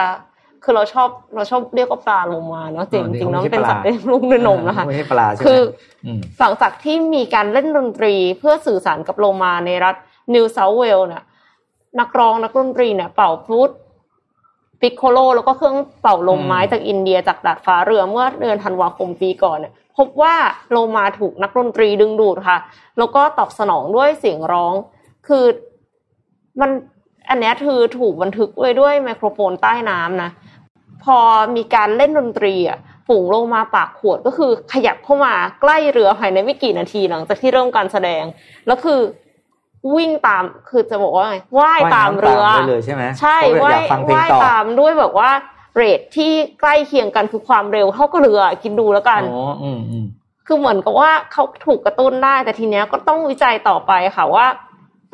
[0.64, 5.60] คือเราชอบเราชอบเรียกว่าปลาโลมาเนาะจริงจริงๆแล้วเป็นสัตว์เลี้ยงลูกด้วยนมนะคะไม่ใช่ปลาใช่ไหมคือ
[6.40, 9.94] หลังจากที่มีการเล่นดนตรีเพื่อสื่อสารกับโลมาในรัฐ
[10.34, 11.22] นิวเซาท์เวลเนี่ย
[12.00, 13.70] นักร้องนักดนตรีเนี่ยเป่าฟลุต
[14.80, 20.34] ปิโคโลแล้วก็เครื่องเป่าลมไม้จากอินเดียจากดาดฟ้าเรือเมื่อเดือนธันวาคมปีก่อนเนี่ย พบว่า
[20.70, 22.58] โลมาถูกนักดนตรีดึงดูดค่ะ
[22.98, 24.74] แล้วก็ตอบสนองด้วยเสียงร้อง
[25.28, 25.44] คือ
[26.60, 26.70] มัน
[27.30, 30.30] อันนี้คือถูกบันทึกไว้ด้วยไมโครโฟนใต้น้ำนะ
[31.04, 31.18] พอ
[31.56, 38.24] มีการเล่นดนตรีอะฝูงโลมาปากขวดก็คือขยับเข้ามาใกล้เรือภายในไม่กี่นาทีหลังจากที่เริ่มการแสดง
[38.66, 39.00] แล้วคือ
[39.96, 43.80] วิ่งตามคือจะบอกว่าไงว่ายตามเรือเลยใช่ไหมใช่ว่าย
[44.14, 45.30] ว่ายตามด้วยแบบว่า
[45.78, 50.06] เรทที่ใกล้เคียงกันคือความเร็วเท่ากับเรือคิดดูแล้วกันอ๋ออืมอืม
[50.46, 54.46] คือเหมือนกับว่าเขาถูกกระตุ้นได้ แต่ทีเนี้ยก็ต้องวิจัยต่อไปค่ะว่า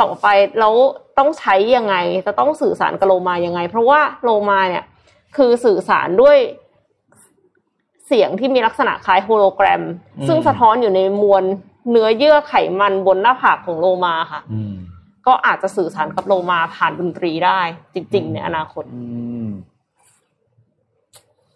[0.00, 0.26] ต่อไป
[0.60, 0.74] แล้ว
[1.18, 1.94] ต้องใช้ยังไง
[2.26, 4.84] จะต้องสื่อสารกับโลมายังไง เพราะว่าโลมาเนี่ย
[5.36, 6.36] คือสื่อสารด้วย
[8.06, 9.82] เสียงที่มีลักษณะคล้ายโฮโลแกรม
[10.28, 11.44] ซึ่งสะท้อนอยู่ในมวล
[11.90, 14.40] เนื้อเยื่อไขมันบนหน้าผากของโลมาค่ะ
[15.26, 17.60] ก็อาจจะสื่อสารกับโลมาผ่านดนตรีได้
[17.94, 18.84] จริง ๆ ในอนาคต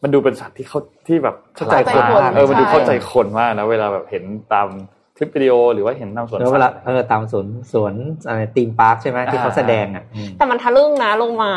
[0.02, 4.68] มันดูเป็นสัตว์ที่เขาที่แบบเข้าใจคนมากเออมันดูเข้าใจคนมากนะเวลาแบบเห็นตาม
[5.16, 7.94] คลิปวิดีโอหรือว่าเห็นตามสวนเวลาเออตามสวนสวน
[8.28, 10.04] อะไรตีมพาร์คใช่ไหมที่เขาแสดงอะ
[10.38, 11.52] แต่มันทะลึ่งนะลงมา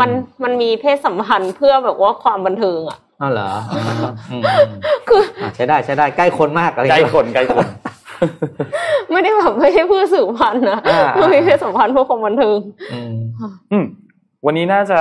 [0.00, 0.10] มัน
[0.42, 3.50] มันมีเพศสัมพันธ์เพื่อแบบว่าความบันเทิงอะอ๋อเหรอ
[5.08, 5.22] คือ
[5.56, 7.66] ใช้ได้ใช้ได้ใกล้คนมากอะไรใกล้คนใกล้คน
[9.10, 10.80] ไม่ได้แบบไม่ใช่เพื่อสื่อพันธ์นะ
[11.20, 12.58] มันมีเพศสัมพันธ์เพื่อความบันเทิง
[13.72, 13.86] อืม
[14.46, 15.00] วันนี้น่าจะ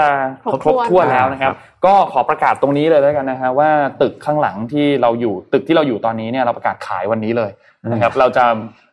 [0.51, 1.53] ครบถ้วนแล้วนะครับ
[1.85, 3.69] ก็ขอประกาศตรงนี้เลยแล้วกันนะฮะว่า
[4.01, 7.51] ตึกข้างหลังที่เราอยู่ตึกที่เราอยู่ตอนนี้เนี่ยเราประกาศขายวันนี้เลย
[7.91, 8.45] นะครับ เราจะ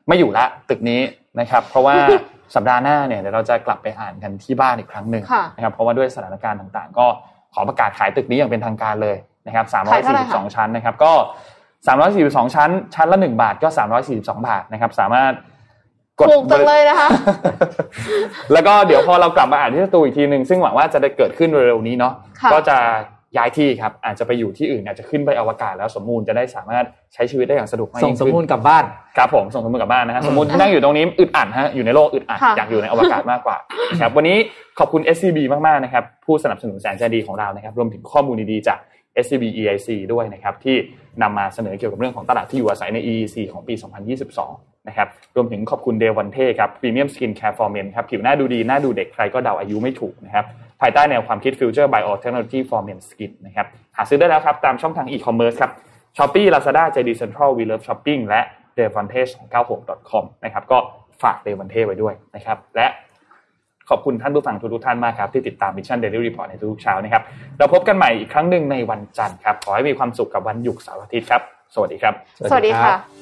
[0.09, 1.01] ไม่อยู่ละตึกนี้
[1.41, 1.95] นะครับ เพราะว่า
[2.55, 5.25] สัปดาห์หน้าเนี่ยเดี๋ยวเราจะกลับไปอ่านกันที่บ้านอีกครั้งหนึ่ง
[5.57, 7.07] นะครับเพราะว่าด้วยสถานการณ์ต่างๆ ก็
[7.55, 9.67] ขอประกาศขายตึกนี้อย่างเป็นทางการเลยนะครับ
[10.11, 11.13] 342 ชั้นนะครับ ก็
[11.83, 13.69] 342 ชั้น ชั้นละ 1 บาทก็
[14.09, 15.33] 342 บาทนะครับ สามารถ
[16.19, 17.09] กดถูกจังเลยนะคะ
[18.53, 22.13] แล้วก็เดี๋ยวพอเรากลับมาอ่านที่สตูอีกทีหนึ่งซึ่งหวังว่าจะได้เกิดขึ้นเร็วๆนี้เนาะ
[22.53, 22.79] ก็จะ
[23.37, 26.85] ย้ายที่ครับอาจจะไปอยู่ที่อื่นอาจจะขึ้นไปอวกาศแล้วสมมูลจะได้สามารถ
[27.15, 28.85] ใช้ชีวิตได้อย่างสะดวกมากส่งสมมูลกลับบ้าน
[29.17, 33.57] ครับผมส่งสมมูลกลับบ้านนะฮะสมมูลที่นั่งอยู่ตรงนี้อึดอัดฮะอยู่ในโลกอึดอัดอยากอยู่ในอวกาศมากกว่า
[34.01, 34.37] ครับวันนี้
[34.79, 38.79] ขอบคุณ SCB มากๆนะครับผู้สนับสนุนแสนใจดีของเรานะครับรวมถึงข้อมูลดีๆจาก
[39.25, 40.77] SCB EIC ด้วยนะครับที่
[41.23, 43.75] นำมาเสนอเกี่ยวกับเรื่องของตลาดที่อยู่อาศัยใน EEC ของปี
[44.19, 50.45] 2022 นะครับรวมถึงขอบคุณ Devantage ครับ premium skincare for men ครับผิวหน้าดูดี หน้าดูเด็กใครก็เดาอายุไม่ถูกนะครับ
[50.81, 53.67] ภายใต้แนวความคิด Future Bio Technology for Men Skin นะครับ
[53.97, 55.71] หาซื้อได้แล้วครับ ตามช่องทางอีคอมเมิร์ซครับ
[56.17, 58.41] Shopee Lazada JD Central We Love Shopping และ
[58.79, 60.79] d e v a n t a g e 9 6 com นะครับก็
[61.23, 62.87] ฝาก Devantage ไว้ด้วยนะครับและ
[63.91, 67.23] ขอบคุณท่านผู้ฟังทุกท่านมากครับ ที่ติดตาม Mission Daily Report ในทุกเช้านะครับ
[67.59, 71.43] เราพบกันใหม่อีกครั้งหนึ่งในวันจันทร์ครับ ขอให้มีความสุขกับวันหยุดเสาร์อาทิตย์ครับ
[71.75, 72.15] สวัสดีครับ
[72.51, 73.22] สวัสดีค่ะ